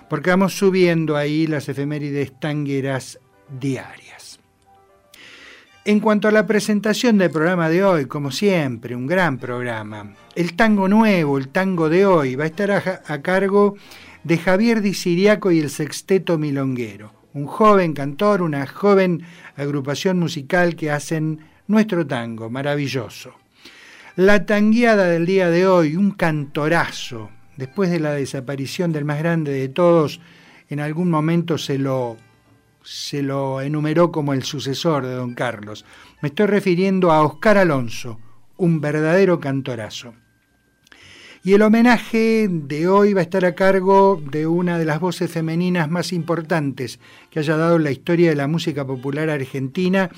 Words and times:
porque 0.09 0.31
vamos 0.31 0.57
subiendo 0.57 1.17
ahí 1.17 1.47
las 1.47 1.69
efemérides 1.69 2.39
tangueras 2.39 3.19
diarias. 3.61 4.41
En 5.85 6.01
cuanto 6.01 6.29
a 6.29 6.33
la 6.33 6.47
presentación 6.47 7.17
del 7.17 7.31
programa 7.31 7.71
de 7.71 7.83
hoy, 7.83 8.05
como 8.05 8.31
siempre, 8.31 8.95
un 8.95 9.07
gran 9.07 9.39
programa. 9.39 10.15
El 10.35 10.55
tango 10.55 10.87
nuevo, 10.87 11.39
el 11.39 11.49
tango 11.49 11.89
de 11.89 12.05
hoy, 12.05 12.35
va 12.35 12.45
a 12.45 12.49
estar 12.49 12.71
a, 13.07 13.23
cargo 13.23 13.75
de 14.23 14.37
Javier 14.37 14.83
Di 14.83 14.93
Siriaco 14.93 15.51
y 15.51 15.61
el 15.61 15.71
Sexteto 15.71 16.37
Milonguero, 16.37 17.15
un 17.33 17.47
joven 17.47 17.95
cantor, 17.95 18.43
una 18.43 18.67
joven 18.67 19.23
agrupación 19.57 20.19
musical 20.19 20.77
que 20.77 20.91
hacen 20.91 21.41
nuestro 21.67 22.07
tango, 22.07 22.51
maravilloso. 22.51 23.33
La 24.15 24.45
tangueada 24.45 25.07
del 25.07 25.25
día 25.25 25.49
de 25.49 25.67
hoy, 25.67 25.97
un 25.97 26.11
cantorazo, 26.11 27.31
después 27.59 27.91
de 27.91 28.01
la 28.01 28.13
desaparición 28.13 28.93
del 28.93 29.05
más 29.05 29.19
grande 29.19 29.51
de 29.51 29.69
todos, 29.69 30.21
en 30.71 30.81
algún 30.81 31.11
momento 31.11 31.59
se 31.59 31.77
lo, 31.77 32.17
enumeró 33.61 34.13
como 34.13 34.33
el 34.33 34.45
sucesor 34.45 35.05
de 35.05 35.15
don 35.15 35.35
Carlos. 35.35 35.85
Me 36.23 36.29
estoy 36.29 36.47
refiriendo 36.47 37.11
a 37.11 37.23
Oscar 37.23 37.59
Alonso, 37.59 38.19
un 38.57 38.81
verdadero 38.81 39.41
cantorazo. 39.41 40.15
Y 41.43 41.55
el 41.55 41.63
homenaje 41.63 42.49
de 42.49 42.89
hoy 42.89 43.13
va 43.13 43.21
a 43.21 43.25
estar 43.25 43.45
a 43.45 43.55
cargo 43.55 44.23
de 44.31 44.47
una 44.47 44.79
de 44.79 44.85
las 44.85 45.01
voces 45.01 45.31
femeninas 45.31 45.91
más 45.91 46.13
importantes 46.13 47.01
que 47.31 47.41
haya 47.41 47.57
dado 47.57 47.79
la 47.79 47.91
historia 47.91 48.31
de 48.31 48.37
la 48.37 48.47
música 48.47 48.87
popular 48.87 49.31
argentina, 49.31 50.11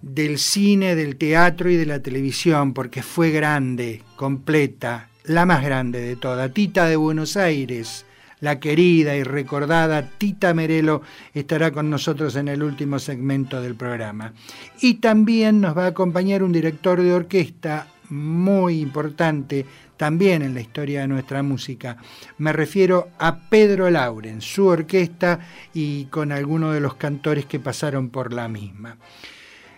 del 0.00 0.38
cine, 0.38 0.94
del 0.94 1.16
teatro 1.16 1.70
y 1.70 1.76
de 1.76 1.86
la 1.86 2.02
televisión, 2.02 2.72
porque 2.72 3.02
fue 3.02 3.30
grande, 3.30 4.02
completa, 4.16 5.08
la 5.24 5.46
más 5.46 5.64
grande 5.64 6.00
de 6.00 6.16
todas, 6.16 6.52
Tita 6.52 6.86
de 6.86 6.96
Buenos 6.96 7.36
Aires. 7.36 8.06
La 8.40 8.58
querida 8.58 9.14
y 9.16 9.22
recordada 9.22 10.10
Tita 10.18 10.52
Merelo 10.52 11.02
estará 11.32 11.70
con 11.70 11.88
nosotros 11.90 12.34
en 12.34 12.48
el 12.48 12.62
último 12.62 12.98
segmento 12.98 13.62
del 13.62 13.76
programa. 13.76 14.32
Y 14.80 14.94
también 14.94 15.60
nos 15.60 15.78
va 15.78 15.84
a 15.84 15.88
acompañar 15.88 16.42
un 16.42 16.50
director 16.50 17.00
de 17.00 17.12
orquesta 17.12 17.86
muy 18.08 18.80
importante 18.80 19.64
también 19.96 20.42
en 20.42 20.54
la 20.54 20.60
historia 20.60 21.02
de 21.02 21.08
nuestra 21.08 21.44
música. 21.44 21.98
Me 22.38 22.52
refiero 22.52 23.10
a 23.20 23.48
Pedro 23.48 23.88
Lauren, 23.90 24.40
su 24.40 24.66
orquesta 24.66 25.38
y 25.72 26.06
con 26.06 26.32
algunos 26.32 26.74
de 26.74 26.80
los 26.80 26.96
cantores 26.96 27.46
que 27.46 27.60
pasaron 27.60 28.10
por 28.10 28.32
la 28.32 28.48
misma. 28.48 28.96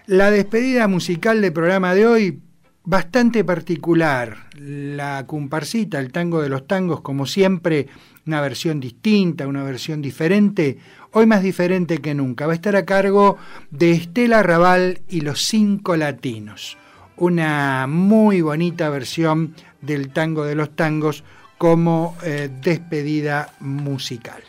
La 0.06 0.30
despedida 0.30 0.88
musical 0.88 1.42
del 1.42 1.52
programa 1.52 1.94
de 1.94 2.06
hoy, 2.06 2.40
bastante 2.84 3.44
particular. 3.44 4.36
La 4.58 5.26
comparsita, 5.26 5.98
el 5.98 6.12
tango 6.12 6.42
de 6.42 6.48
los 6.48 6.66
tangos, 6.66 7.00
como 7.00 7.26
siempre, 7.26 7.88
una 8.26 8.40
versión 8.40 8.80
distinta, 8.80 9.46
una 9.46 9.64
versión 9.64 10.00
diferente, 10.00 10.78
hoy 11.12 11.26
más 11.26 11.42
diferente 11.42 11.98
que 11.98 12.14
nunca. 12.14 12.46
Va 12.46 12.52
a 12.52 12.56
estar 12.56 12.76
a 12.76 12.84
cargo 12.84 13.36
de 13.70 13.92
Estela 13.92 14.42
Raval 14.42 15.00
y 15.08 15.22
los 15.22 15.42
cinco 15.42 15.96
latinos. 15.96 16.76
Una 17.16 17.86
muy 17.88 18.40
bonita 18.40 18.88
versión 18.90 19.54
del 19.80 20.10
tango 20.10 20.44
de 20.44 20.54
los 20.54 20.74
tangos 20.74 21.24
como 21.58 22.16
eh, 22.22 22.50
despedida 22.62 23.54
musical. 23.60 24.42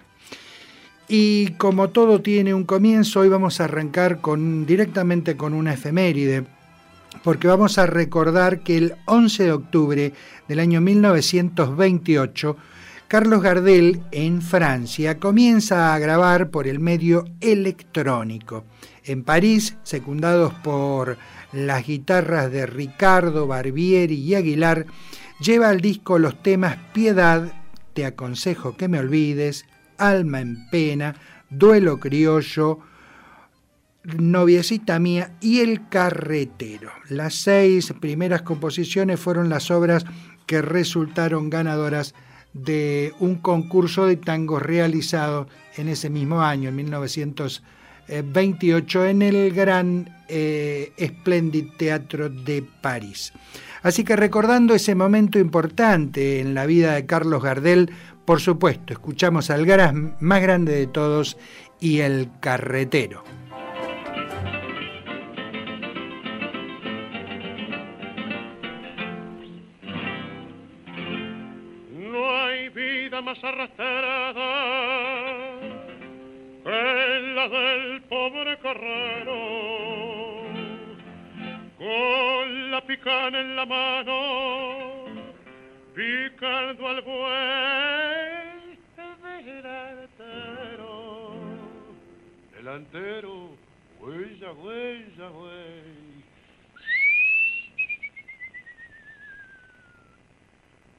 Y 1.07 1.51
como 1.57 1.89
todo 1.89 2.21
tiene 2.21 2.55
un 2.55 2.63
comienzo, 2.63 3.19
hoy 3.19 3.29
vamos 3.29 3.61
a 3.61 3.65
arrancar 3.65 4.21
con, 4.21 4.65
directamente 4.65 5.37
con 5.37 5.53
una 5.53 5.73
efeméride, 5.73 6.45
porque 7.25 7.47
vamos 7.47 7.79
a 7.79 7.87
recordar 7.87 8.59
que 8.59 8.77
el 8.77 8.95
11 9.05 9.45
de 9.45 9.51
octubre 9.51 10.13
del 10.47 10.59
año 10.59 10.79
1928, 10.79 12.55
Carlos 13.07 13.41
Gardel 13.41 14.03
en 14.11 14.43
Francia 14.43 15.17
comienza 15.17 15.95
a 15.95 15.97
grabar 15.97 16.51
por 16.51 16.67
el 16.67 16.79
medio 16.79 17.25
electrónico. 17.41 18.65
En 19.03 19.23
París, 19.23 19.75
secundados 19.81 20.53
por 20.53 21.17
las 21.51 21.87
guitarras 21.87 22.51
de 22.51 22.67
Ricardo, 22.67 23.47
Barbieri 23.47 24.17
y 24.17 24.35
Aguilar, 24.35 24.85
lleva 25.39 25.69
al 25.69 25.81
disco 25.81 26.19
los 26.19 26.43
temas 26.43 26.77
Piedad, 26.93 27.51
Te 27.95 28.05
aconsejo 28.05 28.77
que 28.77 28.87
me 28.87 28.99
olvides, 28.99 29.65
Alma 29.97 30.41
en 30.41 30.69
pena, 30.69 31.15
Duelo 31.49 31.99
criollo, 31.99 32.81
Noviecita 34.17 34.99
mía 34.99 35.31
y 35.41 35.61
El 35.61 35.89
carretero. 35.89 36.91
Las 37.09 37.33
seis 37.35 37.93
primeras 37.99 38.43
composiciones 38.43 39.19
fueron 39.19 39.49
las 39.49 39.71
obras 39.71 40.05
que 40.45 40.61
resultaron 40.61 41.49
ganadoras 41.49 42.13
de 42.53 43.13
un 43.19 43.35
concurso 43.35 44.05
de 44.05 44.15
tangos 44.15 44.61
realizado 44.61 45.47
en 45.75 45.89
ese 45.89 46.09
mismo 46.09 46.41
año, 46.41 46.69
en 46.69 46.77
1928, 46.77 49.05
en 49.05 49.21
el 49.21 49.53
Gran 49.53 50.09
eh, 50.29 50.93
Splendid 50.99 51.73
Teatro 51.77 52.29
de 52.29 52.63
París. 52.81 53.33
Así 53.83 54.03
que 54.03 54.15
recordando 54.15 54.73
ese 54.73 54.95
momento 54.95 55.37
importante 55.37 56.39
en 56.39 56.55
la 56.55 56.65
vida 56.65 56.93
de 56.93 57.05
Carlos 57.05 57.43
Gardel, 57.43 57.91
por 58.25 58.41
supuesto, 58.41 58.93
escuchamos 58.93 59.51
al 59.51 59.65
gran, 59.65 60.17
más 60.19 60.41
grande 60.41 60.73
de 60.73 60.87
todos 60.87 61.37
y 61.79 61.99
el 61.99 62.29
carretero. 62.39 63.23
Que 73.41 73.51
la 77.35 77.47
del 77.49 78.01
pobre 78.03 78.57
carrero 78.59 79.35
con 81.77 82.71
la 82.71 82.81
picana 82.81 83.39
en 83.41 83.55
la 83.55 83.65
mano, 83.65 85.05
picando 85.93 86.87
al 86.87 87.01
buey 87.01 88.45
delantero. 89.45 90.85
Delantero, 92.55 93.49
huella, 93.99 94.51
huella, 94.53 95.29
güey. 95.29 96.05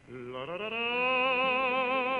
La 0.08 0.46
la 0.46 0.56
la 0.56 0.68
la 0.70 2.15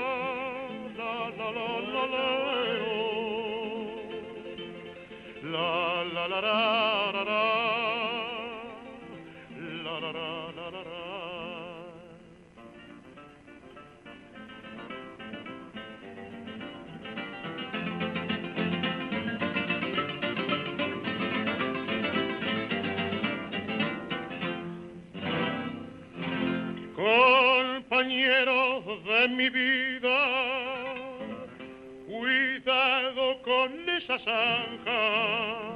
compañeros 27.97 28.85
de 29.05 29.29
mi 29.29 29.49
vida, 29.49 30.56
cuidado 32.67 33.43
con 33.43 33.89
esa 33.89 34.19
zanja. 34.19 35.71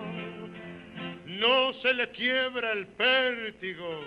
No 1.26 1.72
se 1.75 1.94
le 1.94 2.10
quiebra 2.10 2.72
el 2.72 2.87
pértigo. 2.88 4.00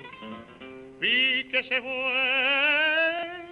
Y 1.01 1.45
que 1.45 1.63
se 1.63 1.81
fue 1.81 3.45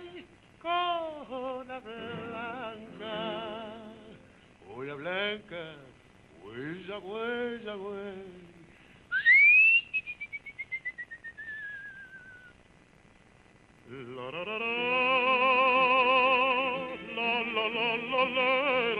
con 0.61 1.67
la 1.67 1.79
blanca, 1.79 3.13
la 4.85 4.95
blanca, 4.95 5.75
huella, 6.43 6.99
huella, 6.99 7.77
huella. 7.77 8.41
La 13.91 14.31
la 14.31 14.43
la 14.45 14.57
la 14.57 14.67
la 17.43 17.69
la 17.69 17.87
la 17.97 18.23
la 18.29 18.90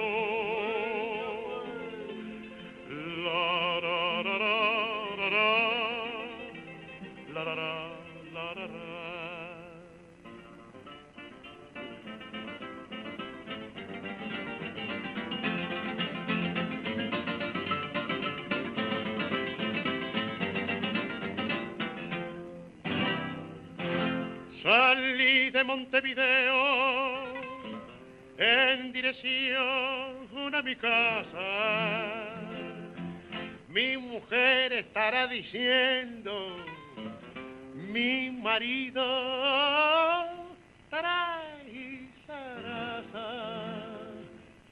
de 25.62 25.66
Montevideo 25.66 27.34
en 28.36 28.92
dirección 28.92 30.56
a 30.56 30.62
mi 30.64 30.76
casa. 30.76 31.50
Mi 33.70 33.96
mujer 33.96 34.74
estará 34.74 35.28
diciendo, 35.28 36.66
mi 37.76 38.32
marido 38.32 39.04
trae 40.90 42.08
zaraza, 42.26 43.28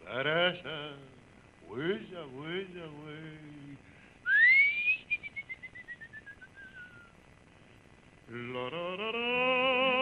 zaraza, 0.04 0.80
huella, 1.68 2.26
huella, 2.34 2.86
huella. 2.98 3.40
La, 8.32 8.70
la, 8.70 8.96
la, 8.96 9.12
la. 9.12 9.99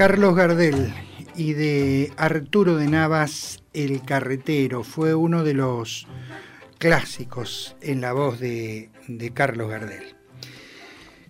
Carlos 0.00 0.34
Gardel 0.34 0.94
y 1.36 1.52
de 1.52 2.10
Arturo 2.16 2.76
de 2.76 2.88
Navas, 2.88 3.62
El 3.74 4.00
Carretero, 4.00 4.82
fue 4.82 5.14
uno 5.14 5.44
de 5.44 5.52
los 5.52 6.06
clásicos 6.78 7.76
en 7.82 8.00
la 8.00 8.14
voz 8.14 8.40
de, 8.40 8.88
Carlos 9.34 9.68
Gardel. 9.68 10.14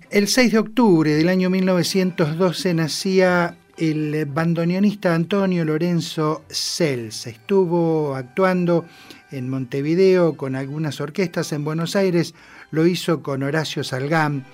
El 0.08 0.28
6 0.28 0.52
de 0.52 0.58
octubre 0.58 1.14
del 1.14 1.28
año 1.28 1.50
1912 1.50 2.74
nacía 2.74 3.56
el 3.76 4.24
bandoneonista 4.26 5.16
Antonio 5.16 5.64
Lorenzo 5.64 6.44
Cels. 6.48 7.26
Estuvo 7.26 8.14
actuando 8.14 8.84
en 9.32 9.48
Montevideo 9.48 10.36
con 10.36 10.54
algunas 10.54 11.00
orquestas 11.00 11.52
en 11.52 11.64
Buenos 11.64 11.96
Aires, 11.96 12.36
lo 12.70 12.86
hizo 12.86 13.20
con 13.20 13.42
Horacio 13.42 13.82
Salgán, 13.82 14.46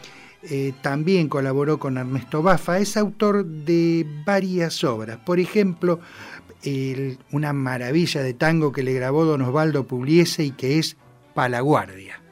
eh, 0.43 0.73
también 0.83 1.29
colaboró 1.29 1.79
con 1.79 1.99
Ernesto 1.99 2.43
Bafa, 2.43 2.79
es 2.79 2.97
autor 2.97 3.45
de 3.45 4.07
varias 4.25 4.85
obras, 4.85 5.19
por 5.19 5.41
ejemplo, 5.41 6.01
una 7.31 7.53
maravilla 7.53 8.23
de 8.23 8.35
tango 8.35 8.73
que 8.73 8.83
le 8.83 8.93
grabó 8.93 9.25
don 9.25 9.43
Osvaldo 9.43 9.87
Pugliese 9.87 10.45
y 10.45 10.51
que 10.51 10.79
es 10.79 10.97
Palaguardia. 11.35 12.26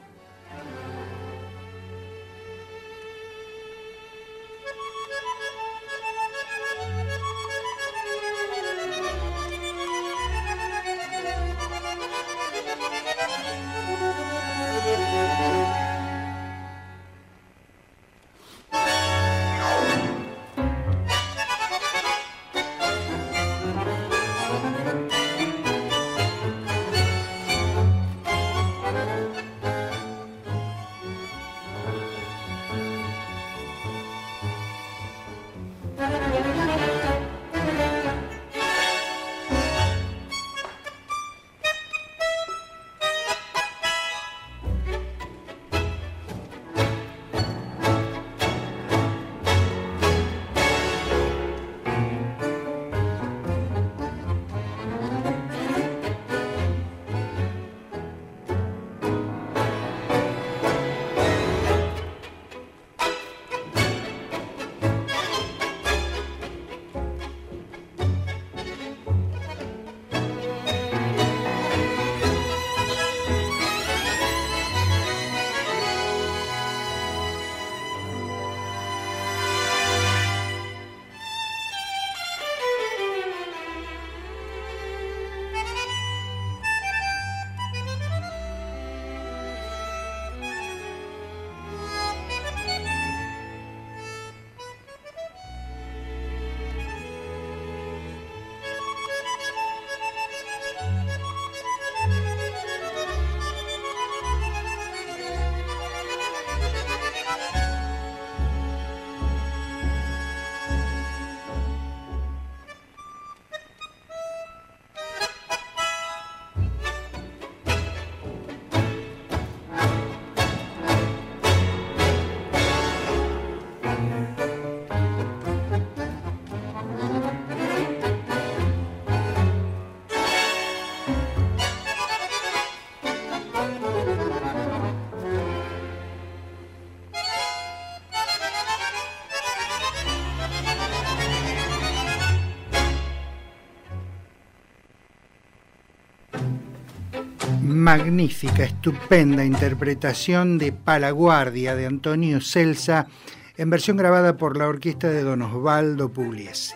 Magnífica, 147.97 148.65
estupenda 148.65 149.45
interpretación 149.45 150.57
de 150.57 150.73
Palaguardia 150.73 151.77
de 151.77 151.85
Antonio 151.85 152.41
Celsa 152.41 153.07
en 153.55 153.69
versión 153.69 153.95
grabada 153.95 154.35
por 154.35 154.57
la 154.57 154.67
orquesta 154.67 155.09
de 155.09 155.23
Don 155.23 155.41
Osvaldo 155.43 156.09
Pugliese. 156.09 156.75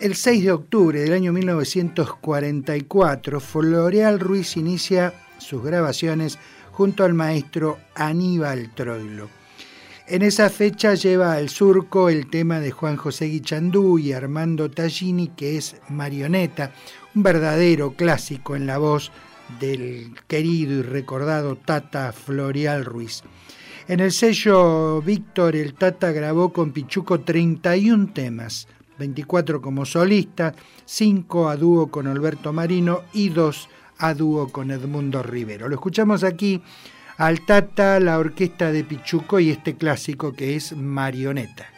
El 0.00 0.14
6 0.14 0.44
de 0.44 0.52
octubre 0.52 1.02
del 1.02 1.12
año 1.12 1.34
1944, 1.34 3.40
Floreal 3.40 4.18
Ruiz 4.18 4.56
inicia 4.56 5.12
sus 5.36 5.62
grabaciones 5.62 6.38
junto 6.72 7.04
al 7.04 7.12
maestro 7.12 7.76
Aníbal 7.94 8.74
Troilo. 8.74 9.28
En 10.06 10.22
esa 10.22 10.48
fecha 10.48 10.94
lleva 10.94 11.34
al 11.34 11.50
surco 11.50 12.08
el 12.08 12.30
tema 12.30 12.60
de 12.60 12.70
Juan 12.70 12.96
José 12.96 13.26
Guichandú 13.26 13.98
y 13.98 14.14
Armando 14.14 14.70
Tallini, 14.70 15.28
que 15.28 15.58
es 15.58 15.76
Marioneta, 15.90 16.72
un 17.14 17.22
verdadero 17.22 17.92
clásico 17.92 18.56
en 18.56 18.66
la 18.66 18.78
voz 18.78 19.12
del 19.60 20.12
querido 20.26 20.80
y 20.80 20.82
recordado 20.82 21.56
Tata 21.56 22.12
Floreal 22.12 22.84
Ruiz. 22.84 23.22
En 23.88 24.00
el 24.00 24.12
sello 24.12 25.00
Víctor, 25.00 25.54
el 25.54 25.74
Tata 25.74 26.10
grabó 26.10 26.52
con 26.52 26.72
Pichuco 26.72 27.20
31 27.20 28.12
temas, 28.12 28.66
24 28.98 29.60
como 29.60 29.84
solista, 29.84 30.54
5 30.84 31.48
a 31.48 31.56
dúo 31.56 31.88
con 31.88 32.06
Alberto 32.06 32.52
Marino 32.52 33.02
y 33.12 33.28
2 33.28 33.68
a 33.98 34.14
dúo 34.14 34.48
con 34.48 34.70
Edmundo 34.70 35.22
Rivero. 35.22 35.68
Lo 35.68 35.74
escuchamos 35.76 36.24
aquí 36.24 36.60
al 37.16 37.46
Tata, 37.46 38.00
la 38.00 38.18
orquesta 38.18 38.72
de 38.72 38.84
Pichuco 38.84 39.38
y 39.38 39.50
este 39.50 39.76
clásico 39.76 40.32
que 40.32 40.56
es 40.56 40.76
Marioneta. 40.76 41.75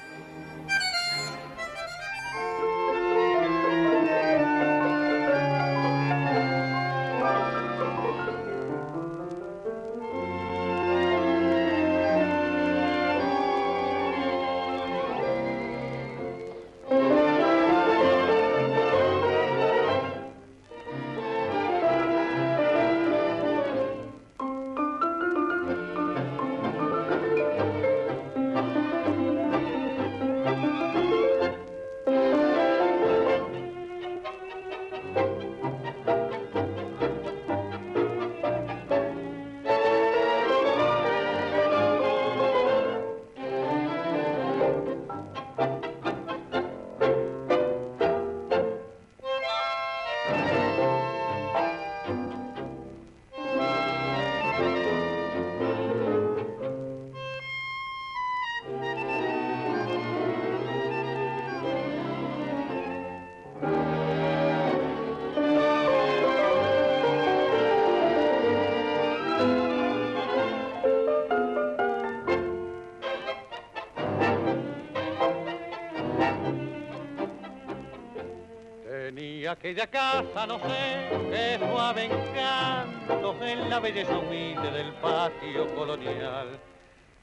Aquella 79.69 79.87
casa, 79.87 80.47
no 80.47 80.59
sé, 80.61 81.29
qué 81.31 81.59
suave 81.59 82.05
encanto 82.05 83.37
en 83.45 83.69
la 83.69 83.79
belleza 83.79 84.17
humilde 84.17 84.71
del 84.71 84.95
patio 84.95 85.75
colonial, 85.75 86.59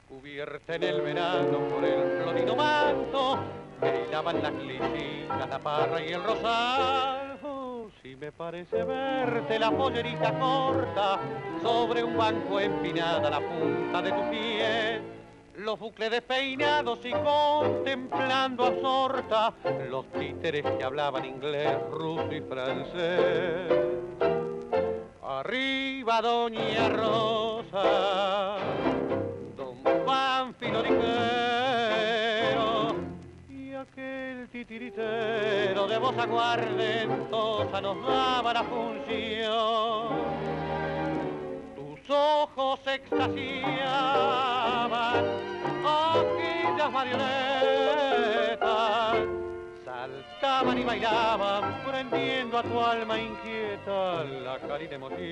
cubierta 0.08 0.76
en 0.76 0.84
el 0.84 1.02
verano 1.02 1.58
por 1.70 1.84
el 1.84 2.22
florido 2.22 2.56
manto, 2.56 3.40
que 3.82 4.06
hilaban 4.08 4.44
las 4.44 4.54
lisitas, 4.54 5.50
la 5.50 5.58
parra 5.58 6.06
y 6.06 6.10
el 6.10 6.24
rosal. 6.24 7.40
Oh, 7.44 7.88
si 8.04 8.16
me 8.16 8.32
parece 8.32 8.84
verte 8.84 9.58
la 9.58 9.72
pollerita 9.72 10.38
corta 10.38 11.20
sobre 11.64 12.04
un 12.04 12.16
banco 12.16 12.60
empinada 12.60 13.28
la 13.28 13.40
punta 13.40 14.02
de 14.04 14.12
tu 14.12 14.30
pie 14.30 14.95
los 15.66 15.80
bucles 15.80 16.12
despeinados 16.12 17.00
y 17.04 17.12
contemplando 17.12 18.66
absorta 18.66 19.52
los 19.90 20.06
títeres 20.12 20.64
que 20.64 20.84
hablaban 20.84 21.26
inglés, 21.26 21.76
ruso 21.90 22.32
y 22.32 22.42
francés. 22.42 23.74
Arriba 25.24 26.22
Doña 26.22 26.88
Rosa, 26.90 28.58
Don 29.58 29.76
Pánfilo 30.06 30.84
ligero 30.84 31.06
y 33.50 33.74
aquel 33.74 34.48
titiritero 34.50 35.88
de 35.88 35.98
voz 35.98 36.16
aguardentosa 36.16 37.82
nos 37.82 38.06
daba 38.06 38.54
la 38.54 38.64
función. 38.64 40.10
Tus 41.76 42.08
ojos 42.10 42.80
extasiaban 42.86 44.36
aquellas 46.86 46.92
marionetas 46.92 48.60
saltaban 49.84 50.78
y 50.78 50.84
bailaban, 50.84 51.82
prendiendo 51.86 52.58
a 52.58 52.64
tu 52.64 52.80
alma 52.80 53.20
inquieta 53.20 54.24
la 54.24 54.60
cálida 54.60 54.96
emoción. 54.96 55.26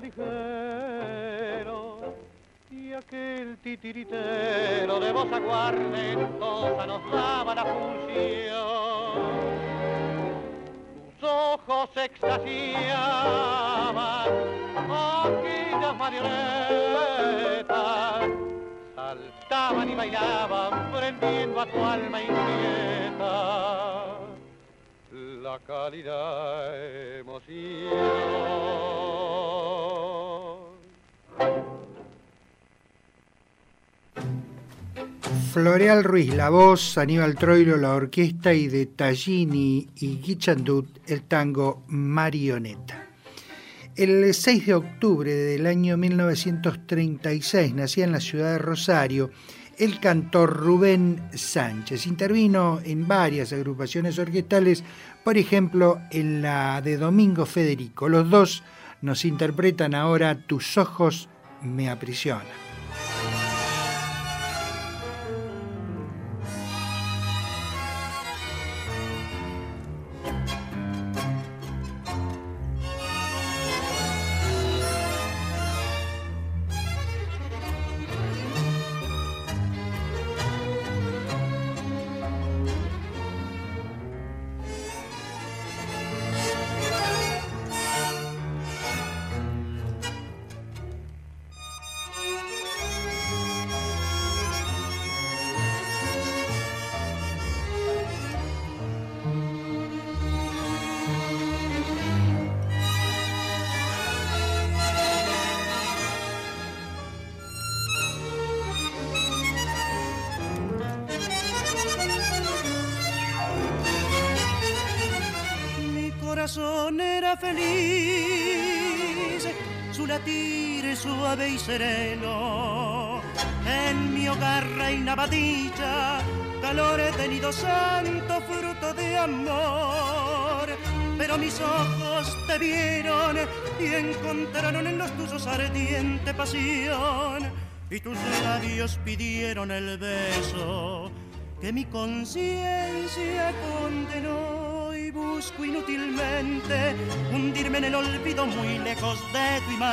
Ligero 0.00 1.78
y 2.70 2.92
aquel 2.92 3.58
titiritero 3.58 5.00
de 5.00 5.12
voz 5.12 5.32
aguardentosa 5.32 6.86
nos 6.86 7.10
daba 7.10 7.54
la 7.54 7.64
función. 7.64 8.58
Tus 11.20 11.28
ojos 11.28 11.90
extasiaban 11.96 13.38
aquellas 14.90 15.96
marionetas 15.96 16.38
saltaban 18.94 19.90
y 19.90 19.94
bailaban 19.94 20.92
prendiendo 20.92 21.60
a 21.60 21.66
tu 21.66 21.84
alma 21.84 22.22
inquieta 22.22 23.68
la 25.42 25.58
cálida 25.60 26.76
emoción. 27.18 28.38
Floreal 35.60 36.04
Ruiz, 36.04 36.32
la 36.36 36.50
voz, 36.50 36.96
Aníbal 36.98 37.34
Troilo, 37.34 37.76
la 37.76 37.96
orquesta 37.96 38.54
y 38.54 38.68
de 38.68 38.86
Tallini 38.86 39.88
y 39.96 40.18
Guichandut, 40.18 41.00
el 41.08 41.22
tango 41.22 41.82
Marioneta. 41.88 43.08
El 43.96 44.32
6 44.32 44.66
de 44.66 44.74
octubre 44.74 45.34
del 45.34 45.66
año 45.66 45.96
1936 45.96 47.74
nacía 47.74 48.04
en 48.04 48.12
la 48.12 48.20
ciudad 48.20 48.52
de 48.52 48.58
Rosario 48.58 49.30
el 49.76 49.98
cantor 49.98 50.56
Rubén 50.56 51.28
Sánchez. 51.34 52.06
Intervino 52.06 52.78
en 52.84 53.08
varias 53.08 53.52
agrupaciones 53.52 54.16
orquestales, 54.20 54.84
por 55.24 55.36
ejemplo 55.36 56.00
en 56.12 56.40
la 56.40 56.80
de 56.82 56.98
Domingo 56.98 57.46
Federico. 57.46 58.08
Los 58.08 58.30
dos 58.30 58.62
nos 59.02 59.24
interpretan 59.24 59.96
ahora 59.96 60.46
Tus 60.46 60.78
ojos 60.78 61.28
me 61.62 61.90
aprisionan. 61.90 62.67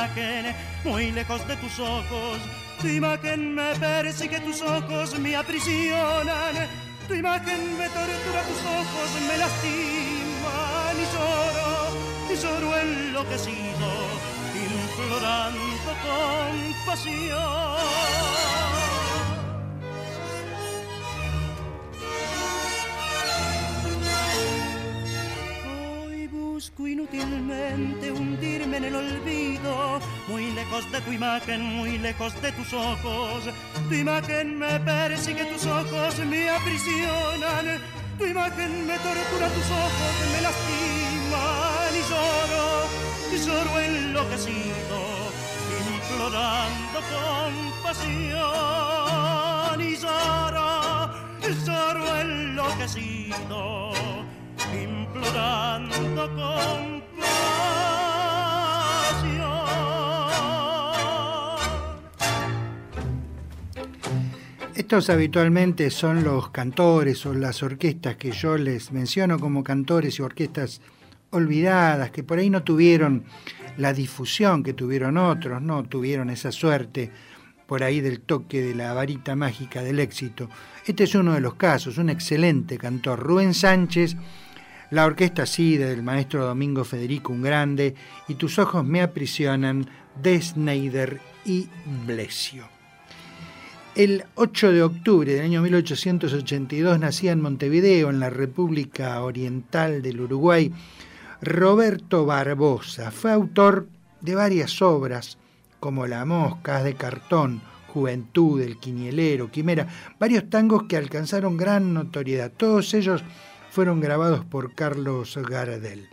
Imagen, 0.06 0.54
muy 0.84 1.12
lejos 1.12 1.46
de 1.46 1.56
tus 1.56 1.78
ojos. 1.78 2.38
Tu 2.80 2.88
imagen 2.88 3.54
me 3.54 3.74
persigue, 3.76 4.40
tus 4.40 4.62
ojos 4.62 5.18
me 5.18 5.36
aprisionan, 5.36 6.68
tu 7.08 7.14
imagen 7.14 7.78
me 7.78 7.88
tortura, 7.88 8.42
tus 8.42 8.60
ojos 8.64 9.10
me 9.28 9.38
lastiman 9.38 10.96
y 10.96 11.06
lloro, 11.14 11.96
y 12.32 12.36
lloro 12.36 12.76
enloquecido, 12.78 13.88
implorando 14.54 15.92
compasión. 16.84 17.36
Busco 26.76 26.88
inútilmente 26.88 28.12
hundirme 28.12 28.76
en 28.76 28.84
el 28.84 28.94
olvido, 28.94 29.98
muy 30.28 30.50
lejos 30.52 30.90
de 30.92 31.00
tu 31.00 31.12
imagen, 31.12 31.62
muy 31.62 31.98
lejos 31.98 32.40
de 32.42 32.52
tus 32.52 32.72
ojos. 32.72 33.44
Tu 33.88 33.94
imagen 33.94 34.58
me 34.58 34.78
persigue, 34.80 35.44
tus 35.46 35.64
ojos 35.66 36.18
me 36.26 36.50
aprisionan, 36.50 37.80
tu 38.18 38.26
imagen 38.26 38.86
me 38.86 38.98
tortura, 38.98 39.48
tus 39.48 39.70
ojos 39.70 40.14
me 40.32 40.40
lastiman. 40.42 41.94
Y 41.94 42.02
lloro, 42.10 42.86
y 43.32 43.36
lloro 43.46 43.80
enloquecido, 43.80 44.98
implorando 45.94 47.00
compasión. 47.14 48.26
Y 49.80 49.96
lloro, 49.96 51.10
y 51.42 51.54
lloro 51.64 52.16
enloquecido 52.20 54.15
implorando 54.74 55.94
compasión. 56.34 57.06
Estos 64.74 65.10
habitualmente 65.10 65.90
son 65.90 66.22
los 66.22 66.50
cantores 66.50 67.24
o 67.26 67.34
las 67.34 67.62
orquestas 67.62 68.16
que 68.16 68.30
yo 68.30 68.56
les 68.56 68.92
menciono 68.92 69.38
como 69.38 69.64
cantores 69.64 70.18
y 70.18 70.22
orquestas 70.22 70.80
olvidadas, 71.30 72.10
que 72.10 72.22
por 72.22 72.38
ahí 72.38 72.50
no 72.50 72.62
tuvieron 72.62 73.24
la 73.78 73.92
difusión 73.92 74.62
que 74.62 74.72
tuvieron 74.74 75.16
otros, 75.16 75.60
no 75.60 75.84
tuvieron 75.84 76.30
esa 76.30 76.52
suerte 76.52 77.10
por 77.66 77.82
ahí 77.82 78.00
del 78.00 78.20
toque 78.20 78.62
de 78.62 78.74
la 78.74 78.92
varita 78.92 79.34
mágica 79.34 79.82
del 79.82 79.98
éxito. 79.98 80.48
Este 80.86 81.04
es 81.04 81.14
uno 81.14 81.34
de 81.34 81.40
los 81.40 81.54
casos, 81.54 81.98
un 81.98 82.10
excelente 82.10 82.78
cantor, 82.78 83.18
Rubén 83.18 83.54
Sánchez, 83.54 84.16
la 84.90 85.04
orquesta 85.04 85.46
sí 85.46 85.76
del 85.76 86.02
maestro 86.02 86.44
Domingo 86.44 86.84
Federico 86.84 87.32
un 87.32 87.42
grande 87.42 87.94
y 88.28 88.34
Tus 88.34 88.58
ojos 88.58 88.84
me 88.84 89.02
aprisionan 89.02 89.88
de 90.22 90.40
Schneider 90.40 91.20
y 91.44 91.68
Blesio. 92.06 92.68
El 93.94 94.24
8 94.34 94.72
de 94.72 94.82
octubre 94.82 95.32
del 95.32 95.44
año 95.44 95.62
1882 95.62 96.98
nacía 96.98 97.32
en 97.32 97.40
Montevideo, 97.40 98.10
en 98.10 98.20
la 98.20 98.28
República 98.28 99.22
Oriental 99.22 100.02
del 100.02 100.20
Uruguay, 100.20 100.70
Roberto 101.40 102.26
Barbosa. 102.26 103.10
Fue 103.10 103.32
autor 103.32 103.88
de 104.20 104.34
varias 104.34 104.82
obras 104.82 105.38
como 105.80 106.06
La 106.06 106.24
Mosca, 106.26 106.82
de 106.82 106.94
Cartón, 106.94 107.62
Juventud, 107.88 108.60
El 108.60 108.76
Quinielero, 108.78 109.50
Quimera, 109.50 109.86
varios 110.20 110.50
tangos 110.50 110.82
que 110.82 110.98
alcanzaron 110.98 111.56
gran 111.56 111.94
notoriedad. 111.94 112.52
Todos 112.54 112.92
ellos 112.92 113.22
fueron 113.76 114.00
grabados 114.00 114.42
por 114.42 114.74
Carlos 114.74 115.36
Gardel. 115.36 116.08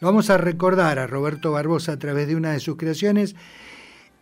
Lo 0.00 0.08
vamos 0.08 0.30
a 0.30 0.36
recordar 0.36 0.98
a 0.98 1.06
Roberto 1.06 1.52
Barbosa 1.52 1.92
a 1.92 1.96
través 1.96 2.26
de 2.26 2.34
una 2.34 2.50
de 2.50 2.58
sus 2.58 2.76
creaciones 2.76 3.36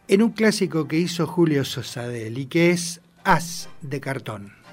en 0.09 0.21
un 0.21 0.33
clásico 0.33 0.87
que 0.87 0.99
hizo 0.99 1.27
Julio 1.27 1.65
Sosadel 1.65 2.37
y 2.37 2.45
que 2.45 2.71
es 2.71 3.01
As 3.25 3.71
de 3.81 3.99
cartón. 3.99 4.64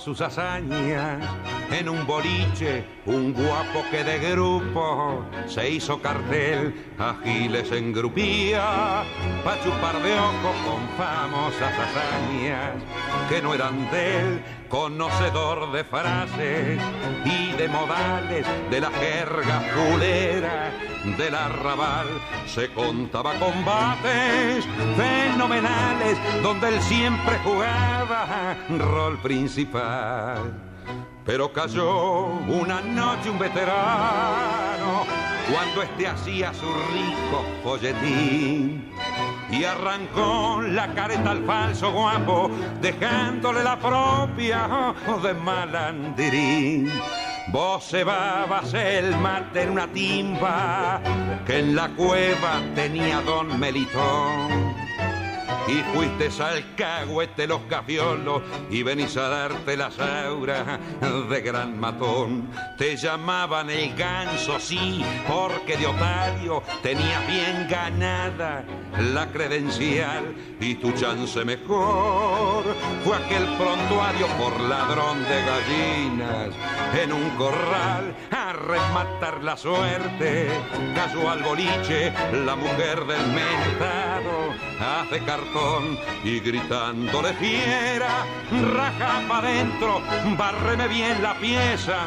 Sus 0.00 0.20
hazañas 0.20 1.59
en 1.70 1.88
un 1.88 2.06
boliche, 2.06 2.84
un 3.06 3.32
guapo 3.32 3.84
que 3.90 4.02
de 4.02 4.18
grupo 4.18 5.24
se 5.46 5.70
hizo 5.70 6.00
cartel, 6.00 6.74
agiles 6.98 7.70
engrupía, 7.72 9.04
pa' 9.44 9.60
chupar 9.62 10.02
de 10.02 10.14
ojo 10.14 10.52
con 10.66 10.88
famosas 10.98 11.72
hazañas 11.78 12.82
que 13.28 13.40
no 13.40 13.54
eran 13.54 13.90
de 13.90 14.18
él, 14.18 14.44
conocedor 14.68 15.72
de 15.72 15.84
frases 15.84 16.80
y 17.24 17.52
de 17.52 17.68
modales 17.68 18.46
de 18.70 18.80
la 18.80 18.90
jerga 18.90 19.62
culera 19.74 20.72
del 21.16 21.34
arrabal. 21.34 22.06
Se 22.46 22.68
contaba 22.72 23.34
combates 23.34 24.66
fenomenales 24.96 26.18
donde 26.42 26.68
él 26.68 26.82
siempre 26.82 27.38
jugaba 27.44 28.56
rol 28.78 29.18
principal. 29.18 30.69
Pero 31.24 31.52
cayó 31.52 32.24
una 32.48 32.80
noche 32.80 33.30
un 33.30 33.38
veterano 33.38 35.04
cuando 35.52 35.82
este 35.82 36.06
hacía 36.06 36.52
su 36.54 36.66
rico 36.66 37.44
folletín 37.62 38.90
y 39.50 39.64
arrancó 39.64 40.62
la 40.62 40.94
careta 40.94 41.32
al 41.32 41.44
falso 41.44 41.92
guapo 41.92 42.50
dejándole 42.80 43.62
la 43.62 43.78
propia 43.78 44.94
de 45.22 45.34
malandirín. 45.34 46.90
Vos 47.52 47.84
cebabas 47.84 48.72
el 48.74 49.16
mate 49.16 49.62
en 49.62 49.70
una 49.70 49.88
timba 49.88 51.00
que 51.46 51.58
en 51.58 51.74
la 51.74 51.88
cueva 51.90 52.60
tenía 52.74 53.20
don 53.22 53.58
Melitón 53.58 54.89
y 55.68 55.82
fuiste 55.94 56.28
al 56.42 56.74
cagüete 56.74 57.46
los 57.46 57.62
cafiolos 57.62 58.42
y 58.70 58.82
venís 58.82 59.16
a 59.16 59.28
darte 59.28 59.76
las 59.76 59.98
auras 59.98 60.78
de 61.28 61.40
gran 61.40 61.78
matón. 61.78 62.50
Te 62.78 62.96
llamaban 62.96 63.70
el 63.70 63.94
ganso, 63.94 64.58
sí, 64.58 65.04
porque 65.26 65.76
de 65.76 65.86
otario 65.86 66.62
tenía 66.82 67.20
bien 67.26 67.66
ganada 67.68 68.64
la 68.98 69.26
credencial 69.30 70.34
y 70.60 70.74
tu 70.74 70.92
chance 70.92 71.44
mejor 71.44 72.64
fue 73.02 73.16
aquel 73.16 73.44
prontuario 73.56 74.26
por 74.38 74.60
ladrón 74.60 75.22
de 75.24 75.42
gallinas 75.42 76.54
en 77.02 77.12
un 77.12 77.30
corral 77.30 78.14
a 78.30 78.52
rematar 78.52 79.42
la 79.42 79.56
suerte. 79.56 80.48
Cayó 80.94 81.30
al 81.30 81.42
boliche 81.42 82.12
la 82.44 82.56
mujer 82.56 83.04
del 83.06 83.26
mentado, 83.28 84.54
hace 84.78 85.20
cartón 85.24 85.98
y 86.24 86.40
gritándole 86.40 87.32
fiera, 87.34 88.26
raja 88.74 89.22
pa' 89.28 89.42
dentro, 89.42 90.02
bárreme 90.36 90.88
bien 90.88 91.22
la 91.22 91.38
pieza, 91.38 92.06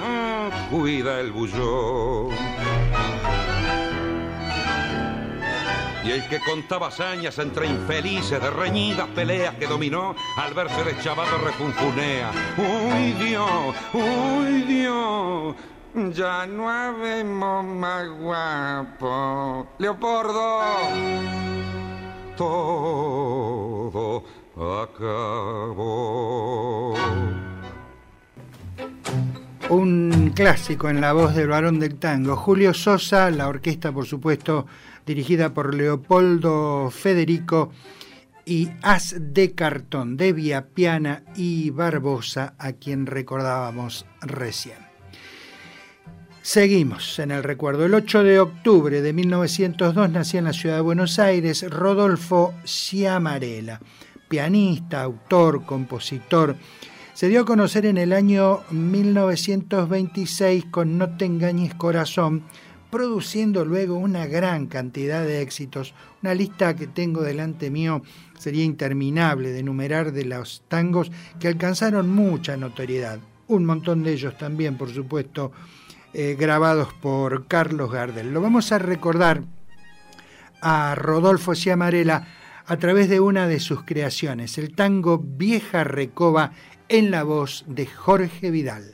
cuida 0.70 1.20
el 1.20 1.32
bullón. 1.32 2.73
Y 6.06 6.12
el 6.12 6.28
que 6.28 6.40
contaba 6.40 6.88
hazañas 6.88 7.40
entre 7.40 7.68
infelices 7.68 8.42
de 8.42 8.50
reñidas 8.50 9.08
peleas 9.10 9.56
que 9.56 9.68
dominó, 9.68 10.16
al 10.38 10.54
verse 10.54 10.84
de 10.84 10.98
chavado 11.02 11.38
refunfunea. 11.38 12.32
¡Uy 12.58 13.12
Dios! 13.14 13.76
¡Uy 13.94 14.62
Dios! 14.64 15.56
ya 15.94 16.46
no 16.48 16.70
habemos 16.70 17.66
más 17.66 18.10
guapo. 18.10 19.68
Leopoldo, 19.78 20.62
todo 22.36 24.24
acabó. 24.82 26.14
Un 29.70 30.34
clásico 30.36 30.90
en 30.90 31.00
la 31.00 31.14
voz 31.14 31.36
del 31.36 31.48
varón 31.48 31.80
del 31.80 31.96
tango. 31.98 32.36
Julio 32.36 32.74
Sosa, 32.74 33.30
la 33.30 33.48
orquesta, 33.48 33.92
por 33.92 34.06
supuesto, 34.06 34.66
dirigida 35.06 35.54
por 35.54 35.74
Leopoldo 35.74 36.90
Federico 36.92 37.72
y 38.46 38.70
As 38.82 39.16
de 39.20 39.54
Cartón, 39.54 40.18
de 40.18 40.64
Piana 40.74 41.24
y 41.36 41.70
Barbosa, 41.70 42.56
a 42.58 42.74
quien 42.74 43.06
recordábamos 43.06 44.06
recién. 44.22 44.78
Seguimos 46.42 47.20
en 47.20 47.32
el 47.32 47.42
recuerdo. 47.42 47.86
El 47.86 47.94
8 47.94 48.24
de 48.24 48.40
octubre 48.42 49.02
de 49.02 49.14
1902 49.14 50.10
nació 50.10 50.40
en 50.40 50.46
la 50.46 50.52
ciudad 50.52 50.76
de 50.76 50.82
Buenos 50.82 51.18
Aires 51.18 51.64
Rodolfo 51.70 52.54
Ciamarela, 52.66 53.80
pianista, 54.28 55.04
autor, 55.04 55.66
compositor. 55.66 56.58
Se 57.14 57.30
dio 57.30 57.42
a 57.42 57.46
conocer 57.46 57.86
en 57.86 57.98
el 57.98 58.12
año 58.12 58.60
1926 58.72 60.66
con 60.66 60.98
No 60.98 61.16
te 61.16 61.24
engañes 61.24 61.76
corazón, 61.76 62.44
produciendo 62.94 63.66
luego 63.66 63.96
una 63.96 64.28
gran 64.28 64.68
cantidad 64.68 65.24
de 65.26 65.42
éxitos. 65.42 65.96
Una 66.22 66.36
lista 66.36 66.76
que 66.76 66.86
tengo 66.86 67.24
delante 67.24 67.72
mío 67.72 68.04
sería 68.38 68.64
interminable 68.64 69.50
de 69.50 69.62
enumerar 69.62 70.12
de 70.12 70.26
los 70.26 70.62
tangos 70.68 71.12
que 71.40 71.48
alcanzaron 71.48 72.12
mucha 72.12 72.56
notoriedad. 72.56 73.18
Un 73.48 73.66
montón 73.66 74.04
de 74.04 74.14
ellos 74.14 74.38
también, 74.38 74.78
por 74.78 74.94
supuesto, 74.94 75.52
eh, 76.14 76.36
grabados 76.40 76.94
por 76.94 77.48
Carlos 77.48 77.92
Gardel. 77.92 78.32
Lo 78.32 78.42
vamos 78.42 78.72
a 78.72 78.78
recordar 78.78 79.42
a 80.62 80.94
Rodolfo 80.94 81.56
Ciamarela 81.56 82.28
a 82.68 82.78
través 82.78 83.10
de 83.10 83.20
una 83.20 83.48
de 83.48 83.60
sus 83.60 83.82
creaciones, 83.82 84.60
el 84.60 84.76
tango 84.76 85.18
Vieja 85.18 85.84
Recoba 85.84 86.52
en 86.90 87.10
la 87.10 87.24
voz 87.24 87.66
de 87.68 87.88
Jorge 87.88 88.52
Vidal. 88.52 88.94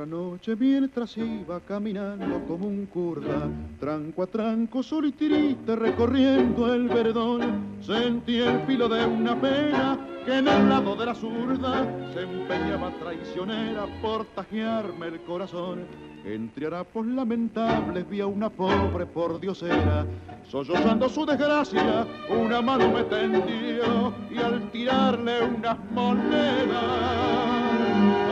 Otra 0.00 0.16
noche 0.16 0.56
mientras 0.56 1.14
iba 1.18 1.60
caminando 1.60 2.42
como 2.48 2.66
un 2.66 2.86
curda, 2.86 3.50
tranco 3.78 4.22
a 4.22 4.26
tranco, 4.26 4.82
solo 4.82 5.08
y 5.08 5.56
recorriendo 5.66 6.72
el 6.72 6.88
verdón, 6.88 7.76
sentí 7.82 8.38
el 8.38 8.62
filo 8.62 8.88
de 8.88 9.04
una 9.04 9.38
pena 9.38 9.98
que 10.24 10.38
en 10.38 10.48
el 10.48 10.70
lado 10.70 10.96
de 10.96 11.04
la 11.04 11.14
zurda 11.14 11.84
se 12.14 12.22
empeñaba 12.22 12.90
traicionera 12.98 13.86
por 14.00 14.24
tajearme 14.24 15.08
el 15.08 15.20
corazón. 15.20 15.80
Entre 16.24 16.66
harapos 16.66 17.04
lamentables 17.04 18.08
vi 18.08 18.22
a 18.22 18.26
una 18.26 18.48
pobre 18.48 19.04
por 19.04 19.38
diosera, 19.38 20.06
sollozando 20.48 21.10
su 21.10 21.26
desgracia, 21.26 22.06
una 22.30 22.62
mano 22.62 22.90
me 22.90 23.04
tendió 23.04 24.14
y 24.30 24.38
al 24.38 24.70
tirarle 24.70 25.44
unas 25.44 25.78
monedas 25.90 27.20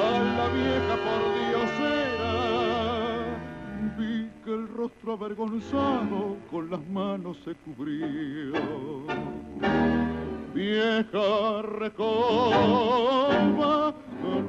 a 0.00 0.22
la 0.37 0.48
vieja 0.48 0.96
por 0.96 1.28
rostro 4.79 5.14
avergonzado 5.14 6.37
con 6.53 6.71
las 6.71 6.81
manos 6.88 7.37
se 7.45 7.53
cubrió. 7.57 8.53
Vieja 10.55 11.62
recoba, 11.62 13.12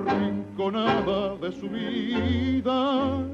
rinconada 0.05 1.35
de 1.37 1.51
su 1.51 1.67
vida, 1.67 3.25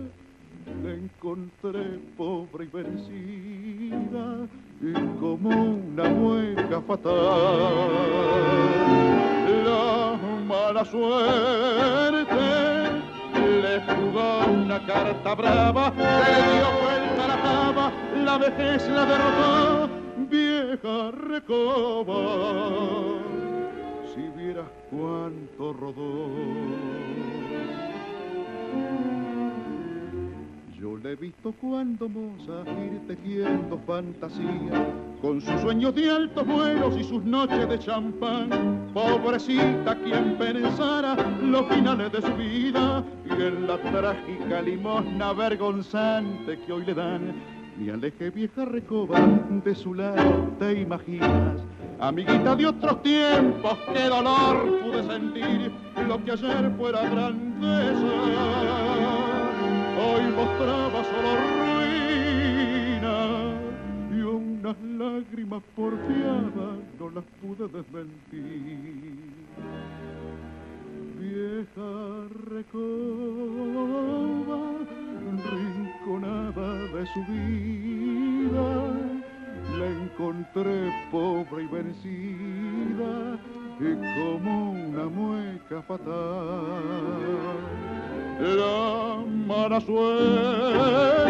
encontré 0.85 1.99
pobre 2.15 2.63
y 2.63 2.67
vencida 2.67 4.47
y 4.81 4.93
como 5.19 5.49
una 5.49 6.09
mueca 6.09 6.79
fatal. 6.79 7.13
La 9.65 10.17
mala 10.47 10.85
suerte 10.85 12.35
le 13.45 13.81
jugó 13.81 14.45
una 14.47 14.85
carta 14.85 15.35
brava, 15.35 15.93
se 15.95 16.35
dio 16.51 16.67
vuelta 16.81 17.27
la 17.27 17.41
cama, 17.41 17.91
la 18.23 18.37
vejez 18.37 18.87
la 18.89 19.05
derrotó, 19.05 19.89
vieja 20.29 21.11
recoba. 21.11 22.21
Si 24.13 24.21
vieras 24.37 24.67
cuánto 24.89 25.73
rodó. 25.73 26.29
Le 31.05 31.11
he 31.11 31.15
visto 31.17 31.53
cuando 31.61 32.09
moza 32.09 32.63
ir 32.83 32.99
tejiendo 33.07 33.77
fantasía, 33.85 34.87
con 35.21 35.39
sus 35.39 35.61
sueños 35.61 35.93
de 35.93 36.09
altos 36.09 36.47
vuelos 36.47 36.97
y 36.99 37.03
sus 37.03 37.23
noches 37.23 37.69
de 37.69 37.77
champán. 37.77 38.89
Pobrecita 38.91 39.95
quien 40.03 40.35
pensara 40.35 41.15
los 41.43 41.67
finales 41.67 42.11
de 42.11 42.23
su 42.23 42.33
vida 42.33 43.03
y 43.23 43.33
en 43.39 43.67
la 43.67 43.79
trágica 43.79 44.63
limosna 44.63 45.31
vergonzante 45.33 46.57
que 46.65 46.73
hoy 46.73 46.83
le 46.83 46.95
dan. 46.95 47.35
Mi 47.77 47.91
aleje 47.91 48.31
vieja 48.31 48.65
recoba 48.65 49.19
de 49.63 49.75
su 49.75 49.93
lado, 49.93 50.55
te 50.57 50.81
imaginas. 50.81 51.61
Amiguita 51.99 52.55
de 52.55 52.65
otros 52.65 53.03
tiempos, 53.03 53.77
qué 53.93 54.05
dolor 54.05 54.81
pude 54.81 55.03
sentir 55.03 55.71
lo 56.07 56.25
que 56.25 56.31
ayer 56.31 56.73
fuera 56.75 57.07
grandeza 57.07 58.65
hoy 59.97 60.23
mostraba 60.35 61.03
solo 61.03 61.35
ruina 61.55 63.17
y 64.11 64.13
unas 64.21 64.77
lágrimas 64.81 65.63
porfiadas 65.75 66.77
no 66.99 67.09
las 67.11 67.23
pude 67.41 67.67
desmentir. 67.67 69.33
Vieja 71.19 71.91
recoba, 72.51 74.59
rinconada 75.51 76.69
de 76.93 77.03
su 77.13 77.21
vida, 77.25 78.67
la 79.79 79.87
encontré 79.87 80.77
pobre 81.11 81.59
y 81.63 81.67
vencida 81.67 83.13
y 83.79 83.95
como 84.15 84.71
una 84.71 85.05
mueca 85.05 85.81
fatal 85.81 86.65
la 88.39 89.23
mala 89.47 89.79
suerte 89.81 91.25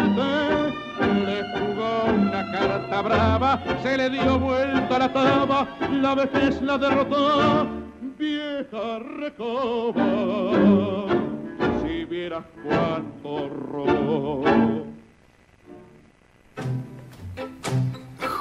le 1.00 1.42
jugó 1.52 2.04
una 2.12 2.50
carta 2.50 3.02
brava, 3.02 3.62
se 3.82 3.96
le 3.96 4.10
dio 4.10 4.38
vuelta 4.38 4.98
la 4.98 5.12
taba, 5.12 5.66
la 5.90 6.14
vejez 6.14 6.60
la 6.62 6.78
derrotó, 6.78 7.66
vieja 8.18 8.98
recoba, 8.98 10.44
si 11.82 12.04
vieras 12.04 12.44
cuánto 12.64 13.48
robó. 13.48 14.95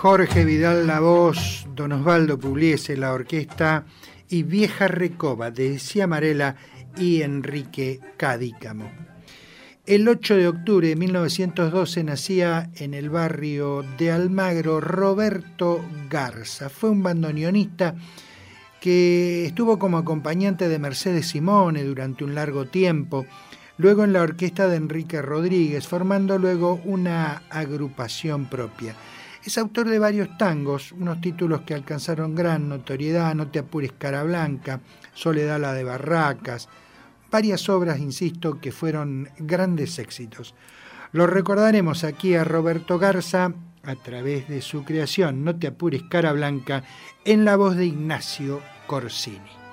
Jorge 0.07 0.45
Vidal 0.45 0.85
la 0.85 0.99
voz, 0.99 1.65
Don 1.73 1.91
Osvaldo 1.91 2.37
Pugliese 2.37 2.95
la 2.95 3.11
orquesta 3.11 3.85
y 4.29 4.43
Vieja 4.43 4.87
Recoba 4.87 5.49
de 5.49 5.79
Ciamarela 5.79 6.57
y 6.95 7.23
Enrique 7.23 7.99
Cadícamo. 8.15 8.87
El 9.83 10.07
8 10.07 10.35
de 10.35 10.47
octubre 10.47 10.89
de 10.89 10.95
1912 10.95 12.03
nacía 12.03 12.69
en 12.75 12.93
el 12.93 13.09
barrio 13.09 13.83
de 13.97 14.11
Almagro 14.11 14.79
Roberto 14.79 15.83
Garza. 16.07 16.69
Fue 16.69 16.91
un 16.91 17.01
bandoneonista 17.01 17.95
que 18.79 19.47
estuvo 19.47 19.79
como 19.79 19.97
acompañante 19.97 20.69
de 20.69 20.77
Mercedes 20.77 21.29
Simone 21.29 21.83
durante 21.83 22.23
un 22.23 22.35
largo 22.35 22.65
tiempo, 22.65 23.25
luego 23.79 24.03
en 24.03 24.13
la 24.13 24.21
orquesta 24.21 24.67
de 24.67 24.75
Enrique 24.75 25.23
Rodríguez, 25.23 25.87
formando 25.87 26.37
luego 26.37 26.79
una 26.85 27.41
agrupación 27.49 28.45
propia. 28.45 28.93
Es 29.45 29.59
autor 29.59 29.87
de 29.87 29.99
varios 29.99 30.39
tangos, 30.39 30.91
unos 30.91 31.21
títulos 31.21 31.61
que 31.61 31.75
alcanzaron 31.75 32.33
gran 32.33 32.67
notoriedad, 32.67 33.35
No 33.35 33.51
te 33.51 33.59
apures 33.59 33.91
cara 33.91 34.23
blanca, 34.23 34.81
Soledad 35.13 35.61
la 35.61 35.73
de 35.73 35.83
Barracas, 35.83 36.67
varias 37.29 37.69
obras, 37.69 37.99
insisto, 37.99 38.59
que 38.59 38.71
fueron 38.71 39.29
grandes 39.37 39.99
éxitos. 39.99 40.55
Lo 41.11 41.27
recordaremos 41.27 42.03
aquí 42.03 42.33
a 42.33 42.43
Roberto 42.43 42.97
Garza 42.97 43.53
a 43.83 43.95
través 43.95 44.47
de 44.47 44.63
su 44.63 44.83
creación, 44.83 45.43
No 45.43 45.55
te 45.55 45.67
apures, 45.67 46.01
cara 46.09 46.33
blanca, 46.33 46.83
en 47.23 47.45
la 47.45 47.55
voz 47.55 47.75
de 47.75 47.85
Ignacio 47.85 48.61
Corsini. 48.87 49.64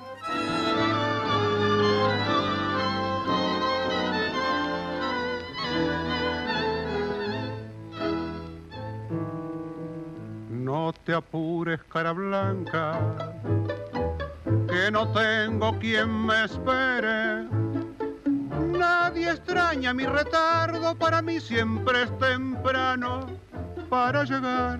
No 10.83 10.91
te 10.91 11.13
apures, 11.13 11.79
cara 11.87 12.11
blanca, 12.11 12.99
que 14.67 14.91
no 14.91 15.07
tengo 15.13 15.79
quien 15.79 16.25
me 16.25 16.43
espere 16.43 17.47
Nadie 18.77 19.29
extraña 19.29 19.93
mi 19.93 20.05
retardo, 20.05 20.93
para 20.95 21.21
mí 21.21 21.39
siempre 21.39 22.03
es 22.03 22.19
temprano 22.19 23.27
para 23.89 24.25
llegar. 24.25 24.79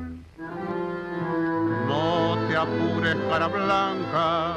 No 1.87 2.37
te 2.49 2.57
apures, 2.57 3.15
cara 3.29 3.47
blanca, 3.47 4.55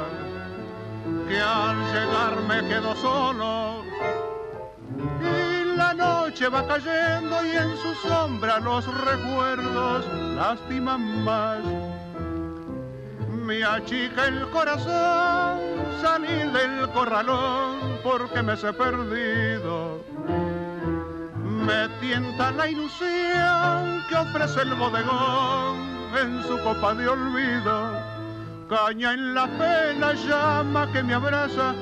que 1.29 1.39
al 1.39 1.77
llegar 1.93 2.41
me 2.49 2.67
quedo 2.67 2.93
solo. 2.97 3.83
La 5.77 5.93
noche 5.93 6.49
va 6.49 6.65
cayendo 6.67 7.45
y 7.45 7.51
en 7.51 7.77
su 7.77 7.93
sombra 8.07 8.59
los 8.59 8.85
recuerdos 9.05 10.05
lastiman 10.35 11.23
más 11.23 11.63
me 13.47 13.63
achica 13.63 14.25
el 14.25 14.41
corazón 14.49 15.57
salir 16.01 16.51
del 16.51 16.89
corralón 16.89 17.77
porque 18.03 18.43
me 18.43 18.57
sé 18.57 18.73
perdido. 18.73 20.03
Me 21.65 21.87
tienta 22.01 22.51
la 22.51 22.67
ilusión 22.67 24.03
que 24.09 24.15
ofrece 24.15 24.63
el 24.63 24.73
bodegón 24.73 25.77
en 26.21 26.43
su 26.43 26.61
copa 26.61 26.93
de 26.93 27.07
olvido. 27.07 27.93
Caña 28.69 29.13
en 29.13 29.33
la 29.33 29.47
pena, 29.47 30.11
llama 30.11 30.91
que 30.91 31.01
me 31.03 31.13
abraza, 31.13 31.73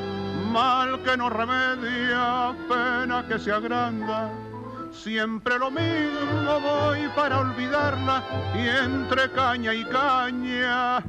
mal 0.56 1.04
que 1.04 1.18
no 1.18 1.30
remedia, 1.30 2.56
pena 2.70 3.26
que 3.28 3.38
se 3.38 3.52
agranda. 3.52 4.32
Siempre 4.92 5.60
lo 5.60 5.70
mismo 5.70 6.60
voy 6.62 7.10
para 7.14 7.42
olvidarla 7.42 8.24
y 8.56 8.64
entre 8.86 9.30
caña 9.32 9.74
y 9.74 9.84
caña 9.84 11.04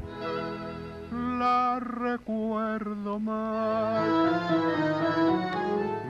la 1.38 1.78
recuerdo 1.80 3.20
más. 3.20 4.50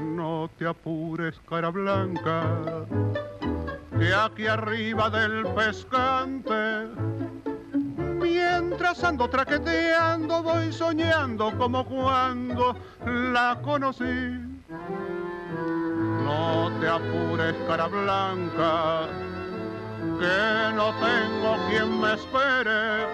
No 0.01 0.49
te 0.59 0.66
apures, 0.66 1.35
cara 1.46 1.68
blanca, 1.68 2.42
que 3.99 4.14
aquí 4.14 4.46
arriba 4.46 5.11
del 5.11 5.46
pescante, 5.49 6.88
mientras 8.27 9.03
ando 9.05 9.29
traqueteando, 9.29 10.43
voy 10.43 10.73
soñando 10.73 11.57
como 11.57 11.85
cuando 11.85 12.77
la 13.05 13.59
conocí. 13.62 14.41
No 16.25 16.71
te 16.81 16.89
apures, 16.89 17.55
cara 17.69 17.87
blanca, 17.87 19.09
que 20.19 20.75
no 20.75 20.93
tengo 21.07 21.69
quien 21.69 22.01
me 22.01 22.15
espere 22.15 23.07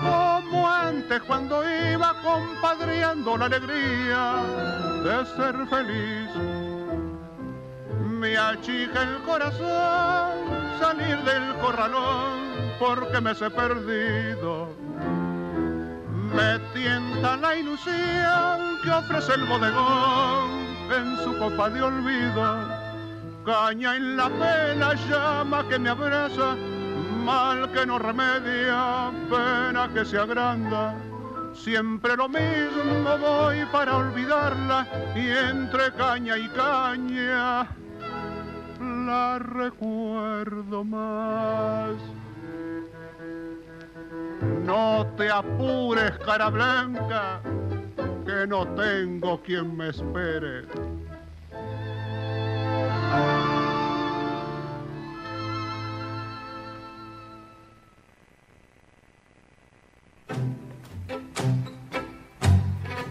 como 0.00 0.68
antes 0.68 1.22
cuando 1.22 1.62
iba 1.92 2.14
compadreando 2.22 3.36
la 3.38 3.46
alegría 3.46 4.34
de 5.02 5.26
ser 5.36 5.66
feliz. 5.68 6.30
Me 8.20 8.36
achica 8.36 9.02
el 9.02 9.22
corazón 9.22 10.32
salir 10.80 11.16
del 11.24 11.54
corralón 11.60 12.53
porque 12.78 13.20
me 13.20 13.34
sé 13.34 13.50
perdido. 13.50 14.68
Me 16.34 16.58
tienta 16.72 17.36
la 17.36 17.54
ilusión 17.56 18.78
que 18.82 18.90
ofrece 18.90 19.34
el 19.34 19.44
bodegón 19.44 20.50
en 20.92 21.16
su 21.22 21.36
copa 21.38 21.70
de 21.70 21.82
olvido. 21.82 22.84
Caña 23.44 23.96
en 23.96 24.16
la 24.16 24.28
pena 24.28 24.94
llama 25.08 25.68
que 25.68 25.78
me 25.78 25.90
abraza 25.90 26.56
mal 27.24 27.70
que 27.72 27.86
no 27.86 27.98
remedia, 27.98 29.10
pena 29.30 29.88
que 29.94 30.04
se 30.04 30.18
agranda. 30.18 30.94
Siempre 31.54 32.16
lo 32.16 32.28
mismo 32.28 33.18
voy 33.20 33.64
para 33.66 33.96
olvidarla 33.96 34.86
y 35.14 35.28
entre 35.28 35.92
caña 35.92 36.36
y 36.36 36.48
caña 36.48 37.68
la 38.80 39.38
recuerdo 39.38 40.84
más. 40.84 41.94
No 44.64 45.06
te 45.18 45.30
apures, 45.30 46.18
cara 46.24 46.48
blanca, 46.48 47.42
que 48.24 48.46
no 48.46 48.66
tengo 48.68 49.42
quien 49.42 49.76
me 49.76 49.90
espere 49.90 50.64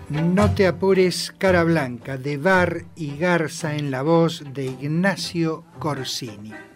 No 0.10 0.54
te 0.56 0.66
apures, 0.66 1.34
cara 1.38 1.64
blanca, 1.64 2.18
de 2.18 2.38
Bar 2.38 2.86
y 2.96 3.18
Garza 3.18 3.76
en 3.76 3.92
la 3.92 4.02
voz 4.02 4.44
de 4.54 4.66
Ignacio 4.66 5.64
Corsini. 5.80 6.73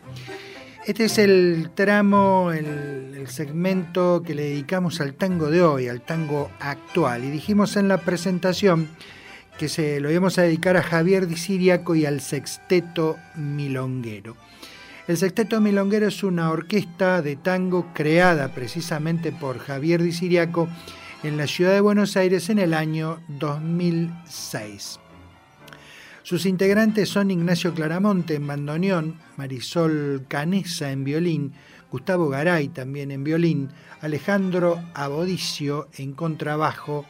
Este 0.88 1.04
es 1.04 1.18
el 1.18 1.72
tramo, 1.76 2.54
el, 2.54 3.28
segmento 3.28 4.24
que 4.26 4.34
le 4.34 4.44
dedicamos 4.44 5.02
al 5.02 5.16
tango 5.16 5.52
de 5.52 5.62
hoy, 5.62 5.90
al 5.90 6.00
tango 6.00 6.50
actual. 6.62 7.26
Y 7.26 7.30
dijimos 7.30 7.76
en 7.76 7.90
la 7.90 7.98
presentación 7.98 8.88
que 9.60 9.68
se 9.68 10.00
lo 10.00 10.10
íbamos 10.10 10.38
a 10.38 10.44
dedicar 10.44 10.78
a 10.78 10.82
Javier 10.82 11.28
Di 11.28 11.36
Siriaco 11.36 11.94
y 11.94 12.06
al 12.06 12.22
Sexteto 12.22 13.18
Milonguero. 13.36 14.38
El 15.10 15.18
Sexteto 15.18 15.60
Milonguero 15.60 16.08
es 16.08 16.24
una 16.24 16.52
orquesta 16.52 17.22
de 17.22 17.36
tango 17.36 17.92
creada 17.94 18.54
precisamente 18.54 19.34
por 19.34 19.60
Javier 19.60 20.02
Di 20.02 20.14
Siriaco 20.14 20.70
en 21.22 21.36
la 21.36 21.48
ciudad 21.48 21.74
de 21.74 21.82
Buenos 21.82 22.16
Aires 22.16 22.50
en 22.50 22.60
el 22.60 22.74
año 22.74 23.20
2006. 23.28 25.02
Sus 26.28 26.46
integrantes 26.46 27.08
son 27.08 27.32
Ignacio 27.32 27.74
Claramonte 27.74 28.36
en 28.36 28.46
bandoneón, 28.46 29.18
Marisol 29.38 30.26
Canesa 30.28 30.92
en 30.92 31.06
violín, 31.06 31.54
Gustavo 31.90 32.28
Garay 32.28 32.68
también 32.68 33.12
en 33.12 33.24
violín, 33.24 33.70
Alejandro 34.02 34.78
Abodicio 34.94 35.88
en 35.98 36.12
contrabajo 36.12 37.06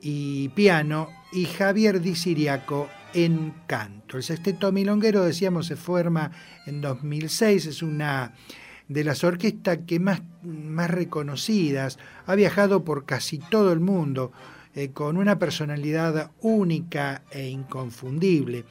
y 0.00 0.48
piano 0.48 1.08
y 1.32 1.44
Javier 1.44 2.00
Di 2.00 2.16
Siriaco 2.16 2.88
en 3.14 3.54
canto. 3.68 4.16
El 4.16 4.24
sexteto 4.24 4.72
milonguero, 4.72 5.22
decíamos, 5.22 5.68
se 5.68 5.76
forma 5.76 6.32
en 6.66 6.80
2006, 6.80 7.66
es 7.66 7.80
una 7.80 8.34
de 8.88 9.04
las 9.04 9.22
orquestas 9.22 9.78
que 9.86 10.00
más, 10.00 10.20
más 10.42 10.90
reconocidas, 10.90 12.00
ha 12.26 12.34
viajado 12.34 12.82
por 12.82 13.04
casi 13.04 13.38
todo 13.38 13.72
el 13.72 13.78
mundo, 13.78 14.32
eh, 14.76 14.90
con 14.92 15.16
una 15.16 15.38
personalidad 15.38 16.30
única 16.42 17.22
e 17.30 17.48
inconfundible. 17.48 18.64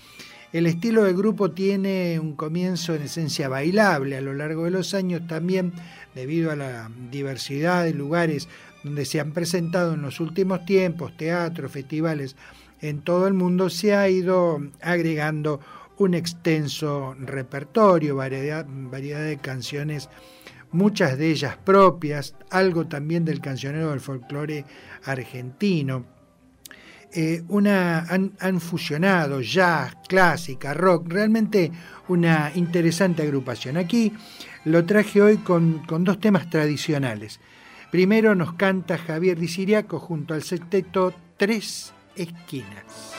El 0.53 0.67
estilo 0.67 1.03
del 1.03 1.15
grupo 1.15 1.51
tiene 1.51 2.19
un 2.19 2.35
comienzo 2.35 2.93
en 2.93 3.01
esencia 3.01 3.49
bailable 3.49 4.15
a 4.15 4.21
lo 4.21 4.33
largo 4.33 4.65
de 4.65 4.71
los 4.71 4.93
años 4.93 5.27
también 5.27 5.73
debido 6.13 6.51
a 6.51 6.55
la 6.55 6.89
diversidad 7.11 7.83
de 7.83 7.93
lugares 7.95 8.47
donde 8.83 9.03
se 9.05 9.19
han 9.19 9.31
presentado 9.31 9.95
en 9.95 10.03
los 10.03 10.19
últimos 10.19 10.63
tiempos, 10.63 11.17
teatros, 11.17 11.71
festivales 11.71 12.35
en 12.81 13.01
todo 13.01 13.27
el 13.27 13.33
mundo, 13.33 13.71
se 13.71 13.95
ha 13.95 14.07
ido 14.07 14.61
agregando 14.81 15.59
un 15.97 16.13
extenso 16.13 17.15
repertorio, 17.19 18.15
variedad, 18.15 18.65
variedad 18.69 19.23
de 19.23 19.37
canciones, 19.37 20.09
muchas 20.75 21.17
de 21.17 21.31
ellas 21.31 21.57
propias, 21.57 22.35
algo 22.51 22.87
también 22.87 23.25
del 23.25 23.41
cancionero 23.41 23.91
del 23.91 24.01
folclore 24.01 24.65
argentino. 25.05 26.05
Eh, 27.11 27.43
una, 27.47 27.99
han, 27.99 28.59
fusionado 28.59 29.39
jazz, 29.39 29.95
clásica, 30.07 30.73
rock, 30.73 31.07
realmente 31.07 31.71
una 32.09 32.51
interesante 32.55 33.23
agrupación. 33.23 33.77
Aquí 33.77 34.11
lo 34.65 34.85
traje 34.85 35.21
hoy 35.21 35.37
con, 35.37 35.79
con 35.87 36.03
dos 36.03 36.19
temas 36.19 36.49
tradicionales. 36.49 37.39
Primero 37.89 38.35
nos 38.35 38.53
canta 38.53 38.97
Javier 38.97 39.39
Di 39.39 39.47
junto 39.87 40.33
al 40.33 40.43
sexteto 40.43 41.13
Tres 41.37 41.93
Esquinas. 42.15 43.15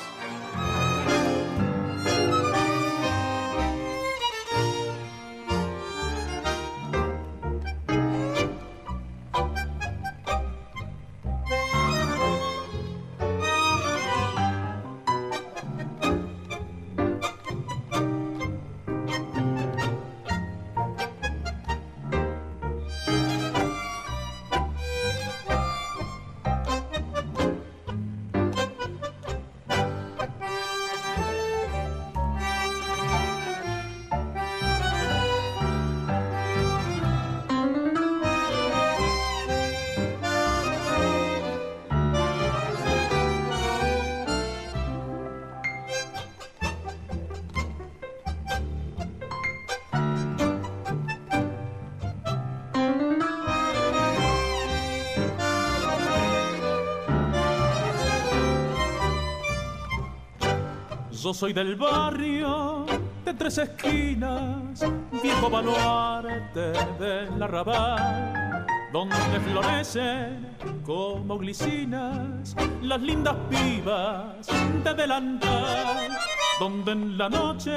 Yo 61.26 61.34
soy 61.34 61.52
del 61.52 61.74
barrio 61.74 62.86
de 63.24 63.34
tres 63.34 63.58
esquinas, 63.58 64.80
viejo 65.20 65.50
baluarte 65.50 66.70
del 67.00 67.42
arrabal, 67.42 68.64
donde 68.92 69.40
florecen 69.44 70.56
como 70.84 71.36
glicinas 71.36 72.54
las 72.80 73.02
lindas 73.02 73.34
pibas 73.50 74.46
de 74.84 74.94
delantal, 74.94 76.16
donde 76.60 76.92
en 76.92 77.18
la 77.18 77.28
noche 77.28 77.72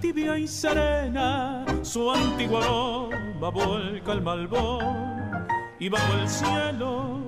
tibia 0.00 0.36
y 0.36 0.48
serena 0.48 1.64
su 1.82 2.10
antiguo 2.10 2.58
aroma 2.58 3.50
vuelca 3.50 4.10
el 4.10 4.22
malbón 4.22 5.46
y 5.78 5.88
bajo 5.88 6.14
el 6.14 6.28
cielo 6.28 7.20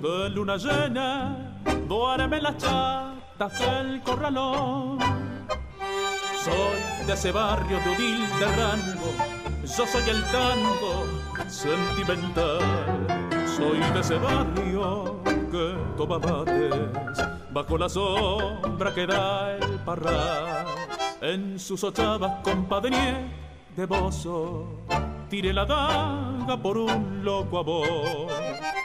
de 0.00 0.30
luna 0.30 0.56
llena 0.56 1.60
duerme 1.86 2.40
las 2.40 2.56
corralón. 4.04 4.98
Soy 6.42 7.06
de 7.06 7.12
ese 7.12 7.32
barrio 7.32 7.78
de 7.80 7.90
humilde 7.90 8.46
rango, 8.56 9.12
yo 9.62 9.86
soy 9.86 10.08
el 10.08 10.22
tango 10.30 11.04
sentimental. 11.48 12.60
Soy 13.56 13.78
de 13.78 14.00
ese 14.00 14.16
barrio 14.16 15.22
que 15.50 15.76
toma 15.96 16.18
mates 16.18 16.74
bajo 17.52 17.78
la 17.78 17.88
sombra 17.88 18.92
que 18.94 19.06
da 19.06 19.56
el 19.56 19.78
parral. 19.84 20.66
En 21.20 21.58
sus 21.58 21.82
ochavas 21.84 22.42
compadre 22.42 23.30
de 23.76 23.86
bozo, 23.86 24.66
tire 25.28 25.52
la 25.52 25.64
daga 25.64 26.56
por 26.62 26.78
un 26.78 27.24
loco 27.24 27.58
amor. 27.58 28.28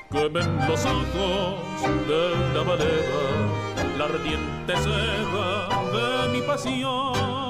Quemen 0.10 0.58
los 0.68 0.86
ojos 0.86 1.82
de 2.08 2.54
la 2.54 2.64
valera, 2.64 3.61
la 3.98 4.06
ardiente 4.06 4.78
seda 4.78 5.68
de 5.92 6.30
mi 6.32 6.42
pasión. 6.42 7.41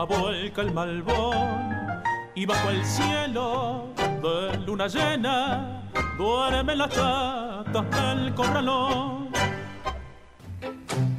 Aroma 0.00 0.04
vuelca 0.04 0.62
el 0.62 0.72
malbón 0.72 2.02
y 2.34 2.46
bajo 2.46 2.70
el 2.70 2.84
cielo 2.84 3.88
de 3.96 4.58
luna 4.66 4.86
llena 4.86 5.82
duerme 6.16 6.76
la 6.76 6.88
chata 6.88 8.14
del 8.14 8.34
corralón. 8.34 9.30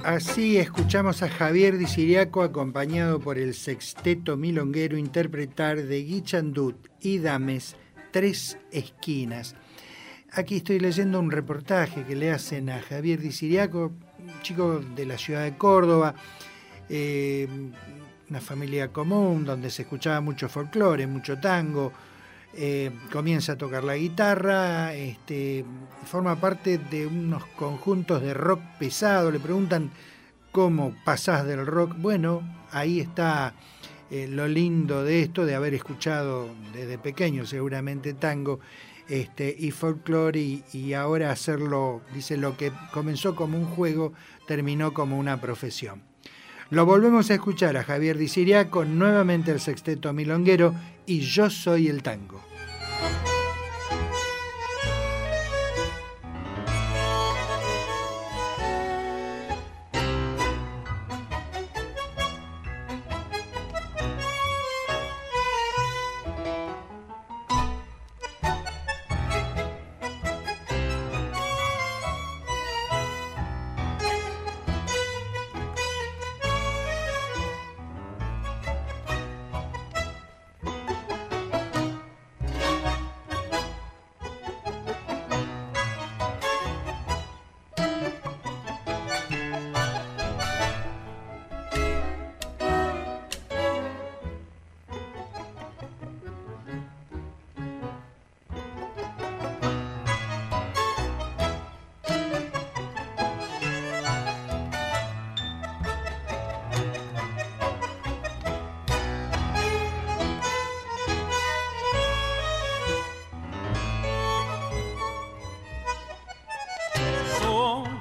Así 0.03 0.57
escuchamos 0.57 1.21
a 1.21 1.29
Javier 1.29 1.77
Di 1.77 1.85
Siriaco 1.85 2.41
acompañado 2.41 3.19
por 3.19 3.37
el 3.37 3.53
sexteto 3.53 4.35
milonguero 4.35 4.97
interpretar 4.97 5.83
de 5.83 6.03
Guichandut 6.03 6.87
y 6.99 7.19
Dames 7.19 7.75
Tres 8.11 8.57
Esquinas. 8.71 9.55
Aquí 10.31 10.57
estoy 10.57 10.79
leyendo 10.79 11.19
un 11.19 11.29
reportaje 11.29 12.03
que 12.03 12.15
le 12.15 12.31
hacen 12.31 12.69
a 12.69 12.81
Javier 12.81 13.19
Di 13.19 13.31
Siriaco, 13.31 13.91
chico 14.41 14.79
de 14.79 15.05
la 15.05 15.17
ciudad 15.17 15.43
de 15.43 15.57
Córdoba, 15.57 16.15
eh, 16.89 17.47
una 18.31 18.39
familia 18.39 18.93
común 18.93 19.43
donde 19.43 19.69
se 19.69 19.81
escuchaba 19.81 20.21
mucho 20.21 20.47
folclore, 20.47 21.05
mucho 21.05 21.37
tango. 21.37 21.91
eh, 22.53 22.89
comienza 23.11 23.53
a 23.53 23.57
tocar 23.57 23.83
la 23.83 23.95
guitarra, 23.95 24.93
este, 24.93 25.65
forma 26.05 26.39
parte 26.39 26.77
de 26.77 27.07
unos 27.07 27.45
conjuntos 27.57 28.21
de 28.21 28.33
rock 28.33 28.61
pesado. 28.79 29.31
Le 29.31 29.39
preguntan 29.39 29.91
cómo 30.51 30.95
pasás 31.03 31.45
del 31.45 31.65
rock. 31.65 31.95
Bueno, 31.97 32.41
ahí 32.71 33.01
está 33.01 33.53
eh, 34.09 34.27
lo 34.29 34.47
lindo 34.47 35.03
de 35.03 35.21
esto, 35.23 35.45
de 35.45 35.55
haber 35.55 35.73
escuchado 35.73 36.49
desde 36.73 36.97
pequeño 36.97 37.45
seguramente 37.45 38.13
tango 38.13 38.61
este, 39.09 39.53
y 39.57 39.71
folclore 39.71 40.39
y, 40.39 40.63
y 40.71 40.93
ahora 40.93 41.31
hacerlo, 41.31 42.01
dice, 42.13 42.37
lo 42.37 42.55
que 42.55 42.71
comenzó 42.93 43.35
como 43.35 43.57
un 43.57 43.65
juego 43.65 44.13
terminó 44.47 44.93
como 44.93 45.17
una 45.17 45.39
profesión. 45.41 46.10
Lo 46.71 46.85
volvemos 46.85 47.29
a 47.29 47.33
escuchar 47.33 47.75
a 47.75 47.83
Javier 47.83 48.17
Di 48.17 48.29
Siriaco, 48.29 48.85
nuevamente 48.85 49.51
el 49.51 49.59
sexteto 49.59 50.13
milonguero 50.13 50.73
y 51.05 51.19
Yo 51.19 51.49
Soy 51.49 51.89
el 51.89 52.01
Tango. 52.01 52.41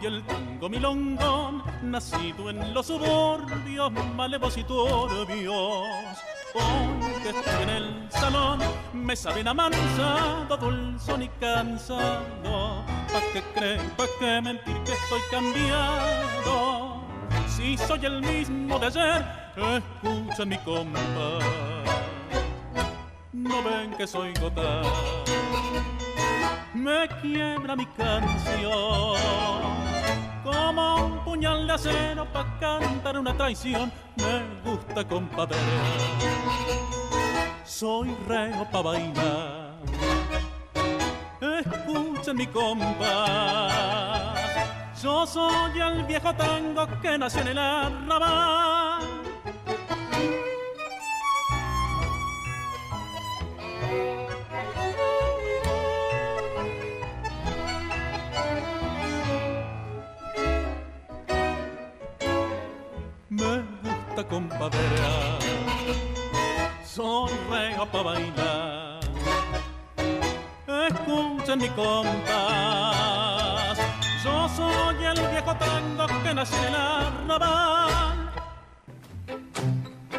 Soy 0.01 0.15
el 0.15 0.23
tango 0.23 0.71
milongón, 0.71 1.63
nacido 1.83 2.49
en 2.49 2.73
los 2.73 2.87
suburbios 2.87 3.93
malevos 4.17 4.57
y 4.57 4.65
turbios. 4.65 5.85
Hoy 6.55 7.23
que 7.23 7.29
estoy 7.29 7.63
en 7.65 7.69
el 7.69 8.07
salón, 8.11 8.61
me 8.95 9.15
saben 9.15 9.49
amansado, 9.49 10.57
dulzón 10.57 11.23
y 11.23 11.29
cansado. 11.41 12.83
¿Pa' 13.13 13.21
qué 13.35 13.43
creen, 13.55 13.91
pa' 13.91 14.07
qué 14.19 14.41
mentir 14.41 14.77
que 14.85 14.93
estoy 14.93 15.21
cambiado? 15.31 17.03
Si 17.47 17.77
soy 17.77 18.07
el 18.07 18.23
mismo 18.23 18.79
de 18.79 18.87
ayer, 18.87 19.27
escucha 19.55 20.47
mi 20.47 20.57
compás. 20.59 21.45
No 23.33 23.63
ven 23.63 23.95
que 23.99 24.07
soy 24.07 24.33
gota 24.41 24.81
me 26.81 27.09
quiebra 27.21 27.77
mi 27.77 27.87
canción. 27.87 29.80
Como 30.43 31.07
un 31.07 31.25
puñal 31.25 31.67
de 31.67 31.73
acero 31.73 32.27
para 32.33 32.59
cantar 32.59 33.19
una 33.19 33.37
traición, 33.37 33.93
me 34.17 34.71
gusta 34.71 35.07
compadre. 35.07 35.57
Soy 37.65 38.17
reo 38.27 38.67
pa' 38.71 38.83
bailar. 38.83 39.71
Escuchen 41.41 42.37
mi 42.37 42.47
compás. 42.47 43.91
Yo 45.03 45.27
soy 45.27 45.81
el 45.81 46.05
viejo 46.05 46.35
tango 46.35 46.87
que 47.01 47.19
nació 47.19 47.41
en 47.43 47.49
el 47.49 47.59
arrabal. 47.59 48.80
Para 67.87 68.05
bailar. 68.05 69.01
Escuchen 70.89 71.59
mi. 71.59 71.69
Yo 74.25 74.49
soy 74.49 75.05
el 75.05 75.21
viejo 75.31 75.55
tango 75.57 76.07
que. 76.23 76.31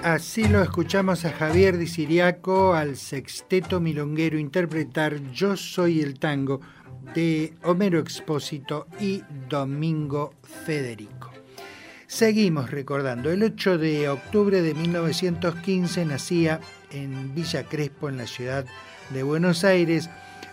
Así 0.04 0.48
lo 0.48 0.64
escuchamos 0.64 1.26
a 1.26 1.32
Javier 1.32 1.78
Di 1.78 1.86
Siriaco 1.86 2.74
al 2.74 2.98
sexteto 2.98 3.80
milonguero 3.80 4.40
interpretar 4.40 5.22
Yo 5.32 5.56
soy 5.56 6.02
el 6.02 6.18
tango 6.18 6.60
de 7.14 7.54
Homero 7.64 8.00
Expósito 8.00 8.88
y 9.00 9.22
Domingo 9.48 10.34
Federico. 10.66 11.31
Seguimos 12.12 12.70
recordando, 12.70 13.32
el 13.32 13.42
8 13.42 13.78
de 13.78 14.10
octubre 14.10 14.62
de 14.62 14.74
1915 14.74 16.04
nacía 16.04 16.60
en 16.92 17.34
Villa 17.34 17.64
Crespo, 17.64 18.10
en 18.10 18.18
la 18.18 18.28
ciudad 18.28 18.66
de 19.12 19.24
Buenos 19.24 19.64
Aires, 19.64 20.10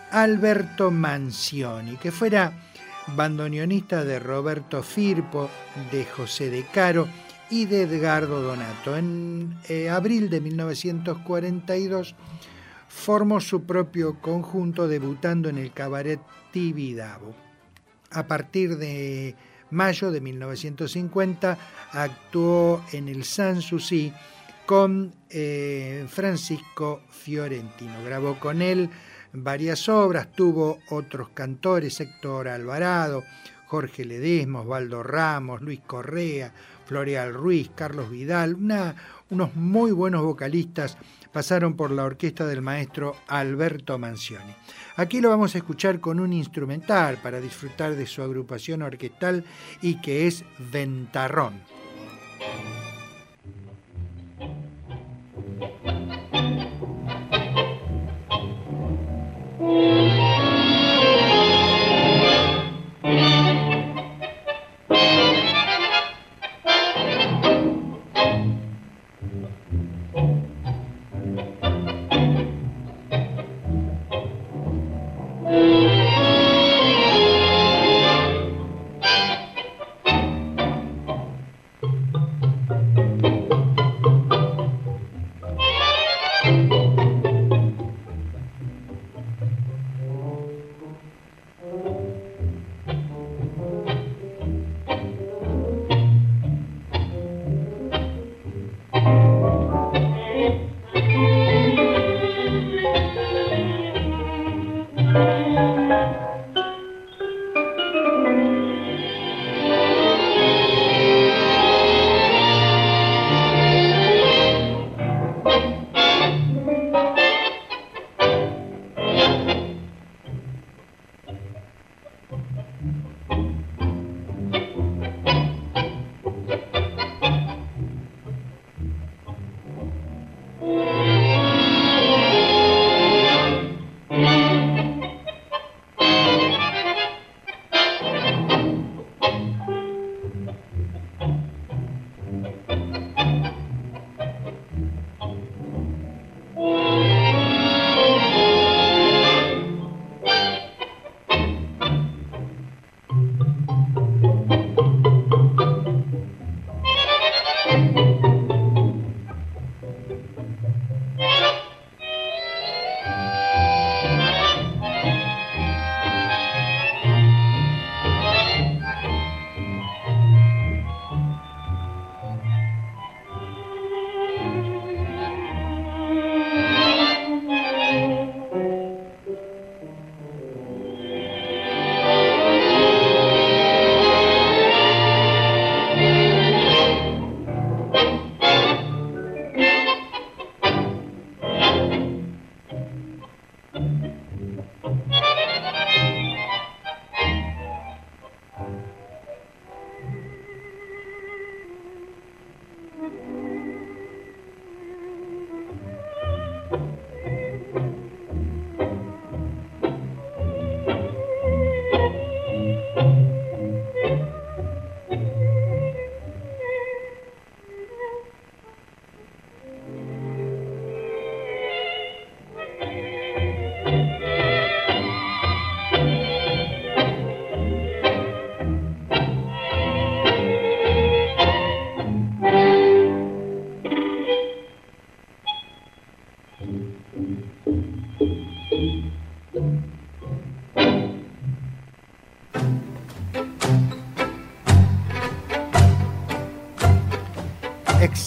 Alberto 0.09 0.89
Mancioni, 0.89 1.97
que 1.97 2.13
fuera 2.13 2.53
bandoneonista 3.07 4.05
de 4.05 4.19
Roberto 4.19 4.81
Firpo, 4.83 5.49
de 5.91 6.05
José 6.05 6.49
de 6.49 6.63
Caro 6.63 7.09
y 7.49 7.65
de 7.65 7.81
Edgardo 7.81 8.41
Donato. 8.41 8.95
En 8.95 9.59
eh, 9.67 9.89
abril 9.89 10.29
de 10.29 10.39
1942 10.39 12.15
formó 12.87 13.41
su 13.41 13.65
propio 13.65 14.21
conjunto 14.21 14.87
debutando 14.87 15.49
en 15.49 15.57
el 15.57 15.73
cabaret 15.73 16.21
Tibidabo. 16.53 17.35
A 18.11 18.27
partir 18.27 18.77
de 18.77 19.35
mayo 19.71 20.11
de 20.11 20.21
1950 20.21 21.57
actuó 21.91 22.83
en 22.91 23.07
el 23.07 23.23
Sanssouci 23.23 24.13
con 24.65 25.13
eh, 25.29 26.05
Francisco 26.09 27.01
Fiorentino. 27.09 28.03
Grabó 28.03 28.39
con 28.39 28.61
él 28.61 28.89
varias 29.33 29.89
obras, 29.89 30.31
tuvo 30.31 30.79
otros 30.89 31.29
cantores, 31.29 31.99
Héctor 31.99 32.47
Alvarado, 32.47 33.23
Jorge 33.67 34.05
Ledesma, 34.05 34.61
Osvaldo 34.61 35.03
Ramos, 35.03 35.61
Luis 35.61 35.81
Correa, 35.85 36.53
Floreal 36.85 37.33
Ruiz, 37.33 37.69
Carlos 37.75 38.09
Vidal, 38.09 38.57
unos 39.29 39.55
muy 39.55 39.91
buenos 39.91 40.23
vocalistas 40.23 40.97
pasaron 41.31 41.75
por 41.75 41.91
la 41.91 42.05
orquesta 42.05 42.47
del 42.47 42.61
maestro 42.61 43.15
Alberto 43.27 43.97
Mancioni. 43.99 44.55
Aquí 44.99 45.21
lo 45.21 45.29
vamos 45.29 45.55
a 45.55 45.59
escuchar 45.59 46.01
con 46.01 46.19
un 46.19 46.33
instrumental 46.33 47.19
para 47.23 47.39
disfrutar 47.39 47.95
de 47.95 48.05
su 48.05 48.21
agrupación 48.21 48.81
orquestal 48.81 49.45
y 49.81 50.01
que 50.01 50.27
es 50.27 50.43
Ventarrón. 50.73 51.53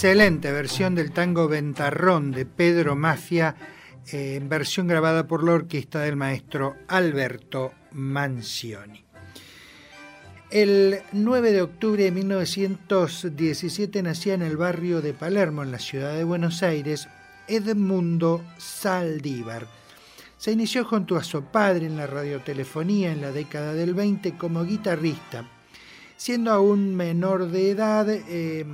Excelente 0.03 0.50
versión 0.50 0.96
del 0.96 1.12
tango 1.12 1.46
Ventarrón 1.46 2.32
de 2.32 2.44
Pedro 2.44 2.96
Mafia, 2.96 3.55
eh, 4.11 4.34
en 4.34 4.48
versión 4.48 4.88
grabada 4.88 5.28
por 5.28 5.44
la 5.44 5.53
orquesta 5.53 6.00
del 6.00 6.16
maestro 6.16 6.74
Alberto 6.88 7.70
Mancioni. 7.92 9.05
El 10.50 10.98
9 11.12 11.53
de 11.53 11.62
octubre 11.62 12.03
de 12.03 12.11
1917 12.11 14.03
nacía 14.03 14.34
en 14.34 14.42
el 14.42 14.57
barrio 14.57 15.03
de 15.03 15.12
Palermo, 15.14 15.62
en 15.62 15.70
la 15.70 15.78
ciudad 15.78 16.16
de 16.16 16.24
Buenos 16.24 16.64
Aires, 16.64 17.09
Edmundo 17.46 18.42
Saldívar. 18.59 19.68
Se 20.36 20.50
inició 20.50 20.84
junto 20.84 21.14
a 21.14 21.22
su 21.22 21.44
padre 21.44 21.86
en 21.86 21.96
la 21.96 22.09
radiotelefonía 22.09 23.12
en 23.12 23.20
la 23.20 23.30
década 23.30 23.72
del 23.72 23.94
20 23.94 24.36
como 24.36 24.64
guitarrista. 24.64 25.48
Siendo 26.16 26.50
aún 26.50 26.96
menor 26.96 27.53
de 27.53 27.70
edad, 27.70 28.09
eh, 28.11 28.66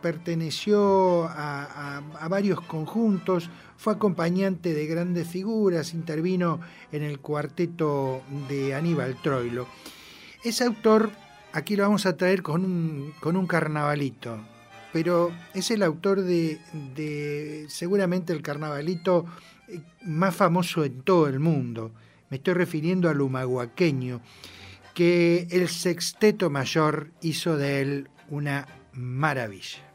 perteneció 0.00 1.24
a, 1.28 2.02
varios 2.28 2.60
conjuntos, 2.60 3.50
fue 3.76 3.94
acompañante 3.94 4.74
de 4.74 4.86
grandes 4.86 5.28
figuras, 5.28 5.94
intervino 5.94 6.60
en 6.92 7.02
el 7.02 7.18
cuarteto 7.20 8.22
de 8.48 8.74
Aníbal 8.74 9.20
Troilo. 9.22 9.66
Es 10.44 10.62
autor, 10.62 11.10
aquí 11.52 11.76
lo 11.76 11.84
vamos 11.84 12.06
a 12.06 12.16
traer 12.16 12.42
con 12.42 12.64
un, 12.64 13.12
con 13.20 13.36
un 13.36 13.46
carnavalito, 13.46 14.38
pero 14.92 15.32
es 15.54 15.70
el 15.70 15.82
autor 15.82 16.22
de, 16.22 16.58
de 16.94 17.66
seguramente 17.68 18.32
el 18.32 18.42
carnavalito 18.42 19.26
eh, 19.68 19.80
más 20.02 20.34
famoso 20.34 20.84
en 20.84 21.02
todo 21.02 21.26
el 21.26 21.40
mundo. 21.40 21.92
Me 22.30 22.38
estoy 22.38 22.54
refiriendo 22.54 23.08
al 23.08 23.20
humahuaqueño, 23.20 24.20
que 24.94 25.46
el 25.50 25.68
sexteto 25.68 26.48
mayor 26.48 27.10
hizo 27.20 27.56
de 27.56 27.82
él 27.82 28.08
una 28.30 28.66
maravilla. 28.94 29.85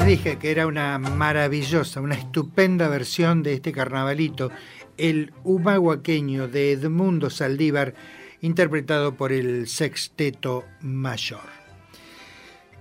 Les 0.00 0.06
dije 0.06 0.38
que 0.38 0.50
era 0.50 0.66
una 0.66 0.98
maravillosa, 0.98 2.00
una 2.00 2.14
estupenda 2.14 2.88
versión 2.88 3.42
de 3.42 3.52
este 3.54 3.72
carnavalito, 3.72 4.50
el 4.96 5.34
humahuaqueño 5.44 6.48
de 6.48 6.72
Edmundo 6.72 7.28
Saldívar, 7.28 7.92
interpretado 8.40 9.16
por 9.16 9.32
el 9.32 9.68
Sexteto 9.68 10.64
Mayor. 10.80 11.44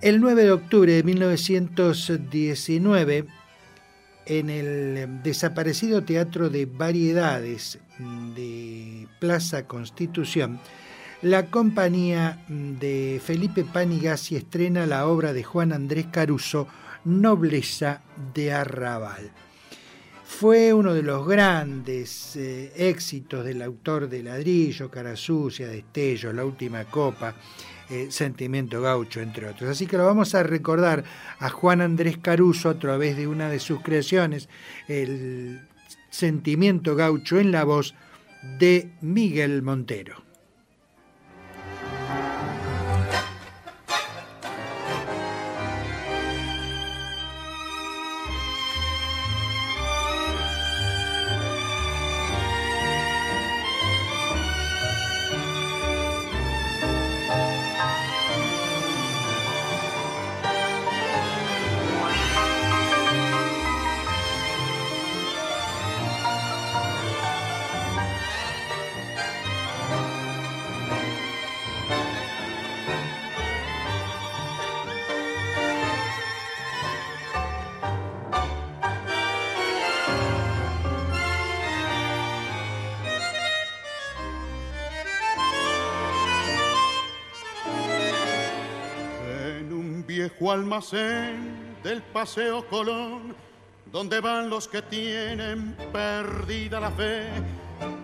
El 0.01 0.21
9 0.21 0.43
de 0.43 0.51
octubre 0.51 0.93
de 0.93 1.03
1919, 1.03 3.25
en 4.25 4.49
el 4.49 5.21
desaparecido 5.21 6.03
Teatro 6.03 6.49
de 6.49 6.65
Variedades 6.65 7.79
de 8.35 9.07
Plaza 9.19 9.67
Constitución, 9.67 10.59
la 11.21 11.47
compañía 11.47 12.39
de 12.47 13.21
Felipe 13.23 13.65
Panigasi 13.65 14.37
estrena 14.37 14.85
la 14.85 15.05
obra 15.05 15.33
de 15.33 15.43
Juan 15.43 15.73
Andrés 15.73 16.05
Caruso, 16.09 16.69
Nobleza 17.05 18.01
de 18.33 18.51
Arrabal. 18.51 19.31
Fue 20.23 20.73
uno 20.73 20.93
de 20.93 21.01
los 21.01 21.27
grandes 21.27 22.35
eh, 22.35 22.71
éxitos 22.75 23.43
del 23.43 23.61
autor 23.61 24.07
de 24.07 24.21
Ladrillo, 24.21 24.89
Cara 24.89 25.15
Sucia, 25.15 25.67
Destello, 25.67 26.31
La 26.31 26.45
Última 26.45 26.85
Copa, 26.85 27.33
eh, 27.89 28.07
Sentimiento 28.11 28.79
Gaucho, 28.81 29.21
entre 29.21 29.47
otros. 29.47 29.71
Así 29.71 29.87
que 29.87 29.97
lo 29.97 30.05
vamos 30.05 30.35
a 30.35 30.43
recordar 30.43 31.03
a 31.39 31.49
Juan 31.49 31.81
Andrés 31.81 32.19
Caruso 32.19 32.69
a 32.69 32.77
través 32.77 33.17
de 33.17 33.27
una 33.27 33.49
de 33.49 33.59
sus 33.59 33.81
creaciones, 33.81 34.47
el 34.87 35.67
Sentimiento 36.11 36.95
Gaucho 36.95 37.39
en 37.39 37.51
la 37.51 37.63
voz 37.63 37.95
de 38.59 38.91
Miguel 39.01 39.63
Montero. 39.63 40.28
Almacén 90.47 91.75
del 91.83 92.01
Paseo 92.01 92.65
Colón, 92.67 93.35
donde 93.91 94.21
van 94.21 94.49
los 94.49 94.67
que 94.67 94.81
tienen 94.81 95.75
perdida 95.91 96.79
la 96.79 96.91
fe. 96.91 97.27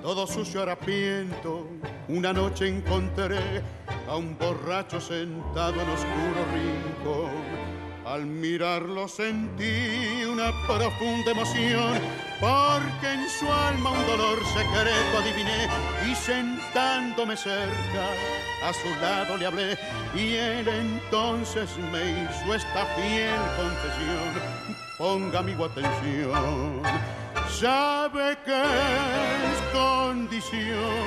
Todo 0.01 0.27
sucio 0.27 0.61
harapiento, 0.61 1.67
una 2.07 2.33
noche 2.33 2.67
encontré 2.67 3.61
a 4.07 4.15
un 4.15 4.37
borracho 4.37 4.99
sentado 4.99 5.81
en 5.81 5.89
oscuro 5.89 6.45
rincón. 6.53 7.65
Al 8.05 8.25
mirarlo 8.25 9.07
sentí 9.07 10.23
una 10.25 10.51
profunda 10.67 11.31
emoción, 11.31 11.93
porque 12.39 13.13
en 13.13 13.29
su 13.29 13.51
alma 13.51 13.91
un 13.91 14.05
dolor 14.05 14.39
secreto 14.45 15.17
adiviné 15.19 15.67
y 16.09 16.15
sentándome 16.15 17.35
cerca 17.35 18.09
a 18.65 18.73
su 18.73 18.89
lado 18.99 19.37
le 19.37 19.45
hablé 19.45 19.77
y 20.15 20.35
él 20.35 20.67
entonces 20.67 21.69
me 21.91 22.23
hizo 22.23 22.55
esta 22.55 22.85
fiel 22.95 23.39
confesión. 23.57 24.65
Ponga 24.97 25.41
mi 25.43 25.53
atención, 25.53 26.81
sabe 27.59 28.37
que 28.43 28.61
es 28.63 29.59
condición 29.71 31.05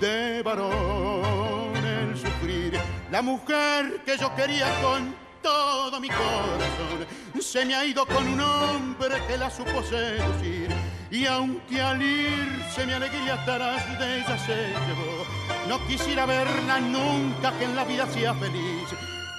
de 0.00 0.42
varón 0.42 1.76
el 1.76 2.16
sufrir. 2.16 2.78
La 3.12 3.22
mujer 3.22 4.02
que 4.04 4.16
yo 4.18 4.34
quería 4.34 4.66
con 4.80 5.14
todo 5.40 6.00
mi 6.00 6.08
corazón 6.08 7.06
se 7.40 7.64
me 7.64 7.76
ha 7.76 7.84
ido 7.84 8.06
con 8.06 8.26
un 8.26 8.40
hombre 8.40 9.16
que 9.28 9.36
la 9.36 9.50
supo 9.50 9.82
seducir. 9.84 10.68
Y 11.10 11.26
aunque 11.26 11.80
al 11.80 12.02
irse 12.02 12.86
mi 12.86 12.92
alegría 12.92 13.34
atrás 13.34 13.98
de 13.98 14.18
ella 14.18 14.38
se 14.38 14.56
llevó, 14.56 15.51
no 15.72 15.86
quisiera 15.86 16.26
verla 16.26 16.80
nunca 16.80 17.50
que 17.58 17.64
en 17.64 17.74
la 17.74 17.84
vida 17.84 18.06
sea 18.06 18.34
feliz. 18.34 18.88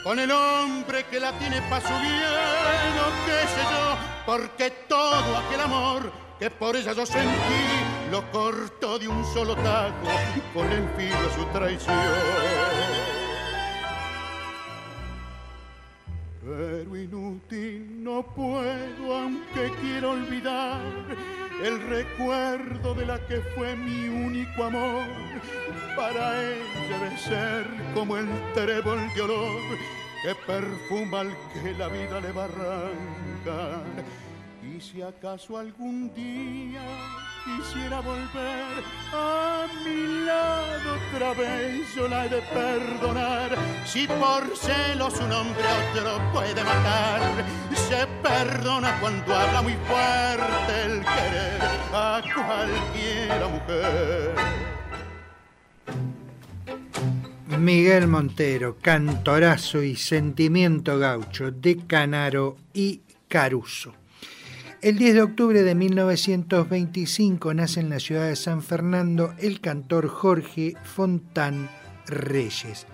Con 0.04 0.18
el 0.18 0.32
hombre 0.32 1.06
que 1.06 1.20
la 1.20 1.32
tiene 1.38 1.62
pa' 1.70 1.80
su 1.80 1.94
bien, 2.00 2.94
o 3.06 3.10
qué 3.26 3.40
sé 3.54 3.62
yo, 3.72 3.98
porque 4.26 4.72
todo 4.90 5.38
aquel 5.38 5.62
amor 5.62 6.12
que 6.40 6.50
por 6.50 6.76
ella 6.76 6.94
yo 6.94 7.06
sentí, 7.06 7.66
lo 8.10 8.32
cortó 8.32 8.98
de 8.98 9.08
un 9.08 9.24
solo 9.32 9.56
taco 9.58 10.10
con 10.56 10.72
el 10.72 10.90
filo 10.98 11.30
su 11.36 11.46
traición. 11.54 11.96
Pero 16.44 16.98
inútil 16.98 18.04
no 18.04 18.24
puedo, 18.24 19.16
aunque 19.16 19.72
quiero 19.82 20.12
olvidar 20.12 20.82
el 21.62 21.82
recuerdo 21.88 22.94
de 22.94 23.06
la 23.06 23.20
que 23.28 23.42
fue 23.56 23.76
mi 23.76 24.08
único 24.08 24.64
amor. 24.64 25.04
Para 25.96 26.42
ella 26.42 26.98
debe 26.98 27.18
ser 27.18 27.68
como 27.94 28.18
el 28.18 28.28
trébol 28.54 29.00
de 29.16 29.22
olor 29.22 29.62
que 30.24 30.36
perfuma 30.48 31.22
al 31.22 31.36
que 31.54 31.74
la 31.74 31.88
vida 31.90 32.22
le 32.22 32.32
va. 32.32 32.48
Si 34.92 35.02
acaso 35.02 35.58
algún 35.58 36.14
día 36.14 36.84
quisiera 37.46 38.02
volver 38.02 38.84
a 39.14 39.66
mi 39.84 40.26
lado 40.26 41.00
otra 41.14 41.34
vez, 41.34 41.96
yo 41.96 42.08
la 42.10 42.26
he 42.26 42.30
de 42.30 42.42
perdonar. 42.42 43.58
Si 43.86 44.06
por 44.08 44.44
celos 44.58 45.20
un 45.22 45.32
hombre 45.32 45.64
otro 45.94 46.20
puede 46.34 46.62
matar, 46.64 47.22
se 47.74 48.06
perdona 48.22 49.00
cuando 49.00 49.34
habla 49.34 49.62
muy 49.62 49.74
fuerte 49.88 50.82
el 50.86 51.00
querer 51.00 51.62
a 51.94 52.22
cualquiera 52.36 53.48
mujer. 53.48 54.36
Miguel 57.58 58.08
Montero, 58.08 58.78
cantorazo 58.82 59.82
y 59.82 59.96
sentimiento 59.96 61.00
gaucho 61.00 61.52
de 61.52 61.78
Canaro 61.88 62.58
y 62.74 63.02
Caruso. 63.30 64.03
El 64.84 64.98
10 64.98 65.14
de 65.14 65.22
octubre 65.22 65.64
de 65.64 65.76
1925 65.76 67.54
nace 67.54 67.80
en 67.80 67.90
la 67.90 68.02
ciudad 68.02 68.28
de 68.28 68.36
San 68.36 68.62
Fernando 68.62 69.34
el 69.38 69.62
cantor 69.62 70.10
Jorge 70.10 70.76
Fontán 70.84 71.70
Reyes. 72.06 72.86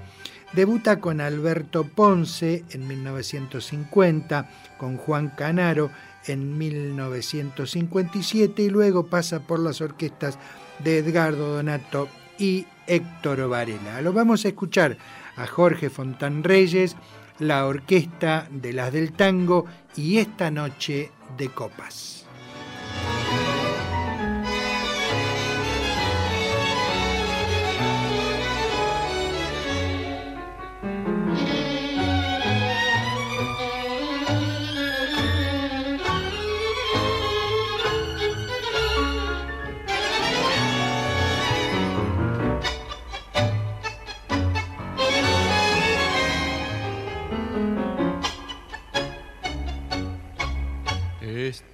Debuta 0.53 0.99
con 0.99 1.19
Alberto 1.19 1.85
Ponce 1.85 2.63
en 2.69 2.87
1950, 2.87 4.51
con 4.77 4.97
Juan 4.97 5.29
Canaro 5.29 5.89
en 6.27 6.59
1957 6.59 8.61
y 8.61 8.69
luego 8.69 9.07
pasa 9.07 9.39
por 9.39 9.59
las 9.59 9.81
orquestas 9.81 10.37
de 10.83 10.99
Edgardo 10.99 11.55
Donato 11.55 12.07
y 12.37 12.67
Héctor 12.85 13.49
Varela. 13.49 13.99
Lo 14.03 14.13
vamos 14.13 14.45
a 14.45 14.49
escuchar 14.49 14.95
a 15.35 15.47
Jorge 15.47 15.89
Fontán 15.89 16.43
Reyes, 16.43 16.95
la 17.39 17.65
orquesta 17.65 18.47
de 18.51 18.73
las 18.73 18.93
del 18.93 19.13
tango 19.13 19.65
y 19.95 20.17
esta 20.17 20.51
noche 20.51 21.09
de 21.39 21.47
copas. 21.47 22.18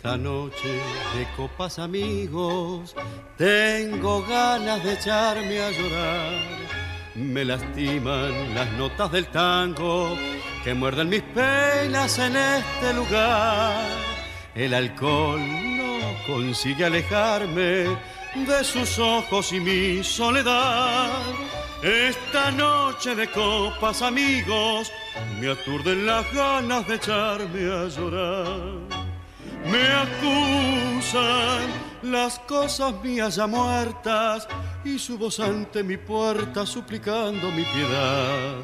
Esta 0.06 0.18
noche 0.18 0.70
de 1.18 1.26
copas 1.36 1.80
amigos, 1.80 2.95
tengo 3.39 4.24
ganas 4.28 4.84
de 4.84 4.93
echarme 4.93 5.60
a 5.60 5.72
llorar. 5.72 6.43
Me 7.16 7.43
lastiman 7.43 8.53
las 8.53 8.72
notas 8.74 9.12
del 9.12 9.26
tango 9.30 10.16
que 10.64 10.76
muerden 10.76 11.10
mis 11.10 11.24
penas 11.24 12.20
en 12.20 12.36
este 12.36 12.93
lugar. 12.93 13.84
El 14.53 14.76
alcohol 14.76 15.41
no 15.76 15.97
consigue 16.28 16.86
alejarme 16.86 17.88
de 18.36 18.64
sus 18.64 18.99
ojos 18.99 19.51
y 19.53 19.60
mi 19.60 20.03
soledad. 20.03 21.10
Esta 21.82 22.51
noche 22.51 23.16
de 23.16 23.28
copas 23.32 24.03
amigos 24.03 24.91
me 25.41 25.49
aturden 25.49 26.06
las 26.06 26.32
ganas 26.32 26.88
de 26.88 26.93
echarme 26.93 27.72
a 27.72 27.88
llorar. 27.88 29.05
Me 29.66 29.88
acusan 29.88 31.63
las 32.03 32.38
cosas 32.39 32.93
mías 33.03 33.36
ya 33.36 33.47
muertas 33.47 34.47
y 34.84 34.99
su 34.99 35.18
voz 35.18 35.39
ante 35.39 35.84
mi 35.84 35.97
puerta 35.97 36.66
suplicando 36.68 37.51
mi 37.51 37.63
piedad. 37.63 38.57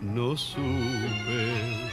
No 0.00 0.36
supe 0.36 1.90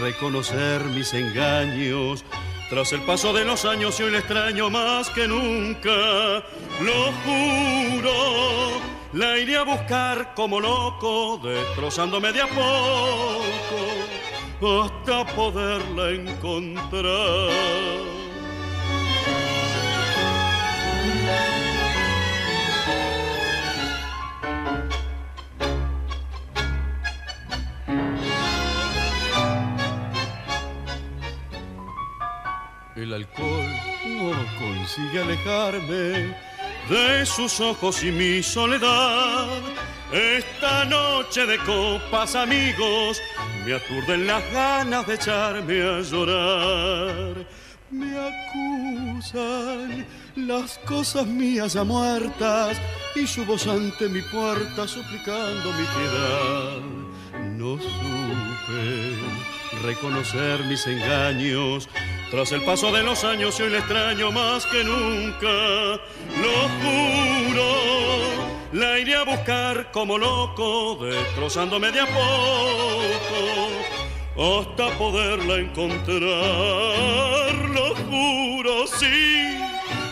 reconocer 0.00 0.84
mis 0.84 1.12
engaños 1.14 2.24
tras 2.70 2.92
el 2.92 3.00
paso 3.02 3.32
de 3.32 3.44
los 3.44 3.64
años 3.64 3.98
y 3.98 4.04
hoy 4.04 4.12
le 4.12 4.18
extraño 4.18 4.70
más 4.70 5.10
que 5.10 5.26
nunca. 5.26 6.44
Lo 6.80 7.12
juro, 7.24 8.80
la 9.14 9.36
iré 9.38 9.56
a 9.56 9.64
buscar 9.64 10.32
como 10.34 10.60
loco, 10.60 11.40
destrozándome 11.42 12.32
de 12.32 12.42
a 12.42 12.46
poco 12.46 14.16
hasta 14.60 15.24
poderla 15.34 16.10
encontrar. 16.10 17.50
El 32.96 33.12
alcohol 33.12 33.66
no 34.06 34.32
consigue 34.58 35.20
alejarme 35.20 36.45
de 36.88 37.26
sus 37.26 37.60
ojos 37.60 38.02
y 38.02 38.12
mi 38.12 38.42
soledad. 38.42 39.48
Esta 40.12 40.84
noche 40.84 41.46
de 41.46 41.58
copas, 41.58 42.34
amigos, 42.36 43.20
me 43.64 43.74
aturden 43.74 44.26
las 44.26 44.42
ganas 44.52 45.06
de 45.06 45.14
echarme 45.14 45.82
a 45.82 46.00
llorar. 46.00 47.46
Me 47.90 48.16
acusan 48.18 50.06
las 50.36 50.78
cosas 50.78 51.26
mías 51.26 51.72
ya 51.74 51.84
muertas 51.84 52.76
y 53.14 53.26
su 53.26 53.44
voz 53.44 53.66
ante 53.66 54.08
mi 54.08 54.22
puerta 54.22 54.86
suplicando 54.86 55.72
mi 55.72 55.84
piedad. 55.84 56.80
No 57.56 57.78
supe 57.78 59.16
reconocer 59.82 60.64
mis 60.64 60.86
engaños 60.86 61.88
tras 62.30 62.52
el 62.52 62.62
paso 62.62 62.92
de 62.92 63.02
los 63.02 63.24
años 63.24 63.58
hoy 63.60 63.70
le 63.70 63.78
extraño 63.78 64.30
más 64.32 64.66
que 64.66 64.84
nunca. 64.84 66.00
Lo 66.42 66.68
juro 66.80 67.36
la 68.72 68.98
iré 68.98 69.14
a 69.14 69.24
buscar 69.24 69.90
como 69.92 70.18
loco, 70.18 70.98
destrozándome 71.00 71.92
de 71.92 72.00
a 72.00 72.06
poco, 72.06 73.38
hasta 74.58 74.90
poderla 74.98 75.56
encontrar. 75.56 76.20
Lo 77.72 77.94
juro, 77.94 78.86
sí, 78.86 79.56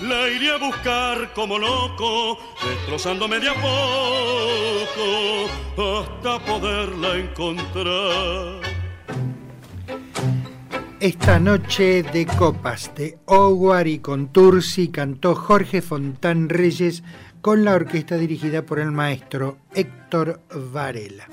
la 0.03 0.29
iré 0.29 0.53
a 0.53 0.57
buscar 0.59 1.33
como 1.35 1.59
loco, 1.59 2.39
destrozándome 2.65 3.41
de 3.41 3.51
a 3.51 3.55
poco, 3.55 5.05
hasta 5.77 6.39
poderla 6.45 7.17
encontrar. 7.17 8.84
Esta 11.05 11.39
noche 11.39 12.03
de 12.03 12.25
copas 12.25 12.91
de 12.95 13.19
Oguar 13.27 13.87
y 13.87 13.99
Contursi 13.99 14.89
cantó 14.89 15.35
Jorge 15.35 15.83
Fontán 15.83 16.49
Reyes 16.49 17.03
con 17.43 17.63
la 17.63 17.75
orquesta 17.75 18.17
dirigida 18.17 18.65
por 18.65 18.79
el 18.79 18.91
maestro 18.91 19.59
Héctor 19.75 20.41
Varela. 20.73 21.29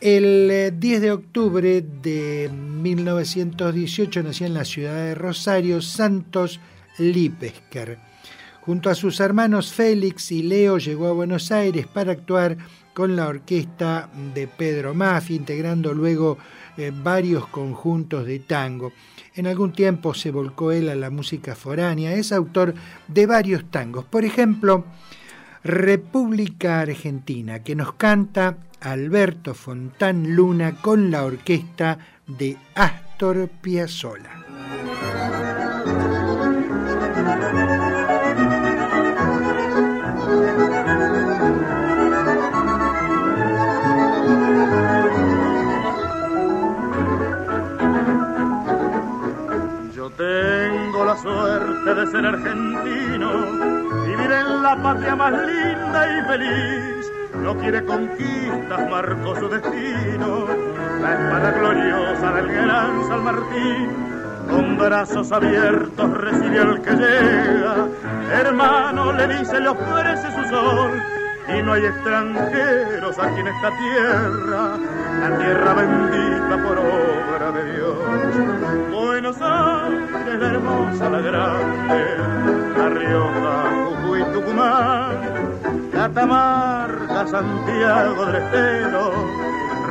El 0.00 0.78
10 0.78 1.00
de 1.00 1.10
octubre 1.10 1.82
de 1.82 2.48
1918 2.48 4.22
nació 4.22 4.46
en 4.46 4.54
la 4.54 4.64
ciudad 4.64 4.94
de 4.94 5.16
Rosario 5.16 5.82
Santos 5.82 6.60
Lipesker. 6.98 7.98
Junto 8.60 8.90
a 8.90 8.94
sus 8.94 9.18
hermanos 9.18 9.72
Félix 9.72 10.30
y 10.30 10.44
Leo 10.44 10.78
llegó 10.78 11.08
a 11.08 11.14
Buenos 11.14 11.50
Aires 11.50 11.88
para 11.88 12.12
actuar 12.12 12.56
con 12.94 13.16
la 13.16 13.26
orquesta 13.26 14.08
de 14.34 14.46
Pedro 14.46 14.94
Maffi, 14.94 15.34
integrando 15.34 15.92
luego 15.92 16.38
eh, 16.76 16.92
varios 16.94 17.46
conjuntos 17.48 18.26
de 18.26 18.38
tango. 18.40 18.92
En 19.34 19.46
algún 19.46 19.72
tiempo 19.72 20.14
se 20.14 20.30
volcó 20.30 20.72
él 20.72 20.88
a 20.88 20.94
la 20.94 21.10
música 21.10 21.54
foránea, 21.54 22.14
es 22.14 22.32
autor 22.32 22.74
de 23.08 23.26
varios 23.26 23.70
tangos. 23.70 24.04
Por 24.04 24.24
ejemplo, 24.24 24.84
República 25.62 26.80
Argentina, 26.80 27.62
que 27.62 27.74
nos 27.74 27.94
canta 27.94 28.58
Alberto 28.80 29.54
Fontán 29.54 30.34
Luna 30.36 30.80
con 30.80 31.10
la 31.10 31.24
orquesta 31.24 31.98
de 32.26 32.56
Astor 32.74 33.48
Piazzolla. 33.60 34.44
Tengo 50.16 51.04
la 51.04 51.14
suerte 51.18 51.94
de 51.94 52.06
ser 52.06 52.24
argentino, 52.24 53.30
vivir 54.06 54.32
en 54.32 54.62
la 54.62 54.74
patria 54.82 55.14
más 55.14 55.32
linda 55.32 56.06
y 56.08 56.22
feliz. 56.26 57.12
No 57.34 57.54
quiere 57.58 57.84
conquistas, 57.84 58.90
marcó 58.90 59.36
su 59.36 59.46
destino, 59.46 60.46
la 61.02 61.12
espada 61.12 61.50
gloriosa 61.50 62.32
del 62.32 62.48
gran 62.48 63.08
San 63.08 63.24
Martín. 63.24 63.90
Con 64.50 64.78
brazos 64.78 65.30
abiertos 65.32 66.10
recibe 66.12 66.60
al 66.60 66.80
que 66.80 66.92
llega, 66.92 67.88
hermano 68.32 69.12
le 69.12 69.26
dice, 69.38 69.60
le 69.60 69.68
ofrece 69.68 70.28
su 70.34 70.48
sol 70.48 71.15
y 71.48 71.62
no 71.62 71.72
hay 71.72 71.84
extranjeros 71.84 73.18
aquí 73.18 73.40
en 73.40 73.48
esta 73.48 73.70
tierra, 73.76 74.76
la 75.20 75.38
tierra 75.38 75.74
bendita 75.74 76.62
por 76.62 76.78
obra 76.78 77.52
de 77.52 77.72
Dios. 77.72 77.96
Buenos 78.90 79.36
Aires, 79.40 80.40
la 80.40 80.46
hermosa, 80.46 81.10
la 81.10 81.20
grande, 81.20 82.04
La 82.76 82.88
Rioja, 82.88 83.70
Jujuy, 83.84 84.24
Tucumán, 84.32 85.90
Catamarca, 85.92 87.26
Santiago 87.28 88.26
del 88.26 88.36
Estero, 88.36 89.12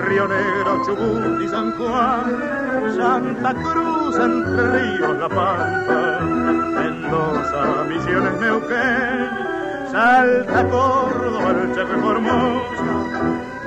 Río 0.07 0.27
Negro, 0.27 0.81
Chubut 0.85 1.41
y 1.41 1.47
San 1.47 1.71
Juan, 1.77 2.95
Santa 2.97 3.53
Cruz, 3.53 4.17
Entre 4.19 4.71
Ríos, 4.71 5.17
La 5.19 5.29
Pampa, 5.29 6.19
Mendoza, 6.21 7.83
Misiones, 7.87 8.39
Neuquén, 8.41 9.54
Salta, 9.95 10.67
Córdoba, 10.67 11.51
el 11.51 11.73
Chaco 11.73 11.97
Formosa, 12.01 12.83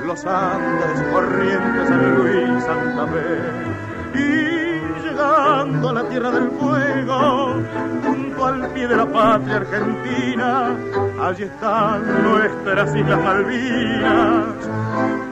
los 0.05 0.25
Andes, 0.27 1.01
Corrientes, 1.11 1.87
San 1.87 2.15
Luis, 2.17 2.63
Santa 2.65 3.07
Fe. 3.07 3.39
Y 4.13 4.21
llegando 5.01 5.89
a 5.89 5.93
la 5.93 6.03
tierra 6.03 6.29
del 6.29 6.51
fuego, 6.51 7.55
junto 8.05 8.45
al 8.45 8.67
pie 8.73 8.87
de 8.87 8.95
la 8.95 9.07
patria 9.07 9.55
argentina, 9.55 10.77
allí 11.19 11.45
están 11.45 12.23
nuestras 12.23 12.95
Islas 12.95 13.23
Malvinas, 13.23 14.69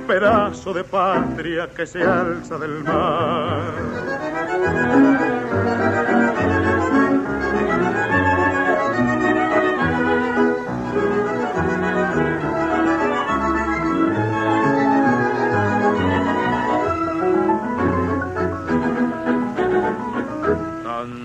pedazo 0.08 0.74
de 0.74 0.84
patria 0.84 1.70
que 1.76 1.86
se 1.86 2.04
alza 2.04 2.58
del 2.58 2.84
mar. 2.84 3.62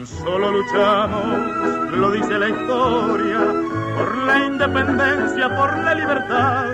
Solo 0.07 0.51
luchamos, 0.51 1.93
lo 1.93 2.11
dice 2.11 2.39
la 2.39 2.49
historia, 2.49 3.39
por 3.97 4.17
la 4.27 4.47
independencia, 4.47 5.57
por 5.57 5.79
la 5.79 5.95
libertad. 5.95 6.67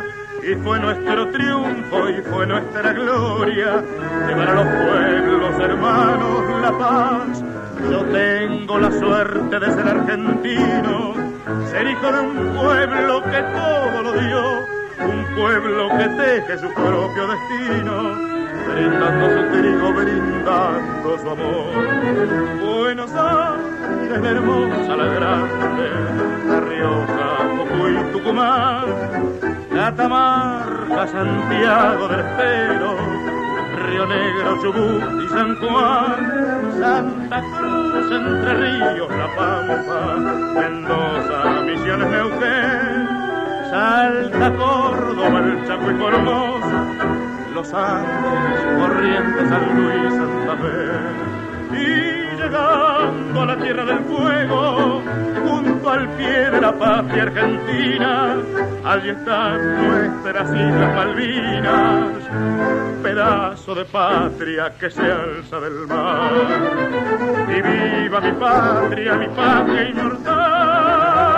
Y 0.43 0.55
fue 0.63 0.79
nuestro 0.79 1.29
triunfo 1.31 2.09
y 2.09 2.23
fue 2.23 2.47
nuestra 2.47 2.93
gloria 2.93 3.83
llevar 4.27 4.49
a 4.49 4.55
los 4.55 4.67
pueblos 4.67 5.61
hermanos 5.61 6.63
la 6.63 6.79
paz. 6.79 7.45
Yo 7.91 8.05
tengo 8.05 8.79
la 8.79 8.91
suerte 8.91 9.59
de 9.59 9.67
ser 9.73 9.89
argentino, 9.89 11.15
ser 11.71 11.87
hijo 11.89 12.13
de 12.13 12.21
un 12.21 12.55
pueblo 12.57 13.23
que 13.25 13.43
todo 13.43 14.03
lo 14.03 14.13
dio, 14.13 14.43
un 15.07 15.35
pueblo 15.37 15.89
que 15.99 16.09
teje 16.09 16.59
su 16.59 16.73
propio 16.75 17.27
destino 17.27 18.38
brindando 18.73 19.27
su 19.31 19.43
trigo, 19.53 19.93
brindando 19.93 21.19
su 21.19 21.31
amor. 21.31 21.73
Buenos 22.61 23.11
Aires, 23.15 24.25
hermosa, 24.25 24.97
la 24.97 25.07
grande, 25.07 25.91
La 26.49 26.61
Rioja, 26.61 27.29
Jujuy, 27.57 28.13
Tucumán, 28.13 28.85
Catamarca, 29.75 31.07
Santiago 31.07 32.09
del 32.09 32.21
Estero, 32.21 32.97
Río 33.87 34.07
Negro, 34.07 34.63
Chubut 34.63 35.23
y 35.23 35.29
San 35.29 35.57
Juan, 35.57 36.73
Santa 36.81 37.43
Cruz, 37.59 38.13
Entre 38.13 38.55
Ríos, 38.55 39.11
La 39.11 39.27
Pampa, 39.37 40.17
Mendoza, 40.55 41.61
Misiones, 41.63 42.11
Neuquén, 42.11 43.09
Salta, 43.71 44.53
Córdoba, 44.57 45.39
el 45.41 45.67
Chaco 45.67 45.91
y 45.91 45.95
Formosa, 45.95 46.85
los 47.59 47.71
Corrientes, 47.71 49.49
San 49.49 49.77
Luis, 49.77 50.15
Santa 50.15 50.57
Fe. 50.63 51.77
Y 51.77 52.37
llegando 52.37 53.43
a 53.43 53.47
la 53.47 53.57
tierra 53.57 53.85
del 53.85 53.99
fuego, 54.05 55.03
junto 55.45 55.91
al 55.91 56.09
pie 56.11 56.51
de 56.51 56.61
la 56.61 56.73
patria 56.73 57.23
argentina, 57.25 58.37
allí 58.85 59.09
están 59.11 59.89
nuestras 59.89 60.51
Islas 60.51 60.95
Malvinas, 60.95 62.13
pedazo 63.03 63.75
de 63.75 63.85
patria 63.87 64.73
que 64.79 64.91
se 64.91 65.03
alza 65.03 65.59
del 65.59 65.87
mar. 65.89 66.31
Y 67.49 67.61
viva 67.61 68.21
mi 68.21 68.33
patria, 68.33 69.15
mi 69.15 69.27
patria 69.29 69.89
inmortal 69.89 71.38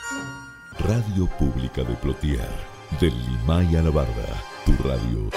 Radio 0.79 1.27
Pública 1.37 1.83
de 1.83 1.93
Plotier, 1.95 2.47
del 2.99 3.13
Limay 3.25 3.75
a 3.75 3.81
la 3.81 3.89
Barda, 3.91 4.41
tu 4.65 4.71
radio. 4.83 5.29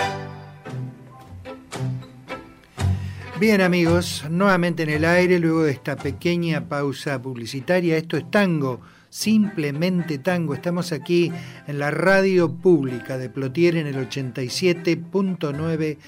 Bien 3.41 3.61
amigos, 3.61 4.25
nuevamente 4.31 4.85
en 4.85 4.91
el 4.91 5.05
aire 5.05 5.41
luego 5.41 5.65
de 5.65 5.73
esta 5.73 5.97
pequeña 5.97 6.69
pausa 6.69 7.21
publicitaria. 7.21 7.97
Esto 7.97 8.17
es 8.17 8.31
Tango, 8.31 8.81
Simplemente 9.11 10.19
Tango. 10.19 10.55
Estamos 10.55 10.93
aquí 10.93 11.33
en 11.67 11.81
la 11.81 11.91
radio 11.91 12.49
pública 12.51 13.19
de 13.19 13.29
Plotier 13.29 13.75
en 13.77 13.89
el 13.89 13.97
87.9 13.97 15.99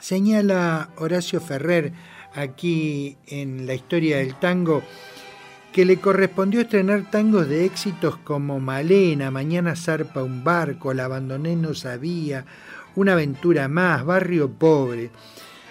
Señala 0.00 0.90
Horacio 0.98 1.40
Ferrer 1.40 1.92
aquí 2.36 3.16
en 3.26 3.66
la 3.66 3.74
historia 3.74 4.18
del 4.18 4.38
tango 4.38 4.82
que 5.72 5.84
le 5.84 5.98
correspondió 5.98 6.62
estrenar 6.62 7.10
tangos 7.10 7.48
de 7.48 7.66
éxitos 7.66 8.16
como 8.16 8.60
Malena, 8.60 9.30
Mañana 9.30 9.76
zarpa 9.76 10.22
un 10.22 10.42
barco, 10.42 10.94
La 10.94 11.04
abandoné 11.04 11.56
no 11.56 11.74
sabía, 11.74 12.46
Una 12.94 13.12
aventura 13.12 13.68
más, 13.68 14.04
Barrio 14.04 14.50
Pobre. 14.50 15.10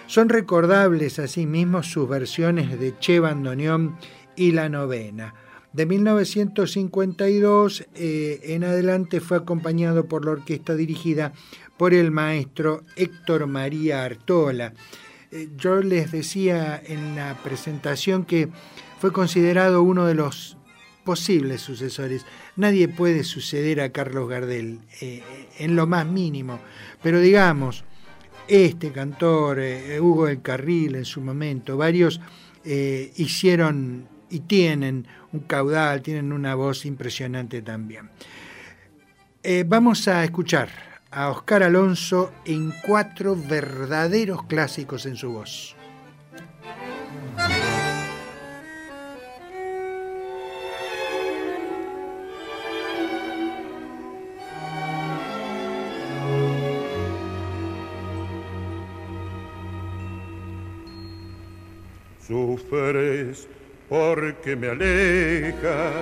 Son 0.06 0.28
recordables 0.28 1.18
asimismo 1.18 1.82
sus 1.82 2.08
versiones 2.08 2.78
de 2.78 2.96
Che 3.00 3.18
Bandoneón 3.18 3.96
y 4.36 4.52
La 4.52 4.68
Novena. 4.68 5.34
De 5.72 5.86
1952 5.86 7.86
eh, 7.96 8.40
en 8.44 8.62
adelante 8.62 9.20
fue 9.20 9.38
acompañado 9.38 10.06
por 10.06 10.24
la 10.24 10.30
orquesta 10.30 10.76
dirigida 10.76 11.32
por 11.76 11.92
el 11.92 12.12
maestro 12.12 12.84
Héctor 12.94 13.48
María 13.48 14.04
Artola. 14.04 14.72
Eh, 15.30 15.48
yo 15.56 15.80
les 15.80 16.12
decía 16.12 16.80
en 16.84 17.16
la 17.16 17.36
presentación 17.42 18.24
que 18.24 18.48
fue 19.00 19.12
considerado 19.12 19.82
uno 19.82 20.06
de 20.06 20.14
los 20.14 20.56
posibles 21.04 21.60
sucesores. 21.60 22.24
Nadie 22.56 22.88
puede 22.88 23.24
suceder 23.24 23.80
a 23.80 23.90
Carlos 23.90 24.28
Gardel 24.28 24.80
eh, 25.00 25.22
en 25.58 25.76
lo 25.76 25.86
más 25.86 26.06
mínimo, 26.06 26.60
pero 27.02 27.20
digamos, 27.20 27.84
este 28.48 28.92
cantor, 28.92 29.60
eh, 29.60 30.00
Hugo 30.00 30.26
del 30.26 30.42
Carril 30.42 30.94
en 30.94 31.04
su 31.04 31.20
momento, 31.20 31.76
varios 31.76 32.20
hicieron 33.16 34.08
y 34.28 34.40
tienen 34.40 35.06
un 35.32 35.40
caudal, 35.40 36.02
tienen 36.02 36.32
una 36.32 36.56
voz 36.56 36.84
impresionante 36.84 37.62
también. 37.62 38.10
vamos 39.68 40.08
a 40.08 40.24
escuchar 40.24 40.95
a 41.16 41.30
Oscar 41.30 41.62
Alonso 41.62 42.30
en 42.44 42.74
cuatro 42.82 43.34
verdaderos 43.34 44.42
clásicos 44.44 45.06
en 45.06 45.16
su 45.16 45.32
voz. 45.32 45.74
Sufres 62.26 63.48
porque 63.88 64.54
me 64.54 64.68
aleja 64.68 65.92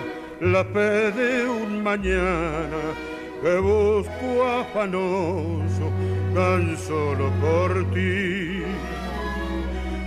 la 0.41 0.65
fe 0.65 1.13
de 1.13 1.49
un 1.49 1.85
mañana 1.85 3.14
que 3.45 3.59
busco 3.59 4.43
afanoso 4.43 5.93
tan 6.35 6.79
solo 6.79 7.31
por 7.43 7.85
ti. 7.93 8.63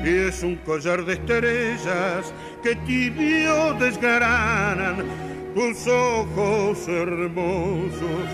Y 0.04 0.10
es 0.28 0.42
un 0.42 0.56
collar 0.66 1.06
de 1.06 1.14
estrellas 1.14 2.34
que 2.64 2.76
tibio 2.78 3.76
desgranan 3.76 5.06
tus 5.54 5.88
ojos 5.88 6.88
hermosos 6.88 8.26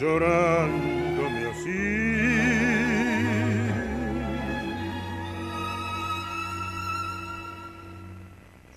llorándome 0.00 1.46
así. 1.52 2.50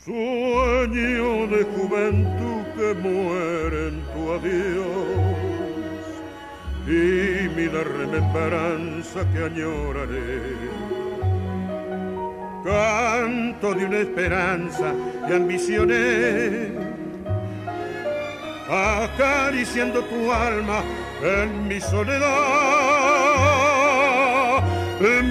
Sueño 0.05 1.47
de 1.47 1.63
juventud 1.63 2.63
que 2.76 2.93
muere 2.95 3.88
en 3.88 4.01
tu 4.13 4.34
adiós, 4.34 5.43
tímida 6.86 7.84
remembranza 7.84 9.25
que 9.31 9.43
añoraré. 9.43 10.41
Canto 12.63 13.73
de 13.73 13.86
una 13.86 13.97
esperanza 13.97 14.93
y 15.29 15.34
ambicioné, 15.34 16.71
acariciando 18.69 20.01
tu 20.03 20.31
alma 20.31 20.81
en 21.21 21.67
mi 21.67 21.81
soledad 21.81 23.03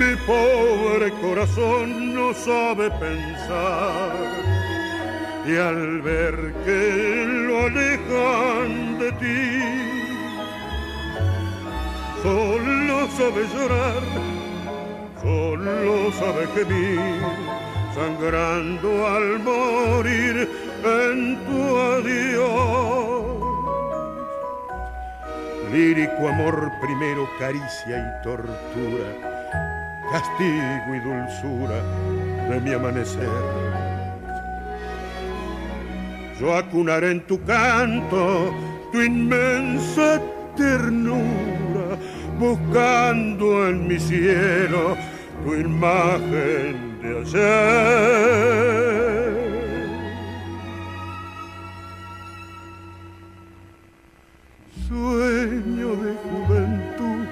mi 0.02 0.16
pobre 0.26 1.10
corazón 1.20 2.14
no 2.14 2.34
sabe 2.34 2.90
pensar 2.90 4.12
y 5.46 5.56
al 5.56 6.02
ver 6.02 6.54
que 6.64 7.24
lo 7.46 7.66
alejan 7.66 8.98
de 8.98 9.12
ti, 9.12 10.01
solo 12.22 13.08
sabe 13.16 13.46
llorar, 13.54 14.02
solo 15.20 16.12
sabe 16.12 16.46
gemir, 16.54 17.00
sangrando 17.94 19.06
al 19.06 19.38
morir 19.40 20.48
en 20.84 21.38
tu 21.44 21.78
adiós. 21.78 23.22
Lírico 25.72 26.28
amor 26.28 26.70
primero, 26.80 27.28
caricia 27.38 27.96
y 27.98 28.22
tortura 28.22 29.32
castigo 30.12 30.94
y 30.94 31.00
dulzura 31.00 31.82
de 32.50 32.60
mi 32.60 32.72
amanecer. 32.74 33.28
Yo 36.38 36.54
acunaré 36.54 37.12
en 37.12 37.26
tu 37.26 37.42
canto 37.44 38.54
tu 38.92 39.00
inmensa 39.00 40.20
ternura, 40.54 41.71
buscando 42.42 43.68
en 43.68 43.86
mi 43.86 43.98
cielo 44.00 44.96
tu 45.44 45.54
imagen 45.54 46.98
de 47.00 47.08
ayer. 47.20 48.62
Sueño 54.88 55.90
de 56.04 56.12
juventud 56.24 57.24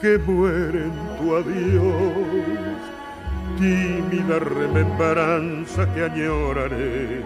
que 0.00 0.12
muere 0.18 0.80
en 0.90 0.98
tu 1.18 1.24
adiós, 1.40 2.78
tímida 3.58 4.36
remembranza 4.38 5.80
que 5.92 6.00
añoraré. 6.04 7.22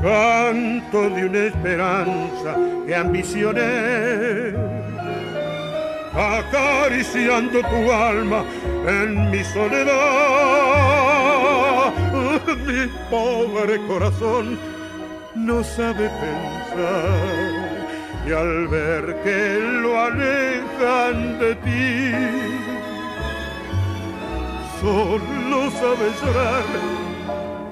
Canto 0.00 1.10
de 1.10 1.20
una 1.26 1.42
esperanza 1.50 2.50
que 2.86 2.94
ambicioné, 2.94 4.52
acariciando 6.16 7.60
tu 7.60 7.92
alma 7.92 8.44
en 8.86 9.30
mi 9.30 9.44
soledad. 9.44 9.96
Mi 12.66 12.86
pobre 13.10 13.78
corazón 13.86 14.58
no 15.34 15.62
sabe 15.62 16.08
pensar 16.08 17.76
y 18.26 18.32
al 18.32 18.66
ver 18.66 19.16
que 19.22 19.58
lo 19.82 20.00
alejan 20.00 21.38
de 21.38 21.54
ti, 21.66 22.12
solo 24.80 25.70
sabe 25.70 26.10
llorar, 26.20 26.64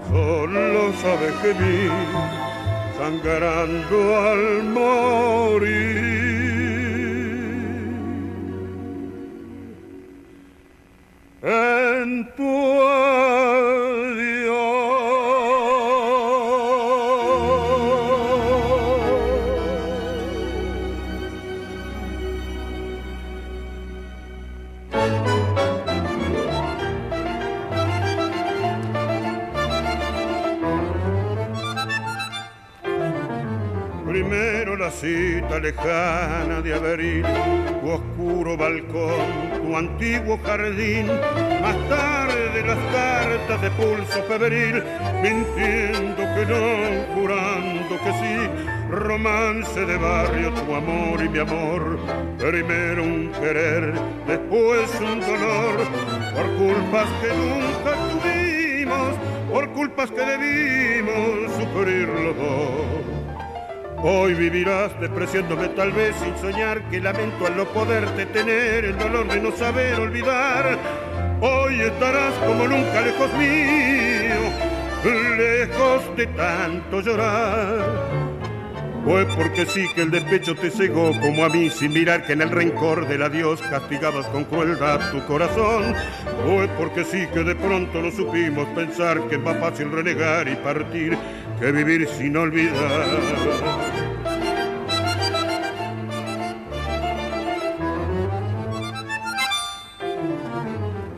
solo 0.09 0.93
sabe 1.03 1.33
gemir, 1.43 1.93
sangrando 2.97 4.17
al 4.17 4.63
morir. 4.65 6.34
En 11.47 12.25
tu 12.37 12.65
Primero 34.07 34.77
la 34.77 34.91
cita 34.91 35.59
lejana 35.59 36.63
de 36.63 36.73
abril, 36.73 37.27
oscuro 38.45 38.57
balcón, 38.57 39.63
tu 39.63 39.77
antiguo 39.77 40.39
jardín, 40.45 41.07
más 41.07 41.89
tarde 41.89 42.63
las 42.67 42.79
cartas 42.93 43.63
de 43.63 43.71
pulso 43.71 44.23
febril, 44.25 44.83
mintiendo 45.23 46.17
que 46.17 46.47
no, 46.47 47.15
jurando 47.15 47.99
que 48.05 48.13
sí, 48.13 48.91
romance 48.91 49.81
de 49.87 49.97
barrio, 49.97 50.53
tu 50.53 50.75
amor 50.75 51.23
y 51.23 51.29
mi 51.29 51.39
amor, 51.39 51.99
primero 52.39 53.03
un 53.03 53.33
querer, 53.33 53.95
después 54.27 54.91
un 55.01 55.21
dolor, 55.21 55.77
por 56.35 56.47
culpas 56.57 57.09
que 57.23 57.29
nunca 57.35 57.97
tuvimos, 58.11 59.15
por 59.51 59.71
culpas 59.71 60.11
que 60.11 60.21
debimos 60.21 61.53
sufrir 61.53 62.09
los 62.09 62.37
dos. 62.37 63.24
Hoy 64.07 64.35
vivirás 64.35 64.93
despreciándome 65.01 65.69
tal 65.69 65.91
vez 65.93 66.15
sin 66.17 66.37
soñar 66.37 66.83
que 66.91 67.01
lamento 67.01 67.47
al 67.47 67.57
no 67.57 67.65
poderte 67.65 68.27
tener 68.27 68.85
el 68.85 68.99
dolor 68.99 69.27
de 69.27 69.41
no 69.41 69.51
saber 69.53 69.99
olvidar. 69.99 70.79
Hoy 71.41 71.81
estarás 71.81 72.35
como 72.47 72.69
nunca 72.69 73.01
lejos 73.01 73.33
mío, 73.33 74.53
lejos 75.39 76.17
de 76.19 76.27
tanto 76.27 77.01
llorar. 77.01 78.35
Fue 79.07 79.25
porque 79.25 79.65
sí 79.65 79.87
que 79.95 80.03
el 80.03 80.11
despecho 80.11 80.55
te 80.55 80.71
cegó 80.71 81.19
como 81.23 81.43
a 81.43 81.49
mí 81.49 81.71
sin 81.71 81.95
mirar 81.95 82.27
que 82.27 82.35
en 82.35 82.43
el 82.43 82.51
rencor 82.51 83.09
del 83.09 83.23
adiós 83.23 83.63
castigabas 83.63 84.27
con 84.27 84.45
crueldad 84.45 85.13
tu 85.13 85.25
corazón. 85.27 85.95
Fue 86.45 86.69
porque 86.77 87.05
sí 87.05 87.27
que 87.33 87.43
de 87.43 87.55
pronto 87.55 88.03
no 88.03 88.11
supimos 88.11 88.67
pensar 88.75 89.27
que 89.29 89.37
es 89.37 89.41
más 89.41 89.57
fácil 89.59 89.91
renegar 89.91 90.47
y 90.47 90.57
partir 90.57 91.17
que 91.59 91.73
vivir 91.73 92.09
sin 92.09 92.37
olvidar. 92.37 93.94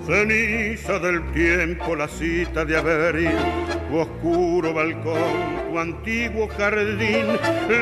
Ceniza 0.07 1.01
del 1.01 1.21
tiempo, 1.33 1.97
la 1.97 2.07
cita 2.07 2.65
de 2.65 2.77
abril, 2.77 3.35
tu 3.91 3.99
oscuro 3.99 4.73
balcón, 4.73 5.69
tu 5.69 5.81
antiguo 5.81 6.47
jardín, 6.57 7.27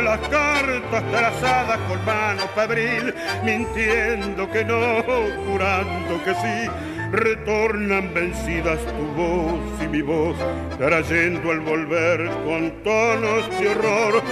las 0.04 0.20
cartas 0.30 1.04
trazadas 1.10 1.78
con 1.80 2.02
mano 2.06 2.48
febril, 2.54 3.12
mintiendo 3.44 4.50
que 4.50 4.64
no, 4.64 5.02
jurando 5.46 6.24
que 6.24 6.34
sí, 6.36 6.70
retornan 7.12 8.14
vencidas 8.14 8.78
tu 8.86 9.04
voz 9.20 9.60
y 9.84 9.88
mi 9.88 10.00
voz, 10.00 10.36
trayendo 10.78 11.50
al 11.50 11.60
volver 11.60 12.30
con 12.46 12.70
tonos 12.82 13.50
de 13.60 13.68
horror 13.68 14.22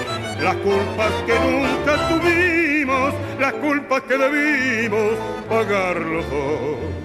las 0.43 0.57
culpas 0.57 1.12
que 1.26 1.34
nunca 1.38 2.09
tuvimos, 2.09 3.12
las 3.38 3.53
culpas 3.53 4.01
que 4.05 4.16
debimos 4.16 5.12
pagar 5.47 6.01
los 6.01 6.30
dos. 6.30 7.01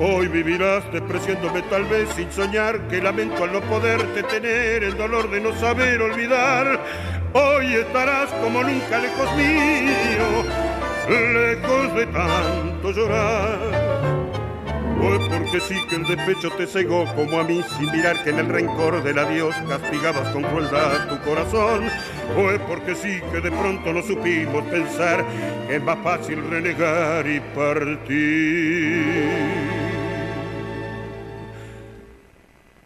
Hoy 0.00 0.26
vivirás 0.26 0.82
despreciándome 0.92 1.62
tal 1.62 1.84
vez 1.84 2.08
sin 2.16 2.30
soñar 2.32 2.88
que 2.88 3.00
lamento 3.00 3.44
al 3.44 3.52
no 3.52 3.60
poderte 3.60 4.24
tener 4.24 4.82
el 4.82 4.98
dolor 4.98 5.30
de 5.30 5.40
no 5.40 5.54
saber 5.54 6.02
olvidar. 6.02 6.80
Hoy 7.32 7.74
estarás 7.74 8.28
como 8.42 8.64
nunca 8.64 8.98
lejos 8.98 9.32
mío, 9.36 10.42
lejos 11.08 11.94
de 11.94 12.06
tanto 12.06 12.90
llorar. 12.90 13.60
Hoy 15.00 15.20
porque 15.28 15.60
sí 15.60 15.76
que 15.88 15.94
el 15.94 16.04
despecho 16.06 16.50
te 16.50 16.66
cegó 16.66 17.06
como 17.14 17.38
a 17.38 17.44
mí 17.44 17.62
sin 17.78 17.92
mirar 17.92 18.20
que 18.24 18.30
en 18.30 18.40
el 18.40 18.48
rencor 18.48 19.00
del 19.04 19.20
adiós 19.20 19.54
castigabas 19.68 20.28
con 20.30 20.42
crueldad 20.42 21.08
tu 21.08 21.20
corazón. 21.20 21.84
Es 21.84 22.60
porque 22.66 22.96
sí 22.96 23.20
que 23.30 23.40
de 23.40 23.52
pronto 23.52 23.92
no 23.92 24.02
supimos 24.02 24.64
pensar 24.64 25.24
que 25.68 25.76
es 25.76 25.82
más 25.82 25.98
fácil 26.02 26.42
renegar 26.50 27.28
y 27.28 27.38
partir 27.54 29.83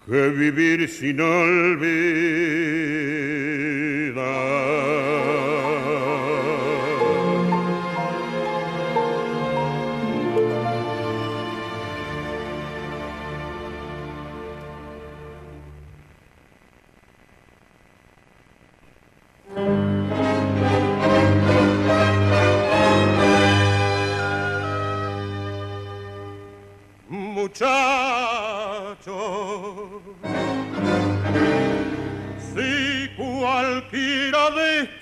que 0.09 0.29
vivir 0.31 0.89
sin 0.89 1.21
olvidar. 1.21 1.89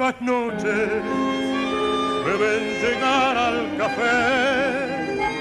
Estas 0.09 0.23
noches 0.23 1.03
me 2.25 2.33
llegar 2.81 3.37
al 3.37 3.77
café, 3.77 5.35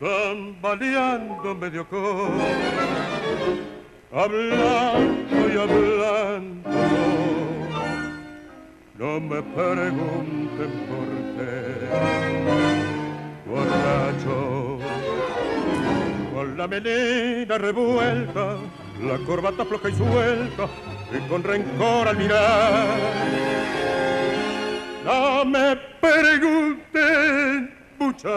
tambaleando 0.00 1.54
medio 1.54 1.86
con, 1.88 2.30
hablando 4.12 5.48
y 5.48 5.58
hablando, 5.58 6.70
no 8.98 9.20
me 9.20 9.42
pregunten 9.42 10.72
por 10.88 11.08
qué, 11.36 11.52
borracho 13.46 14.78
con 16.32 16.56
la 16.56 16.68
melena 16.68 17.58
revuelta, 17.58 18.56
la 19.02 19.18
corbata 19.26 19.64
floja 19.64 19.88
y 19.90 19.94
suelta, 19.94 20.68
y 21.14 21.20
con 21.28 21.42
rencor 21.42 22.08
al 22.08 22.16
mirar. 22.16 22.98
No 25.04 25.44
me 25.44 25.76
pregunten, 26.00 27.74
muchachos, 27.98 28.32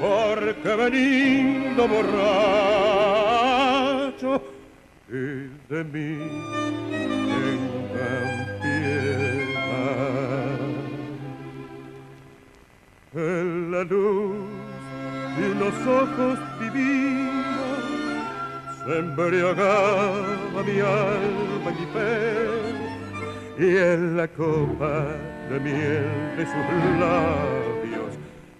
porque 0.00 0.74
venido 0.74 1.86
borracho 1.88 2.82
y 5.08 5.48
de 5.72 5.84
mí 5.84 6.18
tengan 7.28 8.28
piedad 8.62 9.46
en 13.14 13.70
la 13.70 13.82
luz 13.84 14.46
de 15.36 15.42
unos 15.52 15.76
ojos 15.86 16.38
divinos 16.58 17.25
embriagaba 18.86 20.62
mi 20.64 20.80
alma 20.80 21.70
y 21.70 21.80
mi 21.80 21.86
fe 21.92 22.66
y 23.58 23.76
en 23.76 24.16
la 24.16 24.28
copa 24.28 25.06
de 25.50 25.60
miel 25.60 26.36
de 26.36 26.44
sus 26.44 27.00
labios. 27.00 28.12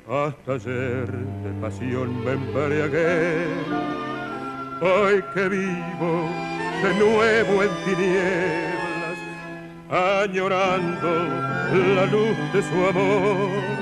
Hasta 0.08 0.52
ayer 0.54 1.06
de 1.06 1.60
pasión 1.60 2.24
me 2.24 2.32
embriagué. 2.32 3.46
Hoy 4.80 5.22
que 5.34 5.48
vivo 5.48 6.28
de 6.82 6.94
nuevo 6.98 7.62
en 7.62 7.70
tinieblas 7.84 9.18
añorando 9.90 11.24
la 11.94 12.06
luz 12.06 12.36
de 12.52 12.62
su 12.62 12.86
amor 12.86 13.76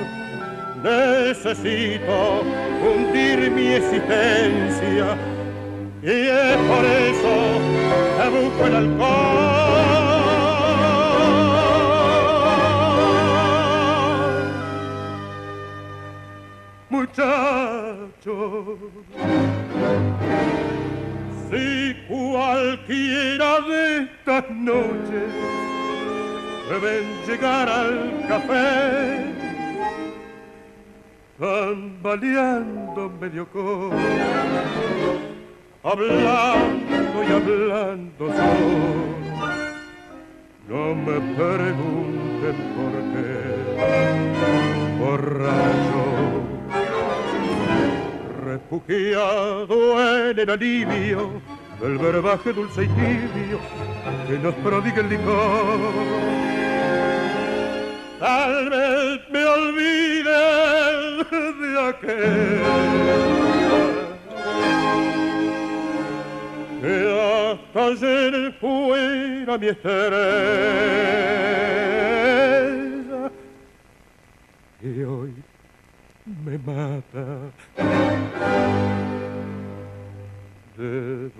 necesito 0.82 2.42
hundir 2.82 3.50
mi 3.50 3.68
existencia 3.68 5.16
y 6.04 6.10
es 6.10 6.56
por 6.68 6.84
eso 6.84 7.34
que 8.18 8.28
busco 8.28 8.66
el 8.66 8.76
alcohol. 8.76 9.64
Muchachos, 16.90 18.78
si 21.50 21.96
cualquiera 22.06 23.60
de 23.60 24.02
estas 24.02 24.50
noches 24.50 25.30
deben 26.68 27.04
llegar 27.26 27.66
al 27.66 28.26
café, 28.28 29.24
tambaleando 31.38 33.10
medio 33.18 33.48
cojo 33.50 33.90
hablando 35.84 37.22
y 37.22 37.26
hablando 37.30 38.26
solo. 38.26 39.14
No 40.66 40.94
me 40.94 41.20
pregunten 41.36 42.56
por 42.74 42.92
qué, 43.12 43.34
borracho, 44.98 46.04
refugiado 48.46 49.76
en 50.30 50.38
el 50.38 50.50
alivio 50.50 51.42
del 51.80 51.98
verbaje 51.98 52.52
dulce 52.54 52.84
y 52.84 52.88
tibio 52.88 53.58
que 54.26 54.38
nos 54.38 54.54
prodiga 54.54 55.00
el 55.00 55.08
licor. 55.10 55.92
Tal 58.18 58.70
vez 58.70 59.20
me 59.30 59.44
olvide 59.44 60.32
de 61.60 61.88
aquel 61.88 63.53
que 67.74 67.80
hasta 67.80 68.06
ayer 68.06 68.52
fuera 68.60 69.58
mi 69.58 69.66
estrella 69.66 70.14
y 74.80 75.02
hoy 75.02 75.34
me 76.44 76.58
mata 76.58 77.50
de 80.76 81.24
El 81.24 81.32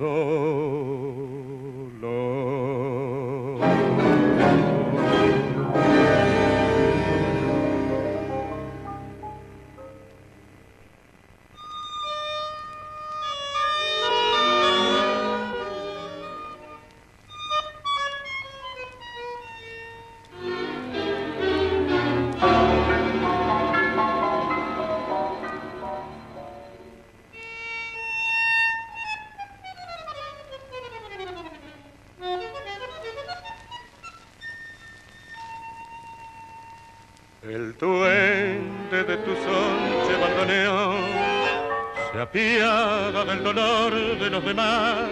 demás 44.55 45.09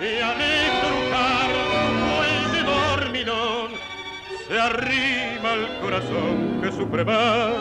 y 0.00 0.20
al 0.22 0.40
estrujar 0.40 1.50
ese 2.40 2.62
dormilón 2.62 3.68
se 4.48 4.58
arrima 4.58 5.52
al 5.52 5.80
corazón 5.80 6.60
que 6.62 6.72
sufre 6.72 7.04
más. 7.04 7.52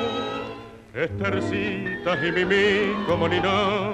Estercitas 0.94 2.18
y 2.24 2.32
mimí 2.32 2.94
como 3.08 3.28
Nino, 3.28 3.94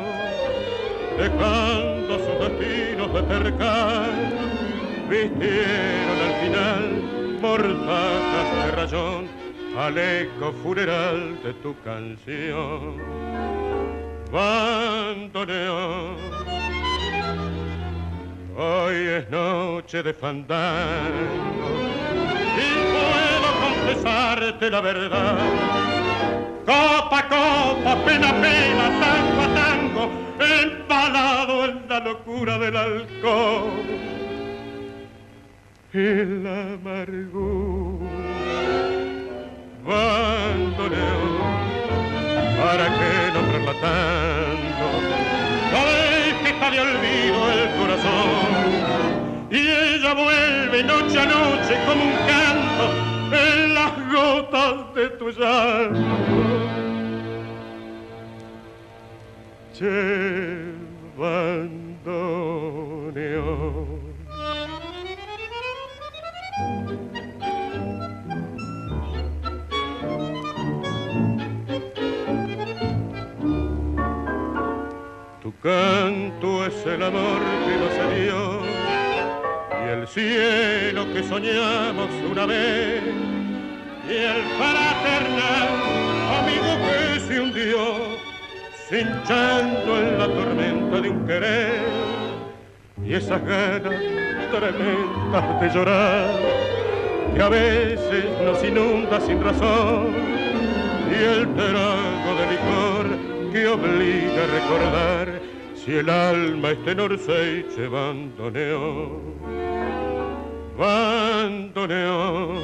dejando 1.18 2.20
sus 2.20 2.40
destinos 2.40 3.14
de 3.14 3.22
cercar, 3.34 4.10
vistieron 5.10 6.20
al 6.28 6.36
final 6.42 7.40
mortajas 7.42 8.66
de 8.66 8.72
rayón 8.72 9.28
al 9.78 9.98
eco 9.98 10.54
funeral 10.64 11.42
de 11.44 11.54
tu 11.56 11.76
canción. 11.84 13.02
Bandoneón, 14.32 16.18
hoy 18.58 18.96
es 18.96 19.30
noche 19.30 20.02
de 20.04 20.14
fandango 20.14 21.12
y 22.58 22.70
puedo 22.94 23.50
confesarte 23.62 24.70
la 24.70 24.82
verdad. 24.82 25.36
Copa 26.66 27.28
copa, 27.30 28.06
pena 28.06 28.34
pena, 28.42 28.90
tango 29.00 29.42
a 29.42 29.48
tango, 29.54 30.12
empalado 30.40 31.66
en 31.66 31.88
la 31.88 32.00
locura 32.00 32.58
del 32.58 32.76
alcohol 32.76 33.72
y 35.94 36.44
la 36.44 36.74
amargura 36.74 38.06
bandoneón, 39.86 41.38
¿para 42.58 42.86
qué 42.88 43.32
nombrarla 43.34 43.74
tanto? 43.82 45.25
Está 46.66 46.78
de 46.78 46.82
olvido 46.82 47.52
el 47.52 47.70
corazón 47.78 49.52
y 49.52 49.68
ella 49.68 50.16
vuelve 50.16 50.84
noche 50.84 51.20
a 51.20 51.26
noche 51.28 51.78
como 51.86 52.04
un 52.04 52.16
canto 52.26 52.86
en 53.36 53.74
las 53.76 53.94
gotas 54.12 54.96
de 54.96 55.10
tu 55.12 55.30
llanto. 55.30 56.00
Che, 59.74 60.74
canto 75.66 76.64
es 76.64 76.86
el 76.86 77.02
amor 77.02 77.42
que 77.66 77.76
nos 77.82 78.16
dio 78.16 78.62
y 79.84 79.90
el 79.90 80.08
cielo 80.08 81.12
que 81.12 81.24
soñamos 81.24 82.08
una 82.30 82.46
vez. 82.46 83.02
Y 84.08 84.14
el 84.14 84.44
fraternal 84.60 85.70
amigo 86.40 86.72
que 86.86 87.20
se 87.20 87.42
hundió 87.42 87.80
cinchando 88.88 89.98
en 89.98 90.20
la 90.20 90.28
tormenta 90.28 91.02
de 91.02 91.10
un 91.10 91.26
querer. 91.26 91.82
Y 93.04 93.16
esas 93.16 93.44
ganas 93.44 93.96
tremendas 94.52 95.62
de 95.62 95.70
llorar 95.74 96.30
que 97.34 97.42
a 97.42 97.50
veces 97.50 98.26
nos 98.44 98.64
inunda 98.64 99.20
sin 99.20 99.44
razón. 99.44 100.14
Y 101.10 101.24
el 101.24 101.52
trago 101.56 102.32
de 102.38 102.52
licor 102.52 103.52
que 103.52 103.68
obliga 103.68 104.44
a 104.44 104.48
recordar 104.60 105.55
si 105.86 105.94
el 105.94 106.10
alma 106.10 106.72
está 106.72 106.92
en 106.92 107.00
Orseiche, 107.00 107.88
bandoneó, 107.88 109.22
bandoneó. 110.76 112.58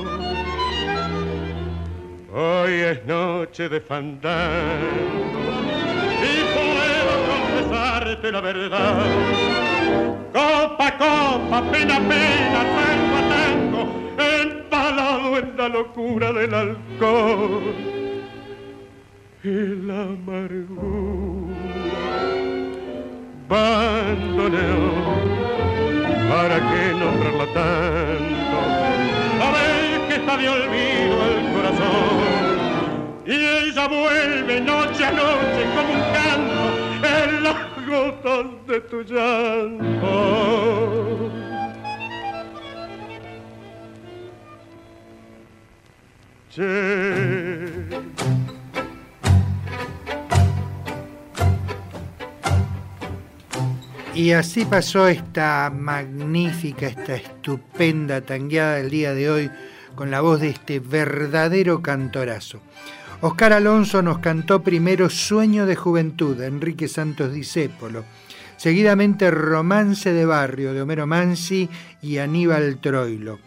Hoy 2.33 2.71
es 2.71 3.05
noche 3.05 3.69
de 3.69 3.79
fandango 3.79 5.51
y 6.23 6.33
puedo 6.55 7.13
confesarte 7.29 8.31
la 8.31 8.41
verdad. 8.41 9.05
Copa 10.33 10.97
copa, 10.97 11.61
pena 11.71 11.99
pena, 11.99 12.63
tango 12.75 13.81
a 14.17 14.41
empalado 14.41 15.37
en 15.37 15.57
la 15.57 15.67
locura 15.69 16.33
del 16.33 16.53
alcohol 16.55 17.75
y 19.43 19.75
la 19.85 20.07
bandoneón. 23.51 24.95
¿Para 26.29 26.57
qué 26.69 26.83
nombrarla 27.01 27.47
tanto? 27.59 28.57
Sabéis 29.39 29.99
que 30.07 30.15
está 30.15 30.33
de 30.37 30.47
olvido 30.57 31.15
el 31.31 31.39
corazón. 31.53 32.15
Y 33.25 33.35
ella 33.35 33.85
vuelve 33.87 34.61
noche 34.61 35.05
a 35.05 35.11
noche 35.11 35.61
como 35.75 35.91
un 35.99 36.03
canto 36.15 36.63
en 37.15 37.43
las 37.43 37.61
gotas 37.87 38.45
de 38.67 38.77
tu 38.89 38.97
llanto. 39.03 40.15
Che. 46.53 47.30
Y 54.21 54.33
así 54.33 54.65
pasó 54.65 55.07
esta 55.07 55.73
magnífica, 55.75 56.85
esta 56.85 57.15
estupenda 57.15 58.21
tangueada 58.21 58.75
del 58.75 58.91
día 58.91 59.15
de 59.15 59.31
hoy 59.31 59.51
con 59.95 60.11
la 60.11 60.21
voz 60.21 60.41
de 60.41 60.49
este 60.49 60.79
verdadero 60.79 61.81
cantorazo. 61.81 62.61
Oscar 63.21 63.51
Alonso 63.51 64.03
nos 64.03 64.19
cantó 64.19 64.61
primero 64.61 65.09
Sueño 65.09 65.65
de 65.65 65.75
Juventud 65.75 66.39
Enrique 66.39 66.87
Santos 66.87 67.33
Discépolo, 67.33 68.05
seguidamente 68.57 69.31
Romance 69.31 70.13
de 70.13 70.25
Barrio 70.27 70.75
de 70.75 70.83
Homero 70.83 71.07
Mansi 71.07 71.67
y 72.03 72.19
Aníbal 72.19 72.77
Troilo. 72.77 73.39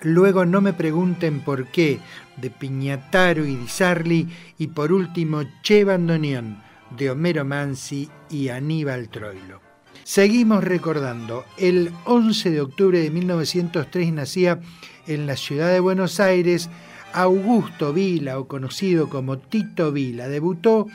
luego 0.00 0.46
No 0.46 0.62
me 0.62 0.72
pregunten 0.72 1.40
por 1.40 1.66
qué, 1.66 2.00
de 2.38 2.48
Piñataro 2.48 3.44
y 3.44 3.54
Di 3.54 3.68
Sarli, 3.68 4.26
y 4.56 4.68
por 4.68 4.92
último 4.92 5.42
Che 5.62 5.84
Bandoneón, 5.84 6.62
de 6.96 7.10
Homero 7.10 7.44
Mansi 7.44 8.08
y 8.30 8.48
Aníbal 8.48 9.10
Troilo. 9.10 9.69
Seguimos 10.10 10.64
recordando, 10.64 11.44
el 11.56 11.92
11 12.04 12.50
de 12.50 12.60
octubre 12.60 12.98
de 12.98 13.12
1903 13.12 14.12
nacía 14.12 14.58
en 15.06 15.24
la 15.26 15.36
ciudad 15.36 15.70
de 15.72 15.78
Buenos 15.78 16.18
Aires 16.18 16.68
Augusto 17.12 17.92
Vila, 17.92 18.40
o 18.40 18.48
conocido 18.48 19.08
como 19.08 19.38
Tito 19.38 19.92
Vila. 19.92 20.26
Debutó 20.26 20.88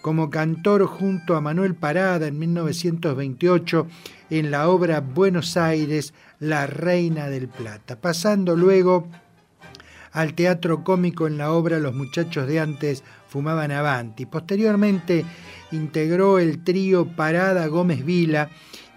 como 0.00 0.30
cantor 0.30 0.86
junto 0.86 1.36
a 1.36 1.42
Manuel 1.42 1.74
Parada 1.74 2.26
en 2.26 2.38
1928 2.38 3.88
en 4.30 4.50
la 4.50 4.70
obra 4.70 5.00
Buenos 5.00 5.58
Aires, 5.58 6.14
La 6.40 6.66
Reina 6.66 7.28
del 7.28 7.48
Plata, 7.48 8.00
pasando 8.00 8.56
luego 8.56 9.06
al 10.12 10.32
teatro 10.32 10.82
cómico 10.82 11.26
en 11.26 11.36
la 11.36 11.52
obra 11.52 11.78
Los 11.78 11.94
muchachos 11.94 12.48
de 12.48 12.60
antes 12.60 13.04
fumaban 13.32 13.72
avanti. 13.72 14.26
Posteriormente 14.26 15.24
integró 15.70 16.38
el 16.38 16.62
trío 16.62 17.06
Parada 17.16 17.66
Gómez 17.66 18.04
Vila 18.04 18.50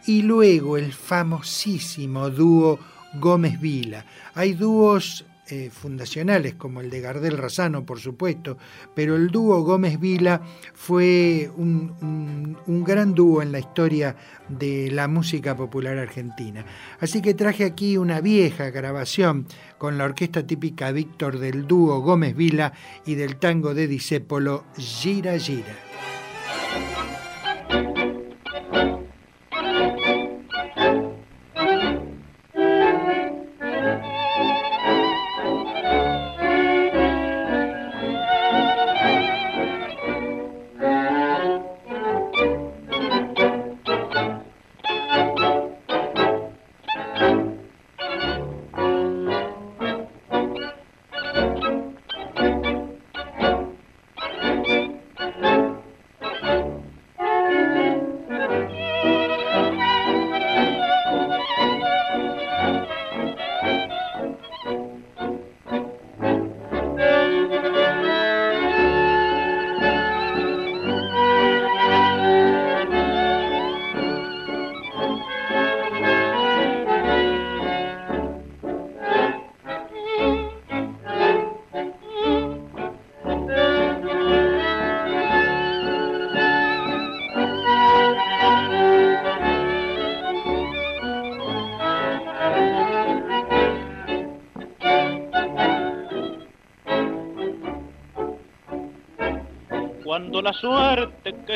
y 0.05 0.23
luego 0.23 0.77
el 0.77 0.91
famosísimo 0.91 2.29
dúo 2.29 2.77
Gómez 3.13 3.61
Vila. 3.61 4.05
Hay 4.33 4.53
dúos 4.53 5.23
eh, 5.47 5.69
fundacionales 5.71 6.55
como 6.55 6.81
el 6.81 6.89
de 6.89 7.01
Gardel 7.01 7.37
Razano, 7.37 7.85
por 7.85 7.99
supuesto, 7.99 8.57
pero 8.95 9.15
el 9.15 9.27
dúo 9.27 9.61
Gómez 9.61 9.99
Vila 9.99 10.41
fue 10.73 11.51
un, 11.55 12.57
un, 12.65 12.83
gran 12.83 13.13
dúo 13.13 13.43
en 13.43 13.51
la 13.51 13.59
historia 13.59 14.15
de 14.49 14.89
la 14.91 15.07
música 15.07 15.55
popular 15.55 15.99
argentina. 15.99 16.65
Así 16.99 17.21
que 17.21 17.35
traje 17.35 17.63
aquí 17.63 17.95
una 17.95 18.21
vieja 18.21 18.71
grabación 18.71 19.45
con 19.77 19.99
la 19.99 20.05
orquesta 20.05 20.47
típica 20.47 20.91
Víctor 20.91 21.37
del 21.37 21.67
dúo 21.67 21.99
Gómez 21.99 22.35
Vila 22.35 22.73
y 23.05 23.13
del 23.13 23.37
tango 23.37 23.75
de 23.75 23.87
Disépolo 23.87 24.65
Gira 24.77 25.37
Gira. 25.37 25.75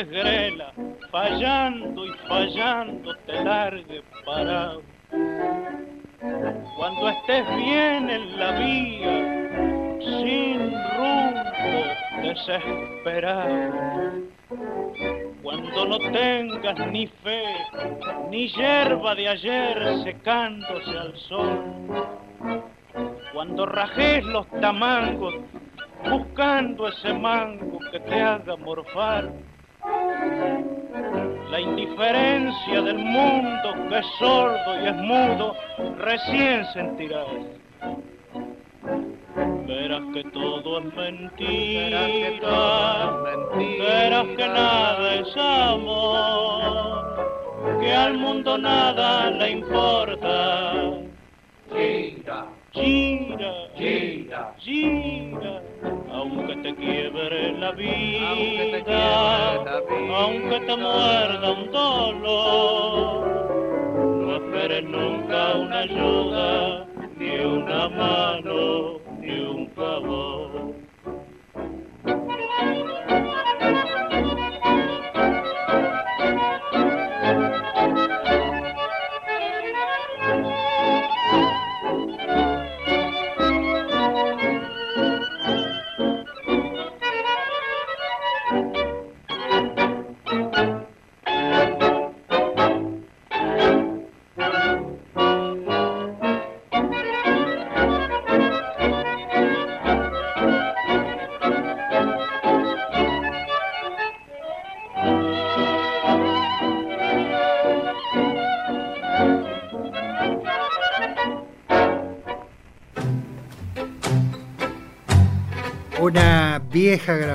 que 0.00 0.02
es 0.02 0.08
grela, 0.08 0.72
fallando 1.10 2.06
y 2.06 2.10
fallando 2.28 3.14
te 3.26 3.44
largue 3.44 4.02
parado. 4.24 4.82
Cuando 6.76 7.08
estés 7.10 7.56
bien 7.56 8.10
en 8.10 8.38
la 8.38 8.52
vía, 8.52 9.98
sin 10.00 10.72
rumbo, 10.96 12.22
desesperado. 12.22 13.80
Cuando 15.42 15.86
no 15.86 15.98
tengas 16.12 16.86
ni 16.90 17.06
fe, 17.06 17.44
ni 18.30 18.48
hierba 18.48 19.14
de 19.14 19.28
ayer 19.28 20.02
secándose 20.04 20.98
al 20.98 21.16
sol. 21.16 21.64
Cuando 23.32 23.66
rajes 23.66 24.24
los 24.24 24.46
tamangos 24.60 25.34
buscando 26.08 26.88
ese 26.88 27.12
mango 27.14 27.78
que 27.90 28.00
te 28.00 28.20
haga 28.20 28.56
morfar. 28.56 29.30
La 31.50 31.60
indiferencia 31.60 32.82
del 32.82 32.98
mundo 32.98 33.74
que 33.88 33.98
es 33.98 34.06
sordo 34.18 34.80
y 34.82 34.86
es 34.86 34.96
mudo, 34.96 35.56
recién 35.98 36.64
sentirás. 36.72 37.26
Verás 39.66 40.02
que 40.12 40.24
todo 40.24 40.78
es 40.78 40.94
mentira, 40.94 42.06
verás 43.78 44.26
que 44.36 44.46
nada 44.46 45.14
es 45.14 45.36
amor, 45.36 46.20
que 47.80 47.92
al 47.92 48.18
mundo 48.18 48.58
nada 48.58 49.30
le 49.30 49.50
importa. 49.50 50.72
Gira, 51.72 52.46
gira, 52.72 53.52
gira, 53.76 54.54
gira 54.58 55.59
aunque 56.30 56.56
te 56.56 56.74
quiebre 56.74 57.52
la 57.58 57.72
vida, 57.72 58.30
aunque 60.16 60.60
te 60.60 60.76
muerda 60.76 61.52
un 61.52 61.70
dolor, 61.72 63.26
no 64.20 64.36
esperes 64.36 64.84
nunca 64.84 65.54
una 65.56 65.78
ayuda, 65.80 66.86
ni 67.18 67.40
una 67.44 67.88
mano, 67.88 69.00
ni 69.20 69.40
un 69.40 69.70
favor. 69.74 70.59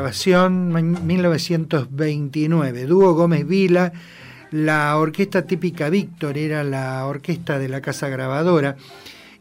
Grabación, 0.06 0.72
1929. 1.08 2.86
Dúo 2.86 3.16
Gómez 3.16 3.48
Vila, 3.48 3.92
la 4.52 4.96
orquesta 4.98 5.48
típica 5.48 5.90
Víctor 5.90 6.38
era 6.38 6.64
la 6.64 7.04
orquesta 7.08 7.58
de 7.58 7.70
la 7.70 7.82
casa 7.82 8.08
grabadora, 8.08 8.76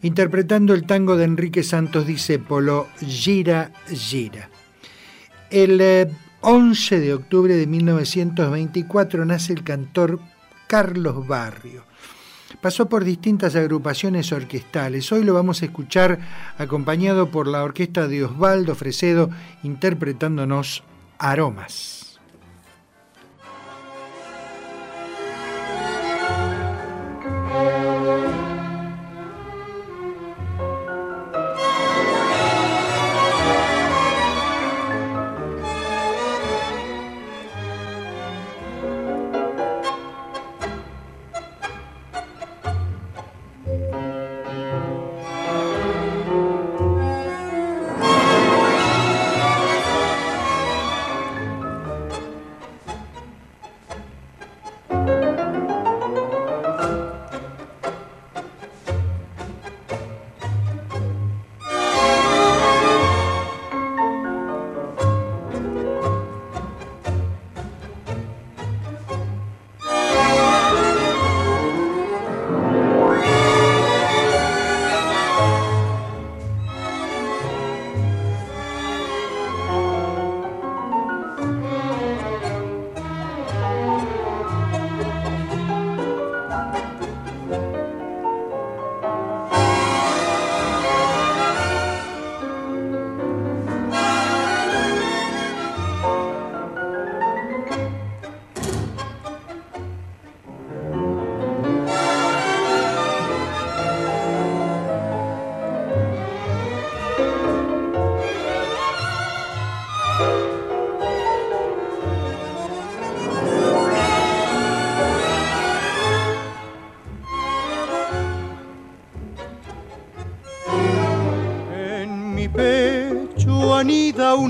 interpretando 0.01 0.73
el 0.73 0.87
tango 0.87 1.19
de 1.19 1.25
Enrique 1.25 1.63
Santos 1.63 2.07
Discépolo, 2.07 2.89
Gira, 2.99 3.73
Gira. 3.89 4.49
El 5.51 6.09
11 6.41 6.97
eh, 6.97 7.01
de 7.01 7.13
octubre 7.13 7.55
de 7.55 7.67
1924 7.67 9.27
nace 9.27 9.53
el 9.53 9.65
cantor 9.65 10.19
Carlos 10.67 11.27
Barrio 11.27 11.85
pasó 12.65 12.89
por 12.89 13.05
distintas 13.05 13.57
agrupaciones 13.57 14.33
orquestales. 14.33 15.13
Hoy 15.13 15.23
lo 15.23 15.35
vamos 15.35 15.61
a 15.61 15.67
escuchar 15.67 16.19
acompañado 16.57 17.31
por 17.31 17.47
la 17.47 17.63
orquesta 17.63 18.09
de 18.09 18.25
Osvaldo 18.25 18.75
Fresedo 18.75 19.29
interpretándonos 19.63 20.83
Aromas. 21.19 22.04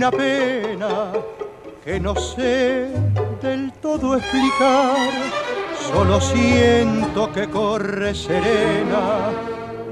Una 0.05 0.11
pena 0.11 1.13
que 1.83 1.99
no 1.99 2.15
sé 2.15 2.91
del 3.41 3.73
todo 3.81 4.17
explicar. 4.17 4.99
Solo 5.91 6.21
siento 6.21 7.33
que 7.33 7.49
corre 7.49 8.15
serena 8.15 9.31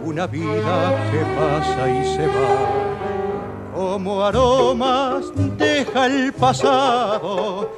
una 0.05 0.27
vida 0.27 1.09
que 1.11 1.25
pasa 1.35 1.89
y 1.89 2.05
se 2.05 2.27
va. 2.27 3.73
Como 3.75 4.23
aromas 4.23 5.33
deja 5.57 6.07
el 6.07 6.35
pasado 6.35 7.71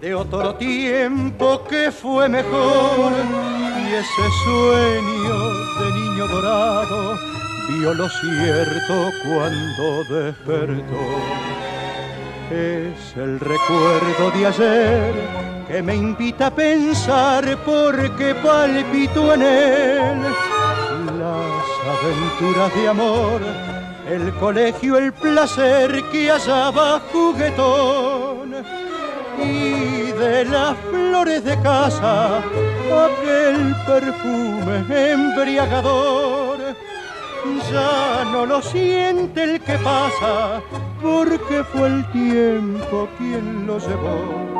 de 0.00 0.14
otro 0.14 0.54
tiempo 0.54 1.64
que 1.68 1.90
fue 1.90 2.28
mejor 2.28 3.12
y 3.82 3.94
ese 3.94 4.26
sueño 4.44 5.38
de 5.80 5.92
niño 5.98 6.28
dorado 6.28 7.18
vio 7.68 7.94
lo 7.94 8.08
cierto 8.08 9.10
cuando 9.24 10.04
despertó. 10.04 11.59
Es 12.50 13.16
el 13.16 13.38
recuerdo 13.38 14.30
de 14.36 14.46
ayer 14.46 15.14
que 15.68 15.80
me 15.82 15.94
invita 15.94 16.48
a 16.48 16.54
pensar 16.54 17.56
porque 17.64 18.34
palpito 18.34 19.34
en 19.34 19.42
él 19.42 20.22
las 21.16 21.64
aventuras 22.02 22.74
de 22.74 22.88
amor, 22.88 23.40
el 24.08 24.34
colegio, 24.34 24.98
el 24.98 25.12
placer 25.12 26.02
que 26.10 26.28
hallaba 26.28 27.00
juguetón 27.12 28.56
y 29.38 30.10
de 30.10 30.44
las 30.46 30.76
flores 30.90 31.44
de 31.44 31.56
casa 31.62 32.38
aquel 32.38 33.76
perfume 33.86 35.12
embriagador. 35.12 36.39
Ya 37.70 38.24
no 38.32 38.46
lo 38.46 38.62
siente 38.62 39.42
el 39.42 39.60
que 39.60 39.76
pasa, 39.78 40.60
porque 41.02 41.64
fue 41.64 41.86
el 41.86 42.12
tiempo 42.12 43.08
quien 43.18 43.66
lo 43.66 43.78
llevó. 43.78 44.50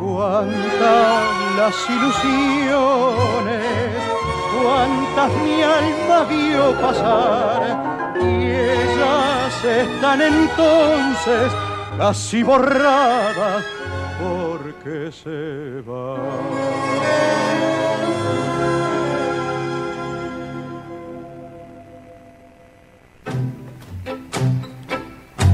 cuántas 0.00 1.56
las 1.56 1.74
cuántas 4.62 5.32
mi 5.42 5.62
alma 5.62 6.24
vio 6.28 6.72
pasar, 6.80 8.14
y 8.20 8.50
ellas 8.50 9.64
están 9.64 10.22
entonces 10.22 11.52
casi 11.98 12.42
borradas 12.42 13.64
porque 14.20 15.10
se 15.12 15.80
van. 15.88 17.00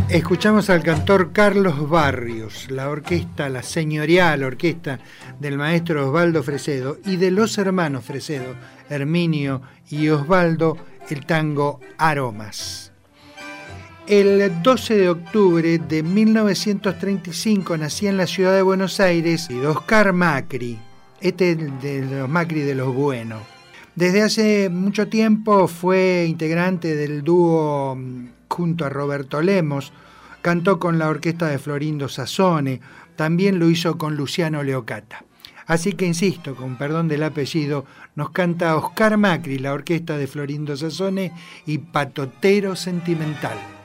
Escuchamos 0.09 0.71
al 0.71 0.83
cantor 0.83 1.33
Carlos 1.33 1.91
Barrios, 1.91 2.71
la 2.71 2.89
orquesta, 2.89 3.51
la 3.51 3.63
señorial 3.63 4.45
orquesta 4.45 4.99
del 5.39 5.59
maestro 5.59 6.07
Osvaldo 6.07 6.43
Fresedo 6.43 6.97
y 7.05 7.17
de 7.17 7.31
los 7.31 7.59
hermanos 7.59 8.05
Fresedo, 8.05 8.55
Herminio 8.89 9.63
y 9.91 10.09
Osvaldo, 10.09 10.77
el 11.09 11.27
tango 11.27 11.81
Aromas. 11.99 12.93
El 14.07 14.63
12 14.63 14.97
de 14.97 15.09
octubre 15.09 15.79
de 15.79 16.03
1935 16.05 17.77
nacía 17.77 18.11
en 18.11 18.17
la 18.17 18.29
ciudad 18.29 18.55
de 18.55 18.63
Buenos 18.63 19.01
Aires 19.01 19.49
Oscar 19.67 20.13
Macri, 20.13 20.79
este 21.21 21.57
de 21.57 22.03
los 22.03 22.29
Macri 22.29 22.61
de 22.61 22.77
los 22.77 22.95
buenos. 22.95 23.43
Desde 23.97 24.23
hace 24.23 24.69
mucho 24.69 25.09
tiempo 25.09 25.67
fue 25.67 26.27
integrante 26.29 26.95
del 26.95 27.25
dúo 27.25 27.99
junto 28.49 28.85
a 28.85 28.91
Roberto 28.91 29.43
Lemos, 29.43 29.93
cantó 30.41 30.79
con 30.79 30.99
la 30.99 31.09
orquesta 31.09 31.49
de 31.49 31.59
Florindo 31.59 32.09
Sassone, 32.09 32.81
también 33.17 33.59
lo 33.59 33.69
hizo 33.71 33.99
con 33.99 34.15
Luciano 34.17 34.63
Leocata. 34.63 35.25
Así 35.67 35.93
que 35.93 36.07
insisto, 36.07 36.55
con 36.55 36.77
perdón 36.77 37.09
del 37.09 37.25
apellido, 37.25 37.85
nos 38.15 38.31
canta 38.31 38.77
Oscar 38.77 39.17
Macri, 39.17 39.59
la 39.59 39.73
orquesta 39.73 40.17
de 40.17 40.27
Florindo 40.27 40.77
Sassone 40.77 41.33
y 41.67 41.79
Patotero 41.79 42.77
Sentimental. 42.77 43.76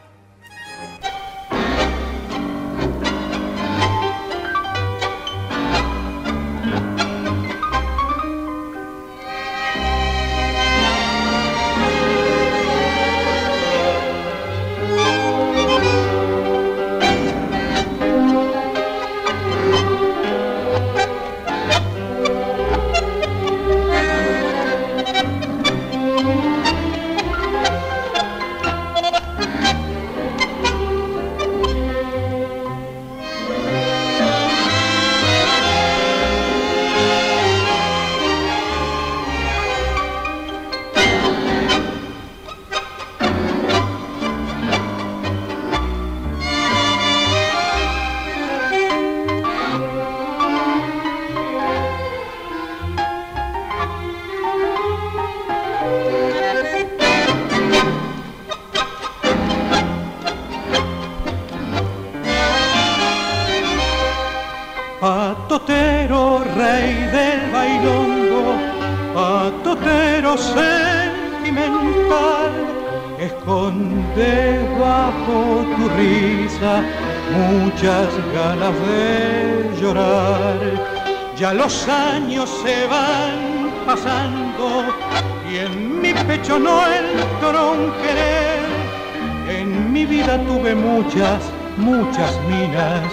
En 89.50 89.92
mi 89.92 90.06
vida 90.06 90.38
tuve 90.46 90.74
muchas, 90.74 91.44
muchas 91.76 92.40
minas, 92.48 93.04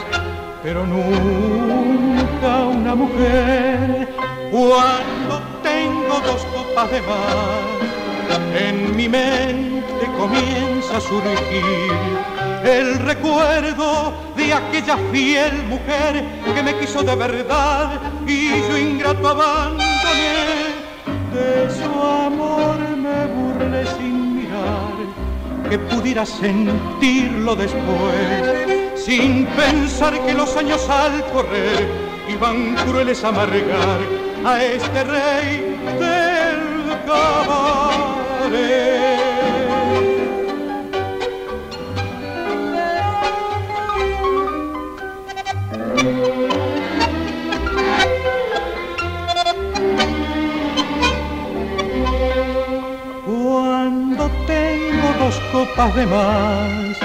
pero 0.63 0.87
nunca 0.87 2.59
una 2.67 2.95
mujer. 2.95 4.09
Cuando 4.53 5.41
tengo 5.63 6.21
dos 6.21 6.45
copas 6.55 6.91
de 6.93 7.01
mar, 7.03 7.79
en 8.57 8.97
mi 8.97 9.09
mente 9.09 10.07
comienza 10.17 10.99
a 10.99 11.01
surgir 11.01 11.99
el 12.65 12.99
recuerdo 13.01 14.13
de 14.37 14.55
aquella 14.55 14.97
fiel 15.11 15.65
mujer 15.65 16.25
que 16.55 16.63
me 16.63 16.79
quiso 16.79 17.03
de 17.03 17.17
verdad 17.17 18.01
y 18.27 18.51
yo 18.69 18.77
ingrato 18.79 19.27
abandoné. 19.27 19.79
Que 25.69 25.79
pudiera 25.79 26.25
sentirlo 26.25 27.55
después, 27.55 28.97
sin 28.97 29.47
pensar 29.47 30.19
que 30.25 30.35
los 30.35 30.57
años 30.57 30.89
al 30.89 31.25
correr 31.33 31.87
iban 32.29 32.75
crueles 32.87 33.23
a 33.25 33.29
amargar 33.29 34.01
a 34.45 34.63
este 34.63 35.05
rey 35.05 35.77
del 35.99 36.97
cabaret. 37.07 38.88
Copas 55.79 55.95
de 55.95 56.07
más. 56.07 56.99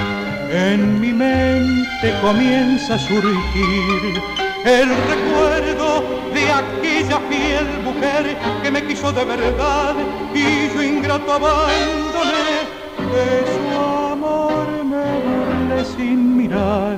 En 0.50 1.00
mi 1.00 1.14
mente 1.14 2.14
comienza 2.22 2.96
a 2.96 3.00
surgir 3.00 4.22
el 4.66 4.90
recuerdo 4.90 6.04
de 6.34 6.52
aquella 6.52 7.20
fiel 7.30 7.68
mujer 7.84 8.36
que 8.64 8.72
me 8.72 8.84
quiso 8.86 9.12
de 9.12 9.26
verdad 9.26 9.96
y 10.34 10.74
yo 10.74 10.82
ingrato 10.82 11.34
abandoné. 11.34 12.50
De 13.14 13.46
su 13.54 13.80
amor 13.80 14.68
me 14.84 15.06
burlé 15.26 15.86
sin 15.86 16.38
mirar 16.38 16.98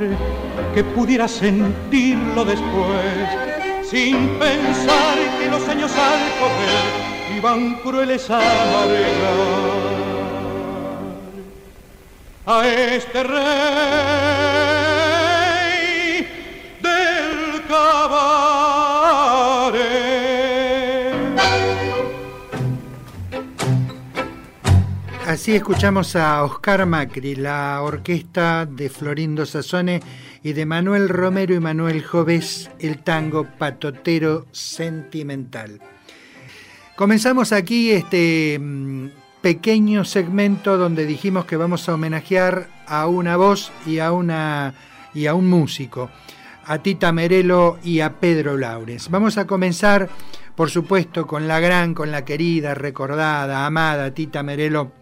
que 0.73 0.84
pudiera 0.84 1.27
sentirlo 1.27 2.45
después, 2.45 3.89
sin 3.89 4.30
pensar 4.39 5.18
que 5.39 5.49
los 5.49 5.68
años 5.68 5.91
al 5.91 6.22
correr 6.39 7.38
iban 7.38 7.76
crueles 7.84 8.30
a 8.30 8.38
amargar 8.38 9.94
a 12.45 12.67
este 12.67 13.23
rey 13.23 13.38
del 16.81 17.63
cabaret. 17.67 18.45
Así 25.27 25.55
escuchamos 25.55 26.15
a 26.15 26.43
Oscar 26.43 26.85
Macri, 26.85 27.35
la 27.35 27.81
orquesta 27.81 28.67
de 28.67 28.89
Florindo 28.89 29.45
Sazone 29.47 30.01
y 30.43 30.53
de 30.53 30.67
Manuel 30.67 31.09
Romero 31.09 31.55
y 31.55 31.59
Manuel 31.59 32.03
Joves, 32.03 32.69
el 32.80 32.99
tango 32.99 33.47
patotero 33.57 34.45
sentimental. 34.51 35.81
Comenzamos 36.95 37.51
aquí 37.51 37.91
este 37.91 38.59
mm, 38.59 39.07
pequeño 39.45 40.05
segmento 40.05 40.76
donde 40.76 41.05
dijimos 41.05 41.45
que 41.45 41.55
vamos 41.55 41.88
a 41.88 41.93
homenajear 41.93 42.67
a 42.88 43.05
una 43.05 43.38
voz 43.38 43.72
y 43.85 43.99
a, 43.99 44.11
una, 44.11 44.73
y 45.13 45.27
a 45.27 45.35
un 45.35 45.45
músico, 45.47 46.09
a 46.65 46.80
Tita 46.80 47.11
Merelo 47.11 47.77
y 47.84 47.99
a 47.99 48.13
Pedro 48.13 48.57
Laures. 48.57 49.07
Vamos 49.11 49.38
a 49.38 49.45
comenzar, 49.45 50.09
por 50.55 50.72
supuesto, 50.72 51.27
con 51.27 51.47
la 51.47 51.59
gran, 51.59 51.93
con 51.93 52.09
la 52.09 52.26
querida, 52.26 52.73
recordada, 52.73 53.67
amada 53.67 54.15
Tita 54.15 54.41
Merelo, 54.41 54.93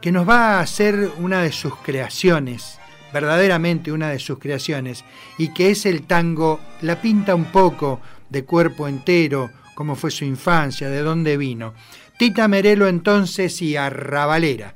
que 0.00 0.10
nos 0.10 0.28
va 0.28 0.58
a 0.58 0.60
hacer 0.60 1.08
una 1.18 1.40
de 1.40 1.52
sus 1.52 1.76
creaciones, 1.76 2.80
verdaderamente 3.12 3.92
una 3.92 4.08
de 4.08 4.18
sus 4.18 4.40
creaciones, 4.40 5.04
y 5.38 5.54
que 5.54 5.70
es 5.70 5.86
el 5.86 6.08
tango, 6.08 6.58
la 6.82 7.00
pinta 7.00 7.36
un 7.36 7.44
poco 7.52 8.00
de 8.30 8.44
cuerpo 8.44 8.88
entero, 8.88 9.48
cómo 9.76 9.94
fue 9.94 10.10
su 10.10 10.24
infancia, 10.24 10.90
de 10.90 11.02
dónde 11.02 11.36
vino. 11.36 11.74
Tita 12.18 12.48
Merelo 12.48 12.88
entonces 12.88 13.62
y 13.62 13.76
Arrabalera. 13.76 14.74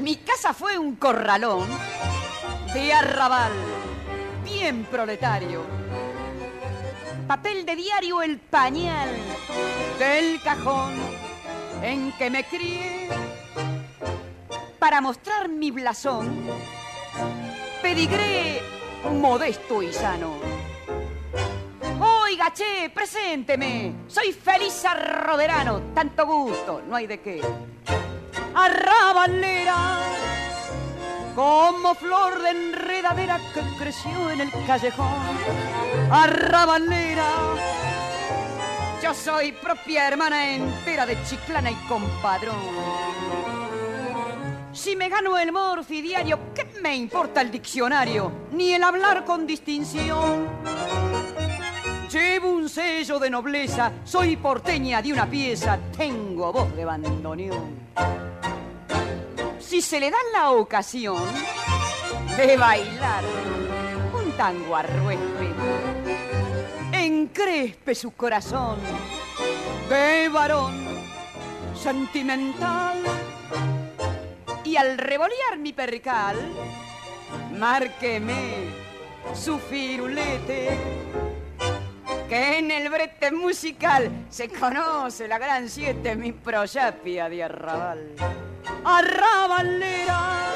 Mi 0.00 0.16
casa 0.16 0.52
fue 0.52 0.76
un 0.76 0.96
corralón 0.96 1.68
de 2.74 2.92
arrabal, 2.92 3.52
bien 4.42 4.84
proletario. 4.90 5.62
Papel 7.28 7.64
de 7.64 7.76
diario 7.76 8.22
el 8.22 8.40
pañal 8.40 9.08
del 10.00 10.42
cajón 10.42 10.94
en 11.80 12.10
que 12.18 12.28
me 12.28 12.42
crié 12.42 13.08
para 14.82 15.00
mostrar 15.00 15.48
mi 15.48 15.70
blasón, 15.70 16.44
pedigré 17.80 18.60
modesto 19.12 19.80
y 19.80 19.92
sano. 19.92 20.34
Oiga, 22.00 22.52
che, 22.52 22.90
presénteme, 22.92 23.94
soy 24.08 24.32
feliz 24.32 24.84
arroderano, 24.84 25.92
tanto 25.94 26.26
gusto, 26.26 26.82
no 26.88 26.96
hay 26.96 27.06
de 27.06 27.20
qué. 27.20 27.40
Arrabalera, 28.56 30.00
como 31.36 31.94
flor 31.94 32.42
de 32.42 32.50
enredadera 32.50 33.38
que 33.54 33.60
creció 33.78 34.30
en 34.30 34.40
el 34.40 34.50
callejón. 34.66 35.14
Arrabalera, 36.10 37.30
yo 39.00 39.14
soy 39.14 39.52
propia 39.52 40.08
hermana 40.08 40.56
entera 40.56 41.06
de 41.06 41.22
Chiclana 41.22 41.70
y 41.70 41.76
compadrón. 41.86 43.51
Si 44.72 44.96
me 44.96 45.10
gano 45.10 45.36
el 45.36 45.52
morfi 45.52 46.00
diario, 46.00 46.38
¿qué 46.54 46.64
me 46.80 46.96
importa 46.96 47.42
el 47.42 47.50
diccionario? 47.50 48.32
Ni 48.52 48.72
el 48.72 48.82
hablar 48.82 49.22
con 49.22 49.46
distinción. 49.46 50.48
Llevo 52.10 52.50
un 52.52 52.70
sello 52.70 53.18
de 53.18 53.28
nobleza, 53.28 53.92
soy 54.04 54.36
porteña 54.36 55.02
de 55.02 55.12
una 55.12 55.28
pieza, 55.28 55.78
tengo 55.94 56.52
voz 56.52 56.74
de 56.74 56.86
bandoneón. 56.86 57.76
Si 59.60 59.82
se 59.82 60.00
le 60.00 60.10
da 60.10 60.18
la 60.32 60.52
ocasión 60.52 61.22
de 62.36 62.56
bailar 62.56 63.24
un 64.14 64.32
tango 64.32 64.74
arruespe, 64.74 65.50
encrespe 66.92 67.94
su 67.94 68.12
corazón 68.12 68.78
de 69.90 70.30
varón 70.30 70.74
sentimental 71.74 73.21
y 74.72 74.76
al 74.78 74.96
revolear 74.96 75.58
mi 75.58 75.74
percal, 75.74 76.34
márqueme 77.58 78.70
su 79.34 79.58
firulete, 79.58 80.78
que 82.26 82.58
en 82.58 82.70
el 82.70 82.88
brete 82.88 83.32
musical 83.32 84.10
se 84.30 84.48
conoce 84.48 85.28
la 85.28 85.36
gran 85.36 85.68
siete, 85.68 86.16
mi 86.16 86.32
proyapia 86.32 87.28
de 87.28 87.42
arrabal. 87.44 88.14
Arrabalera, 88.82 90.54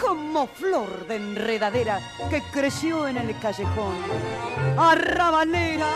como 0.00 0.46
flor 0.46 1.06
de 1.06 1.16
enredadera 1.16 2.00
que 2.30 2.40
creció 2.50 3.08
en 3.08 3.18
el 3.18 3.38
callejón. 3.38 3.94
Arrabalera, 4.78 5.90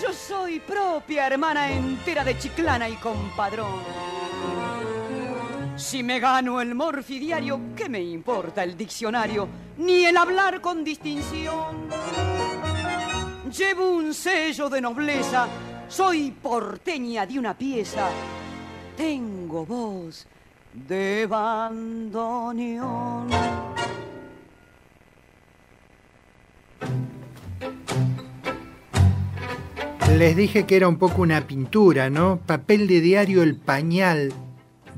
yo 0.00 0.12
soy 0.12 0.60
propia 0.60 1.26
hermana 1.26 1.72
entera 1.72 2.22
de 2.22 2.38
Chiclana 2.38 2.88
y 2.88 2.94
compadrón. 2.94 3.82
Si 5.76 6.02
me 6.02 6.20
gano 6.20 6.62
el 6.62 6.74
morfidiario, 6.74 7.60
¿qué 7.76 7.90
me 7.90 8.00
importa 8.00 8.64
el 8.64 8.78
diccionario? 8.78 9.46
Ni 9.76 10.06
el 10.06 10.16
hablar 10.16 10.62
con 10.62 10.82
distinción. 10.82 11.88
Llevo 13.54 13.90
un 13.90 14.14
sello 14.14 14.70
de 14.70 14.80
nobleza, 14.80 15.46
soy 15.86 16.30
porteña 16.30 17.26
de 17.26 17.38
una 17.38 17.56
pieza. 17.56 18.08
Tengo 18.96 19.66
voz 19.66 20.26
de 20.72 21.26
bandoneón. 21.26 23.28
Les 30.16 30.34
dije 30.34 30.64
que 30.64 30.76
era 30.76 30.88
un 30.88 30.96
poco 30.96 31.20
una 31.20 31.46
pintura, 31.46 32.08
¿no? 32.08 32.40
Papel 32.46 32.86
de 32.86 33.02
diario, 33.02 33.42
el 33.42 33.56
pañal 33.56 34.32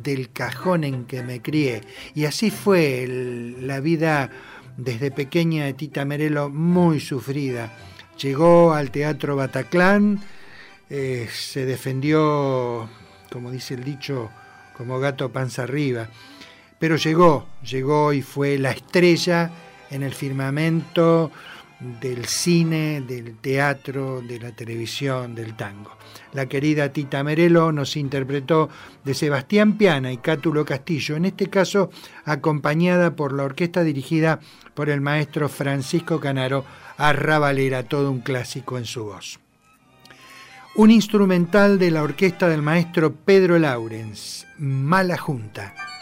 del 0.03 0.31
cajón 0.33 0.85
en 0.85 1.05
que 1.05 1.23
me 1.23 1.43
crié. 1.43 1.83
Y 2.15 2.25
así 2.25 2.51
fue 2.51 3.07
la 3.61 3.81
vida 3.81 4.31
desde 4.77 5.11
pequeña 5.11 5.65
de 5.65 5.75
Tita 5.75 6.05
Merelo, 6.05 6.49
muy 6.51 7.01
sufrida. 7.01 7.73
Llegó 8.21 8.73
al 8.73 8.91
Teatro 8.91 9.37
Bataclán, 9.37 10.21
eh, 10.89 11.29
se 11.33 11.67
defendió, 11.67 12.89
como 13.31 13.51
dice 13.51 13.75
el 13.75 13.85
dicho, 13.85 14.31
como 14.77 14.99
gato 14.99 15.31
panza 15.31 15.65
arriba. 15.65 16.09
Pero 16.79 16.97
llegó, 16.97 17.49
llegó 17.63 18.13
y 18.13 18.23
fue 18.23 18.57
la 18.59 18.71
estrella 18.71 19.51
en 19.91 20.03
el 20.03 20.15
firmamento 20.15 21.31
del 21.81 22.25
cine, 22.27 23.01
del 23.01 23.37
teatro, 23.39 24.21
de 24.21 24.39
la 24.39 24.53
televisión, 24.53 25.35
del 25.35 25.55
tango. 25.55 25.98
La 26.39 26.47
querida 26.47 26.93
Tita 26.93 27.25
Merelo 27.25 27.73
nos 27.73 27.97
interpretó 27.97 28.69
de 29.03 29.13
Sebastián 29.15 29.77
Piana 29.77 30.13
y 30.13 30.19
Cátulo 30.19 30.65
Castillo, 30.65 31.17
en 31.17 31.25
este 31.25 31.49
caso 31.51 31.91
acompañada 32.25 33.17
por 33.17 33.33
la 33.33 33.43
orquesta 33.43 33.83
dirigida 33.83 34.39
por 34.75 34.89
el 34.89 35.01
maestro 35.01 35.49
Francisco 35.49 36.21
Canaro, 36.21 36.65
Arrabalera, 36.97 37.83
todo 37.83 38.13
un 38.13 38.21
clásico 38.21 38.79
en 38.79 38.85
su 38.85 39.07
voz. 39.07 39.41
Un 40.77 40.93
instrumental 40.93 41.77
de 41.77 41.91
la 41.91 42.05
orquesta 42.05 42.47
del 42.47 42.63
maestro 42.63 43.13
Pedro 43.17 43.59
Laurens, 43.59 44.47
Mala 44.59 45.19
Junta. 45.19 45.98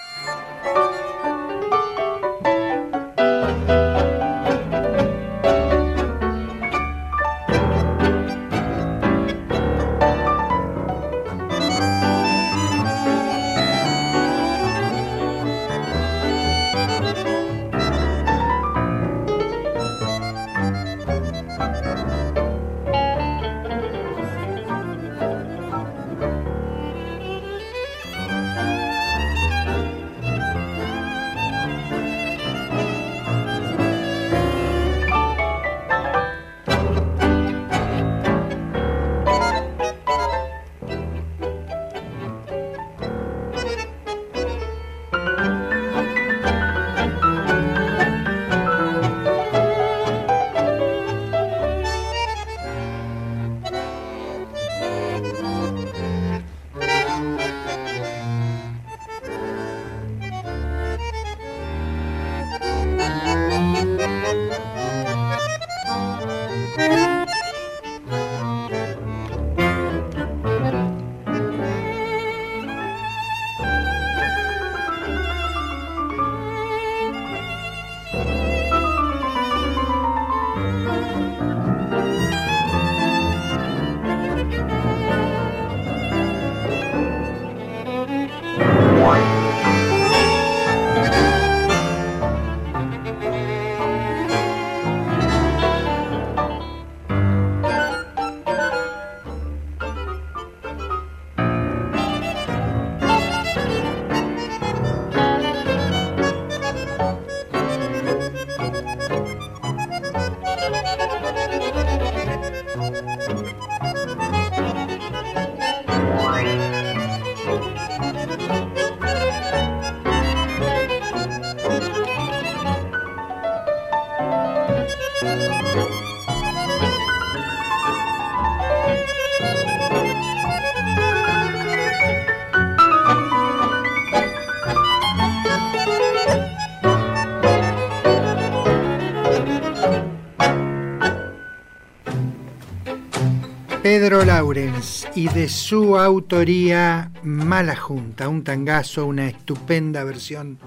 Pedro 143.99 144.27
Laurens 144.27 145.09
y 145.15 145.27
de 145.31 145.49
su 145.49 145.97
autoría 145.97 147.11
Mala 147.23 147.75
Junta, 147.77 148.29
un 148.29 148.45
tangazo, 148.45 149.07
una 149.07 149.27
estupenda 149.27 150.05
versión 150.05 150.59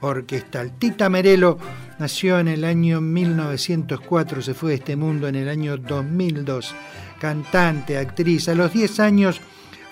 orquestal. 0.00 0.72
Tita 0.78 1.10
Merelo 1.10 1.58
nació 1.98 2.38
en 2.38 2.48
el 2.48 2.64
año 2.64 3.02
1904, 3.02 4.40
se 4.40 4.54
fue 4.54 4.70
de 4.70 4.76
este 4.76 4.96
mundo 4.96 5.28
en 5.28 5.34
el 5.34 5.50
año 5.50 5.76
2002. 5.76 6.74
Cantante, 7.20 7.98
actriz, 7.98 8.48
a 8.48 8.54
los 8.54 8.72
10 8.72 9.00
años 9.00 9.42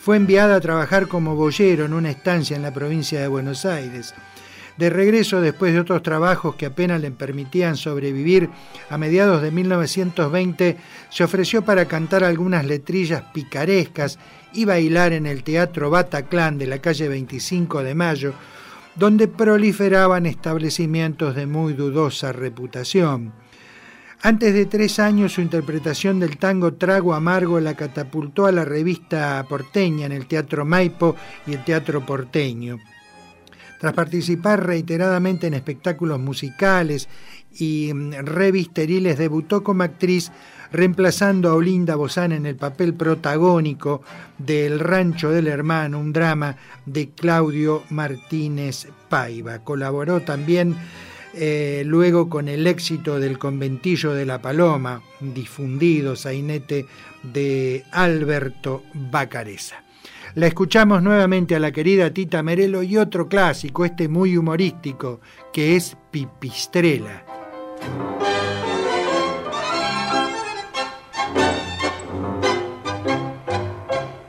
fue 0.01 0.17
enviada 0.17 0.57
a 0.57 0.61
trabajar 0.63 1.07
como 1.07 1.37
boyero 1.37 1.85
en 1.85 1.93
una 1.93 2.09
estancia 2.09 2.57
en 2.57 2.63
la 2.63 2.73
provincia 2.73 3.21
de 3.21 3.29
Buenos 3.29 3.67
Aires. 3.67 4.15
De 4.77 4.91
regreso 4.91 5.41
después 5.41 5.73
de 5.73 5.81
otros 5.81 6.03
trabajos 6.03 6.55
que 6.57 6.67
apenas 6.67 7.01
le 7.01 7.11
permitían 7.11 7.77
sobrevivir, 7.77 8.51
a 8.91 8.99
mediados 8.99 9.41
de 9.41 9.51
1920 9.51 10.77
se 11.09 11.25
ofreció 11.25 11.63
para 11.63 11.87
cantar 11.87 12.25
algunas 12.25 12.67
letrillas 12.67 13.23
picarescas 13.33 14.19
y 14.53 14.67
bailar 14.67 15.15
en 15.15 15.27
el 15.27 15.43
Teatro 15.45 15.89
Bataclan 15.89 16.59
de 16.59 16.67
la 16.67 16.79
calle 16.81 17.09
25 17.09 17.83
de 17.83 17.95
Mayo, 17.95 18.35
donde 18.97 19.29
proliferaban 19.29 20.27
establecimientos 20.27 21.35
de 21.35 21.47
muy 21.47 21.73
dudosa 21.73 22.33
reputación. 22.33 23.33
Antes 24.23 24.55
de 24.55 24.67
tres 24.67 24.99
años 24.99 25.35
su 25.35 25.41
interpretación 25.41 26.21
del 26.21 26.39
tango 26.39 26.75
Trago 26.75 27.15
Amargo 27.15 27.61
la 27.61 27.75
catapultó 27.75 28.47
a 28.47 28.53
la 28.53 28.65
revista 28.65 29.45
porteña 29.49 30.07
en 30.07 30.13
el 30.13 30.27
Teatro 30.27 30.65
Maipo 30.65 31.17
y 31.47 31.53
el 31.55 31.65
Teatro 31.65 32.05
Porteño. 32.05 32.79
Tras 33.79 33.93
participar 33.93 34.67
reiteradamente 34.67 35.47
en 35.47 35.55
espectáculos 35.55 36.19
musicales 36.19 37.09
y 37.59 37.93
mm, 37.93 38.13
revisteriles, 38.25 39.19
debutó 39.19 39.63
como 39.63 39.83
actriz 39.83 40.31
reemplazando 40.73 41.51
a 41.51 41.55
Olinda 41.55 41.97
Bozán 41.97 42.33
en 42.33 42.47
el 42.47 42.57
papel 42.57 42.95
protagónico 42.95 44.03
de 44.39 44.67
El 44.67 44.81
Rancho 44.81 45.31
del 45.31 45.47
Hermano, 45.47 45.99
un 45.99 46.13
drama 46.13 46.57
de 46.85 47.11
Claudio 47.11 47.85
Martínez 47.91 48.89
Paiva. 49.09 49.61
Colaboró 49.61 50.23
también 50.23 50.77
eh, 51.35 51.83
luego 51.87 52.29
con 52.29 52.49
el 52.49 52.67
éxito 52.67 53.21
del 53.21 53.39
Conventillo 53.39 54.13
de 54.13 54.27
la 54.27 54.41
Paloma, 54.41 55.03
difundido 55.21 56.17
sainete 56.17 56.87
de 57.23 57.85
Alberto 57.93 58.83
Bacareza. 58.95 59.86
La 60.37 60.47
escuchamos 60.49 61.03
nuevamente 61.03 61.57
a 61.57 61.59
la 61.59 61.73
querida 61.73 62.13
Tita 62.13 62.43
Merelo 62.43 62.83
y 62.83 62.99
otro 62.99 63.27
clásico, 63.27 63.87
este 63.87 64.07
muy 64.07 64.37
humorístico, 64.37 65.23
que 65.51 65.77
es 65.77 65.97
Pipistrela. 66.11 67.25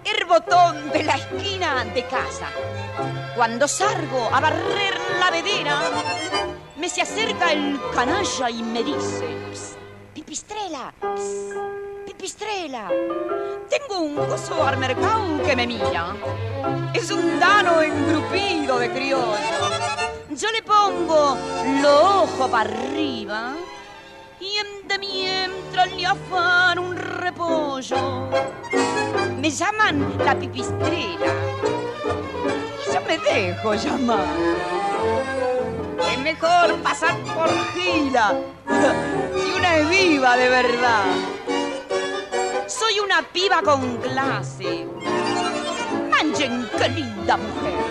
El 0.06 0.26
botón 0.26 0.92
de 0.94 1.04
la 1.04 1.16
esquina 1.16 1.84
de 1.94 2.04
casa. 2.04 2.48
Cuando 3.36 3.68
salgo 3.68 4.30
a 4.32 4.40
barrer 4.40 4.94
la 5.20 5.30
vedera, 5.30 5.78
me 6.80 6.88
se 6.88 7.02
acerca 7.02 7.52
el 7.52 7.78
canalla 7.94 8.50
y 8.50 8.64
me 8.64 8.82
dice, 8.82 9.28
Pipistrela, 10.14 10.94
Pipistrela, 12.18 12.90
tengo 13.70 14.00
un 14.00 14.16
gozo 14.16 14.66
al 14.66 14.78
mercado 14.78 15.40
que 15.46 15.56
me 15.56 15.68
mira. 15.68 16.16
Es 16.92 17.12
un 17.12 17.40
dano 17.40 17.80
engrupido 17.80 18.80
de 18.80 18.92
criollo. 18.92 19.38
Yo 20.32 20.52
le 20.52 20.64
pongo 20.64 21.38
los 21.80 22.04
ojos 22.04 22.50
para 22.50 22.72
arriba 22.72 23.54
y 24.40 24.56
en 24.56 24.88
de 24.88 24.98
mientras 24.98 25.92
le 25.94 26.08
afan 26.08 26.80
un 26.80 26.96
repollo. 26.96 28.28
Me 29.40 29.52
llaman 29.52 30.18
la 30.26 30.34
pipistrela. 30.40 31.34
Yo 32.92 33.02
me 33.08 33.20
dejo 33.20 33.76
llamar. 33.76 34.26
Es 36.12 36.18
mejor 36.18 36.82
pasar 36.82 37.16
por 37.36 37.50
gila 37.76 38.34
si 39.36 39.52
una 39.52 39.78
es 39.78 39.90
viva 39.90 40.36
de 40.36 40.50
verdad. 40.50 41.06
Soy 42.68 43.00
una 43.00 43.22
piba 43.22 43.62
con 43.62 43.96
clase. 43.98 44.86
Manchen 46.12 46.70
qué 46.78 46.90
linda 46.90 47.38
mujer. 47.38 47.86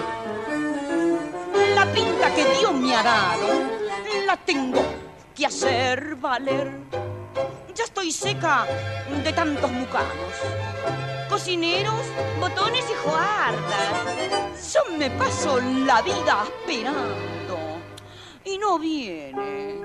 La 1.74 1.86
pinta 1.86 2.34
que 2.34 2.44
Dios 2.58 2.74
me 2.74 2.94
ha 2.94 3.02
dado, 3.02 3.48
la 4.26 4.36
tengo 4.36 4.82
que 5.34 5.46
hacer 5.46 6.16
valer. 6.16 6.72
Ya 7.74 7.84
estoy 7.84 8.12
seca 8.12 8.66
de 9.24 9.32
tantos 9.32 9.72
mucanos. 9.72 10.34
Cocineros, 11.30 12.02
botones 12.38 12.84
y 12.90 13.08
juardas. 13.08 14.74
Yo 14.74 14.98
me 14.98 15.10
paso 15.10 15.58
la 15.58 16.02
vida 16.02 16.44
esperando. 16.44 17.80
Y 18.44 18.58
no 18.58 18.78
viene 18.78 19.80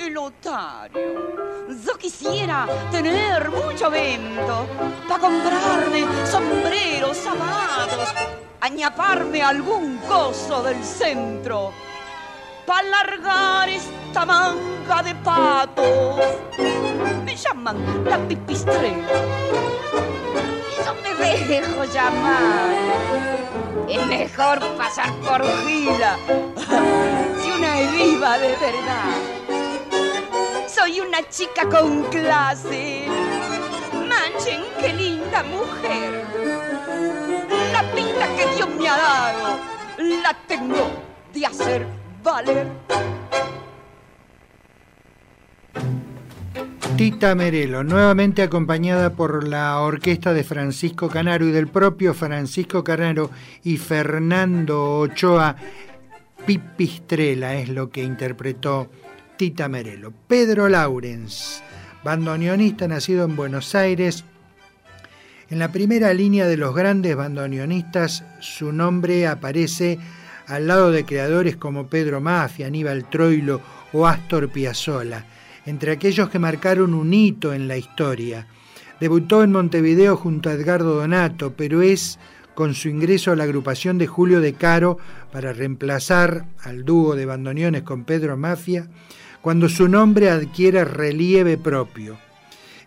el 0.00 0.16
otario. 0.16 1.68
Yo 1.86 1.96
quisiera 1.98 2.66
tener 2.90 3.50
mucho 3.50 3.90
vento 3.90 4.66
para 5.08 5.20
comprarme 5.20 6.04
sombreros, 6.26 7.16
zapatos, 7.16 8.14
añaparme 8.60 9.42
algún 9.42 9.98
coso 9.98 10.62
del 10.62 10.82
centro 10.82 11.72
para 12.66 12.88
largar 12.88 13.68
esta 13.68 14.24
manga 14.24 15.02
de 15.02 15.14
patos. 15.16 16.20
Me 17.24 17.36
llaman 17.36 18.04
la 18.04 18.18
pipistrela. 18.26 19.08
Y 20.70 20.84
yo 20.84 20.94
me 21.02 21.44
dejo 21.46 21.84
llamar. 21.84 22.70
Es 23.88 24.06
mejor 24.06 24.60
pasar 24.76 25.12
por 25.16 25.44
gila 25.66 26.16
si 27.42 27.50
una 27.50 27.80
es 27.80 27.92
viva 27.92 28.38
de 28.38 28.48
verdad 28.56 29.39
soy 30.80 31.00
una 31.00 31.28
chica 31.28 31.68
con 31.68 32.04
clase. 32.04 33.04
Manchen, 33.92 34.62
qué 34.80 34.94
linda 34.94 35.42
mujer. 35.42 36.24
La 37.72 37.82
pinta 37.92 38.26
que 38.34 38.56
Dios 38.56 38.68
me 38.78 38.88
ha 38.88 38.96
dado, 38.96 39.60
la 39.98 40.34
tengo 40.46 40.90
de 41.34 41.46
hacer 41.46 41.86
valer. 42.22 42.66
Tita 46.96 47.34
Merelo, 47.34 47.84
nuevamente 47.84 48.42
acompañada 48.42 49.10
por 49.10 49.46
la 49.46 49.80
orquesta 49.80 50.32
de 50.32 50.44
Francisco 50.44 51.08
Canaro 51.08 51.46
y 51.46 51.50
del 51.50 51.68
propio 51.68 52.14
Francisco 52.14 52.84
Canaro 52.84 53.30
y 53.64 53.76
Fernando 53.76 54.98
Ochoa, 55.00 55.56
Pipistrela 56.46 57.54
es 57.54 57.68
lo 57.68 57.90
que 57.90 58.02
interpretó 58.02 58.88
Tita 59.40 59.70
Merelo. 59.70 60.12
Pedro 60.28 60.68
Laurens, 60.68 61.62
bandoneonista 62.04 62.86
nacido 62.86 63.24
en 63.24 63.36
Buenos 63.36 63.74
Aires. 63.74 64.22
En 65.48 65.58
la 65.58 65.72
primera 65.72 66.12
línea 66.12 66.46
de 66.46 66.58
los 66.58 66.74
grandes 66.74 67.16
bandoneonistas, 67.16 68.22
su 68.40 68.70
nombre 68.70 69.26
aparece 69.26 69.98
al 70.46 70.66
lado 70.66 70.90
de 70.92 71.06
creadores 71.06 71.56
como 71.56 71.86
Pedro 71.86 72.20
Mafia, 72.20 72.66
Aníbal 72.66 73.08
Troilo 73.08 73.62
o 73.94 74.06
Astor 74.06 74.50
Piazzolla, 74.50 75.24
entre 75.64 75.92
aquellos 75.92 76.28
que 76.28 76.38
marcaron 76.38 76.92
un 76.92 77.14
hito 77.14 77.54
en 77.54 77.66
la 77.66 77.78
historia. 77.78 78.46
Debutó 79.00 79.42
en 79.42 79.52
Montevideo 79.52 80.18
junto 80.18 80.50
a 80.50 80.52
Edgardo 80.52 80.96
Donato, 80.96 81.54
pero 81.56 81.80
es 81.80 82.18
con 82.54 82.74
su 82.74 82.90
ingreso 82.90 83.32
a 83.32 83.36
la 83.36 83.44
agrupación 83.44 83.96
de 83.96 84.06
Julio 84.06 84.42
de 84.42 84.52
Caro 84.52 84.98
para 85.32 85.54
reemplazar 85.54 86.44
al 86.62 86.84
dúo 86.84 87.16
de 87.16 87.24
bandoneones 87.24 87.84
con 87.84 88.04
Pedro 88.04 88.36
Mafia, 88.36 88.86
cuando 89.42 89.68
su 89.68 89.88
nombre 89.88 90.30
adquiere 90.30 90.84
relieve 90.84 91.56
propio. 91.56 92.18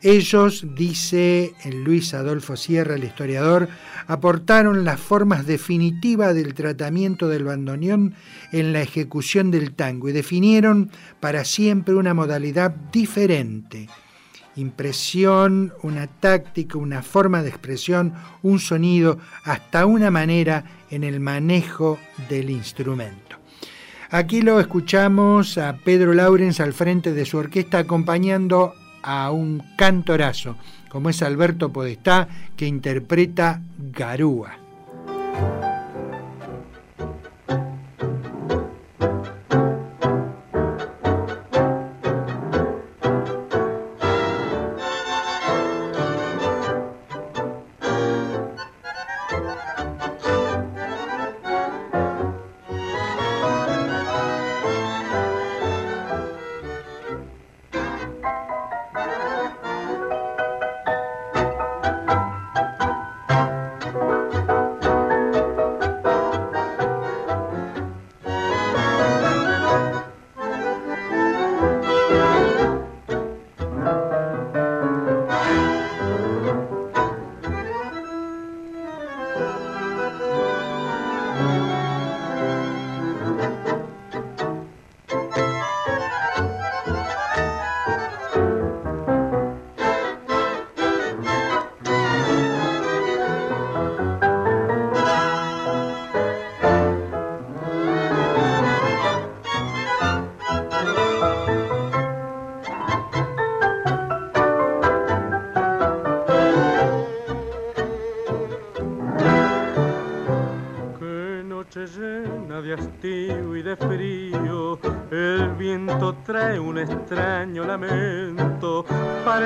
Ellos, 0.04 0.66
dice 0.76 1.54
Luis 1.72 2.14
Adolfo 2.14 2.58
Sierra, 2.58 2.96
el 2.96 3.06
historiador, 3.06 3.70
aportaron 4.06 4.84
las 4.84 5.00
formas 5.00 5.48
definitivas 5.48 6.36
del 6.36 6.54
tratamiento 6.54 7.30
del 7.30 7.46
bandoneón 7.46 8.14
en 8.52 8.74
la 8.74 8.82
ejecución 8.82 9.50
del 9.50 9.74
tango 9.74 10.10
y 10.10 10.12
definieron 10.12 10.92
para 11.22 11.46
siempre 11.46 11.96
una 11.96 12.14
modalidad 12.14 12.72
diferente. 12.92 13.88
Impresión, 14.58 15.74
una 15.84 16.08
táctica, 16.08 16.78
una 16.78 17.02
forma 17.02 17.42
de 17.42 17.50
expresión, 17.50 18.14
un 18.42 18.60
sonido, 18.60 19.20
hasta 19.46 19.86
una 19.86 20.12
manera 20.12 20.66
en 20.92 21.06
el 21.06 21.22
manejo 21.22 21.98
del 22.30 22.50
instrumento. 22.50 23.23
Aquí 24.14 24.44
lo 24.44 24.60
escuchamos 24.60 25.58
a 25.58 25.76
Pedro 25.78 26.14
Laurens 26.14 26.60
al 26.60 26.74
frente 26.74 27.14
de 27.14 27.26
su 27.26 27.40
orquesta 27.40 27.80
acompañando 27.80 28.76
a 29.02 29.32
un 29.32 29.64
cantorazo, 29.76 30.56
como 30.88 31.10
es 31.10 31.24
Alberto 31.24 31.74
Podestá, 31.74 32.28
que 32.56 32.68
interpreta 32.68 33.64
Garúa. 33.92 34.52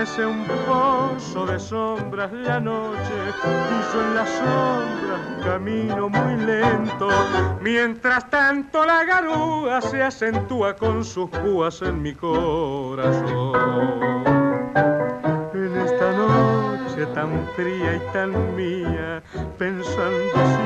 Parece 0.07 0.25
un 0.25 0.45
pozo 0.65 1.45
de 1.45 1.59
sombras 1.59 2.31
la 2.31 2.59
noche, 2.59 3.13
yo 3.93 4.01
en 4.01 4.15
las 4.15 4.29
sombras 4.29 5.43
camino 5.43 6.09
muy 6.09 6.45
lento, 6.45 7.09
mientras 7.61 8.29
tanto 8.29 8.85
la 8.85 9.03
garúa 9.03 9.81
se 9.81 10.03
acentúa 10.03 10.75
con 10.75 11.03
sus 11.03 11.29
púas 11.29 11.81
en 11.81 12.01
mi 12.01 12.13
corazón. 12.13 13.53
En 15.53 15.77
esta 15.77 16.11
noche 16.11 17.05
tan 17.13 17.47
fría 17.55 17.95
y 17.95 18.13
tan 18.13 18.55
mía, 18.55 19.21
pensando 19.57 20.56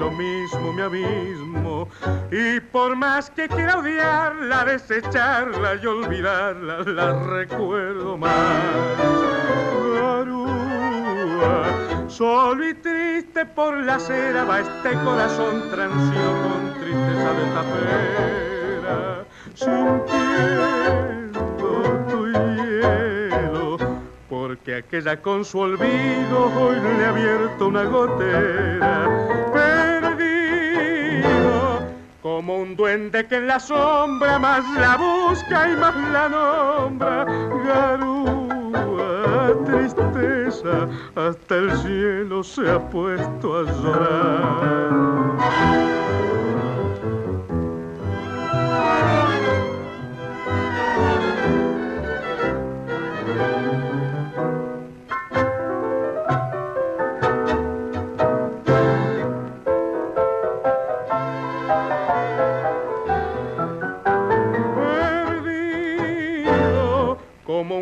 lo 0.00 0.10
mismo 0.10 0.72
mi 0.72 0.82
abismo. 0.82 1.88
Y 2.32 2.58
por 2.60 2.96
más 2.96 3.30
que 3.30 3.46
quiera 3.48 3.78
odiarla, 3.78 4.64
desecharla 4.64 5.74
y 5.74 5.86
olvidarla, 5.86 6.78
la 6.84 7.22
recuerdo 7.24 8.16
más. 8.16 8.32
Garúa, 9.94 11.66
solo 12.08 12.66
y 12.66 12.74
triste 12.74 13.44
por 13.44 13.76
la 13.76 13.96
acera 13.96 14.44
va 14.44 14.60
este 14.60 14.92
corazón 15.04 15.70
transito 15.70 16.32
con 16.42 16.72
tristeza 16.80 17.32
de 17.38 17.44
tapera, 17.54 19.26
sintiendo 19.54 20.10
tu 22.08 22.26
hielo 22.26 23.76
porque 24.30 24.76
aquella 24.76 25.20
con 25.20 25.44
su 25.44 25.58
olvido 25.58 26.46
hoy 26.58 26.76
le 26.80 27.04
ha 27.04 27.10
abierto 27.10 27.68
una 27.68 27.84
gotera. 27.84 29.79
Como 32.22 32.58
un 32.58 32.76
duende 32.76 33.26
que 33.26 33.36
en 33.36 33.46
la 33.46 33.58
sombra 33.58 34.38
más 34.38 34.62
la 34.78 34.98
busca 34.98 35.70
y 35.70 35.76
más 35.76 35.96
la 36.12 36.28
nombra. 36.28 37.24
Garúa, 37.64 39.54
tristeza, 39.64 40.86
hasta 41.14 41.56
el 41.56 41.72
cielo 41.78 42.44
se 42.44 42.70
ha 42.70 42.78
puesto 42.90 43.60
a 43.60 43.62
llorar. 43.62 45.30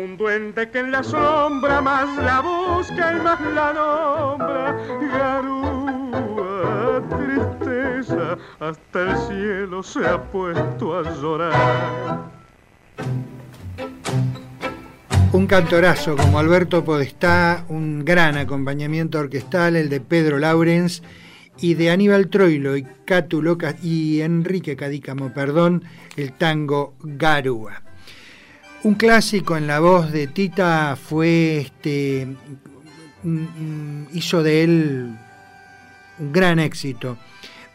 Un 0.03 0.17
duende 0.17 0.69
que 0.69 0.79
en 0.79 0.91
la 0.91 1.03
sombra 1.03 1.81
más 1.81 2.17
la 2.17 2.41
busca 2.41 3.13
y 3.13 3.21
más 3.21 3.41
la 3.41 3.73
nombra. 3.73 4.77
Garúa, 5.13 7.03
tristeza, 7.09 8.37
hasta 8.59 9.01
el 9.01 9.17
cielo 9.27 9.83
se 9.83 10.05
ha 10.05 10.21
puesto 10.21 10.97
a 10.97 11.03
llorar. 11.15 12.29
Un 15.31 15.45
cantorazo 15.45 16.15
como 16.15 16.39
Alberto 16.39 16.83
Podestá, 16.83 17.65
un 17.67 18.03
gran 18.03 18.37
acompañamiento 18.37 19.19
orquestal, 19.19 19.75
el 19.75 19.89
de 19.89 20.01
Pedro 20.01 20.39
Laurens 20.39 21.03
y 21.59 21.75
de 21.75 21.91
Aníbal 21.91 22.29
Troilo 22.29 22.75
y 22.77 22.87
Cátulo 23.05 23.57
y 23.83 24.21
Enrique 24.21 24.75
Cadícamo, 24.75 25.33
perdón, 25.33 25.83
el 26.15 26.33
tango 26.33 26.95
Garúa. 27.03 27.88
Un 28.81 28.93
clásico 28.95 29.57
en 29.57 29.67
la 29.67 29.81
voz 29.81 30.09
de 30.11 30.27
Tita 30.27 30.95
fue 30.95 31.57
este 31.59 32.27
hizo 34.13 34.41
de 34.41 34.63
él 34.63 35.17
un 36.17 36.31
gran 36.31 36.59
éxito. 36.59 37.17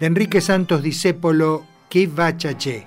De 0.01 0.07
Enrique 0.07 0.41
Santos 0.41 0.83
Discépolo, 0.83 1.67
Que 1.91 2.07
Bachaché. 2.07 2.87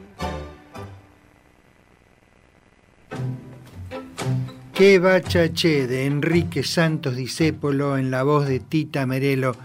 Qué 4.73 4.99
bachaché 4.99 5.87
de 5.87 6.05
Enrique 6.05 6.63
Santos 6.63 7.15
Discépolo 7.15 7.97
en 7.97 8.09
la 8.09 8.23
voz 8.23 8.47
de 8.47 8.59
Tita 8.59 9.05
Merelo. 9.05 9.55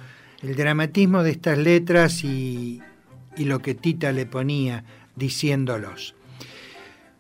El 0.43 0.57
dramatismo 0.57 1.23
de 1.23 1.31
estas 1.31 1.59
letras 1.59 2.23
y, 2.23 2.83
y 3.37 3.45
lo 3.45 3.61
que 3.61 3.75
Tita 3.75 4.13
le 4.13 4.27
ponía 4.27 4.85
diciéndolos. 5.15 6.15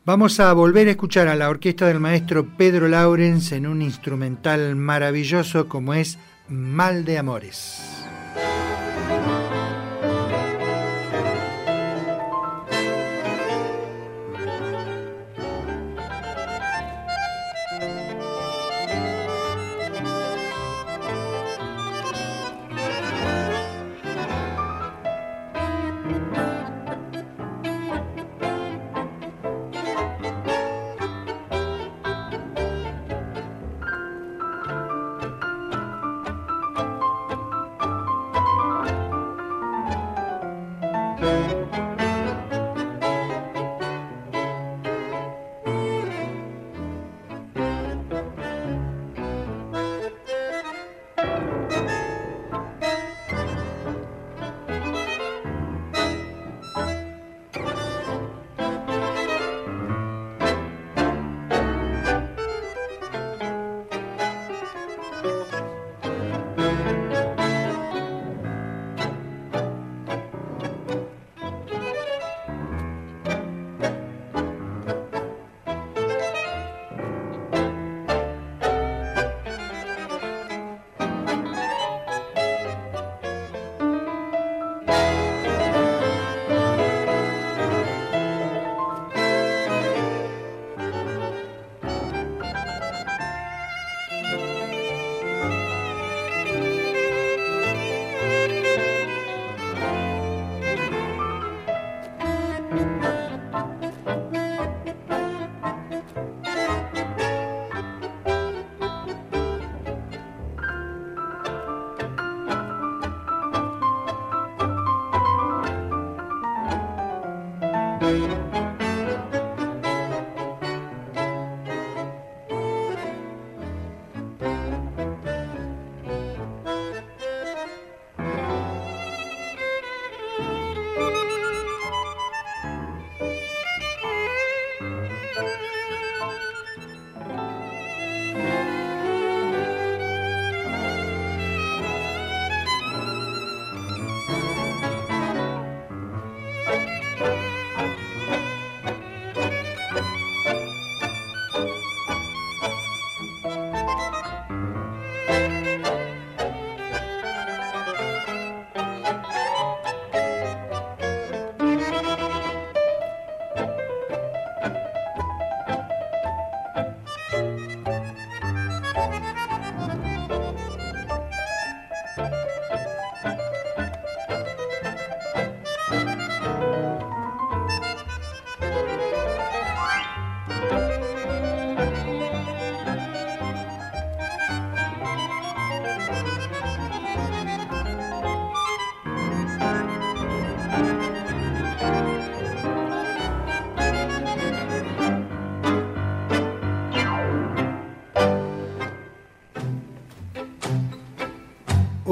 Vamos 0.04 0.38
a 0.38 0.52
volver 0.52 0.88
a 0.88 0.92
escuchar 0.92 1.26
a 1.26 1.34
la 1.34 1.48
orquesta 1.48 1.86
del 1.88 1.98
maestro 1.98 2.46
Pedro 2.56 2.86
Laurens 2.86 3.50
en 3.52 3.66
un 3.66 3.82
instrumental 3.82 4.76
maravilloso 4.76 5.68
como 5.68 5.94
es 5.94 6.18
Mal 6.48 7.04
de 7.04 7.18
Amores. 7.18 7.95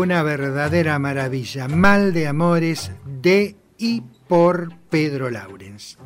Una 0.04 0.22
verdadera 0.22 0.98
maravilla. 0.98 1.66
Mal 1.66 2.12
de 2.12 2.28
Amores 2.28 2.90
de 3.06 3.56
y 3.78 4.02
por 4.28 4.76
Pedro 4.90 5.30
Laurens. 5.30 5.96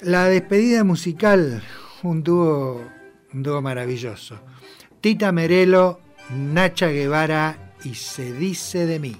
La 0.00 0.24
despedida 0.24 0.82
musical, 0.82 1.62
un 2.02 2.24
dúo, 2.24 2.82
un 3.32 3.42
dúo 3.44 3.62
maravilloso. 3.62 4.40
Tita 5.00 5.30
Merelo, 5.30 6.00
Nacha 6.30 6.88
Guevara 6.88 7.74
y 7.84 7.94
Se 7.94 8.32
dice 8.32 8.84
de 8.84 8.98
mí. 8.98 9.16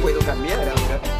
puedo 0.00 0.20
cambiar 0.20 0.68
ahora. 0.68 1.17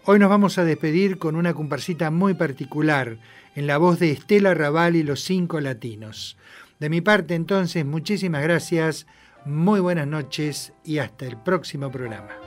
Hoy 0.05 0.19
nos 0.19 0.29
vamos 0.29 0.57
a 0.57 0.65
despedir 0.65 1.17
con 1.17 1.37
una 1.37 1.53
comparsita 1.53 2.11
muy 2.11 2.33
particular 2.33 3.17
en 3.55 3.67
la 3.67 3.77
voz 3.77 3.99
de 3.99 4.11
Estela 4.11 4.53
Raval 4.53 4.97
y 4.97 5.03
los 5.03 5.21
cinco 5.23 5.61
latinos. 5.61 6.35
De 6.79 6.89
mi 6.89 6.99
parte 6.99 7.35
entonces, 7.35 7.85
muchísimas 7.85 8.43
gracias 8.43 9.07
muy 9.45 9.81
buenas 9.81 10.07
noches 10.07 10.71
y 10.85 10.99
hasta 10.99 11.25
el 11.25 11.35
próximo 11.35 11.91
programa. 11.91 12.42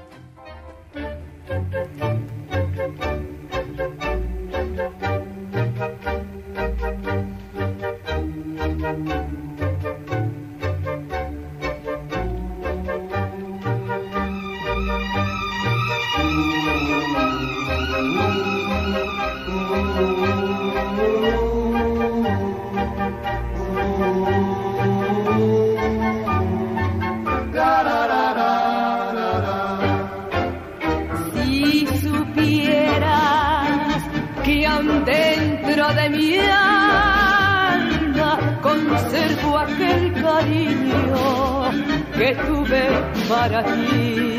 Para 43.48 43.62
ti. 43.62 44.38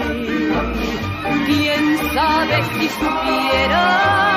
Quién 1.45 1.97
sabe 2.13 2.63
si 2.77 2.89
supieras 2.89 4.36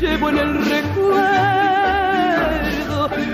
llevo 0.00 0.30
en 0.30 0.38
el 0.38 0.64
recuerdo 0.64 1.10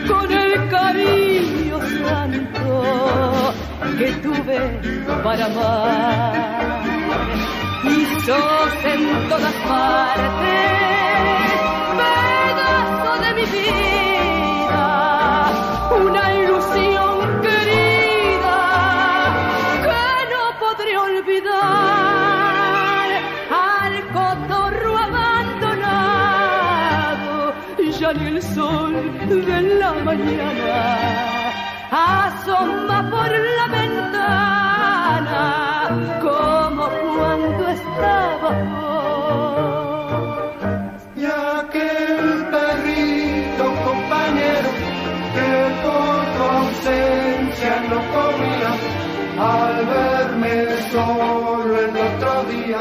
con 0.09 0.32
el 0.32 0.68
cariño 0.68 1.78
santo 1.80 3.55
que 3.98 4.10
tuve 4.24 4.80
para 5.22 5.47
amar. 5.47 6.82
Y 7.84 8.05
sos 8.26 8.84
en 8.84 9.28
todas 9.28 9.55
partes 9.68 10.76
pedazo 11.97 13.12
de 13.22 13.30
mi 13.34 13.47
vida, 13.55 14.15
el 28.36 28.42
sol 28.42 28.92
de 29.28 29.60
la 29.80 29.92
mañana 30.04 30.76
asoma 31.90 32.98
por 33.10 33.30
la 33.58 33.66
ventana 33.78 35.44
como 36.20 36.84
cuando 37.14 37.62
estaba 37.76 38.50
Y 41.16 41.24
aquel 41.24 42.26
perrito 42.54 43.64
compañero 43.86 44.70
que 45.36 45.50
por 45.82 46.18
tu 46.34 46.42
ausencia 46.60 47.74
no 47.90 47.98
comía, 48.16 48.72
al 49.54 49.76
verme 49.94 50.54
solo 50.92 51.72
el 51.84 51.94
otro 52.08 52.32
día, 52.52 52.80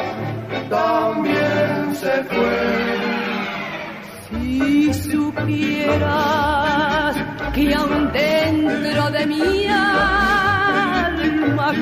también 0.69 1.95
se 1.95 2.13
fue. 2.25 2.94
Supieras 5.45 7.15
que 7.53 7.75
aún 7.75 8.11
dentro 8.11 9.11
de 9.11 9.27
mi 9.27 9.67
alma 9.67 11.07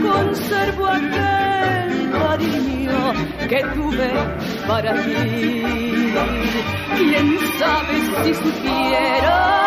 conservo 0.02 0.86
aquel 0.86 2.12
cariño 2.12 3.14
que 3.48 3.64
tuve 3.74 4.12
para 4.68 4.94
ti. 5.06 5.64
Quién 6.98 7.40
sabe 7.58 7.96
si 8.26 8.34
supieras 8.34 9.63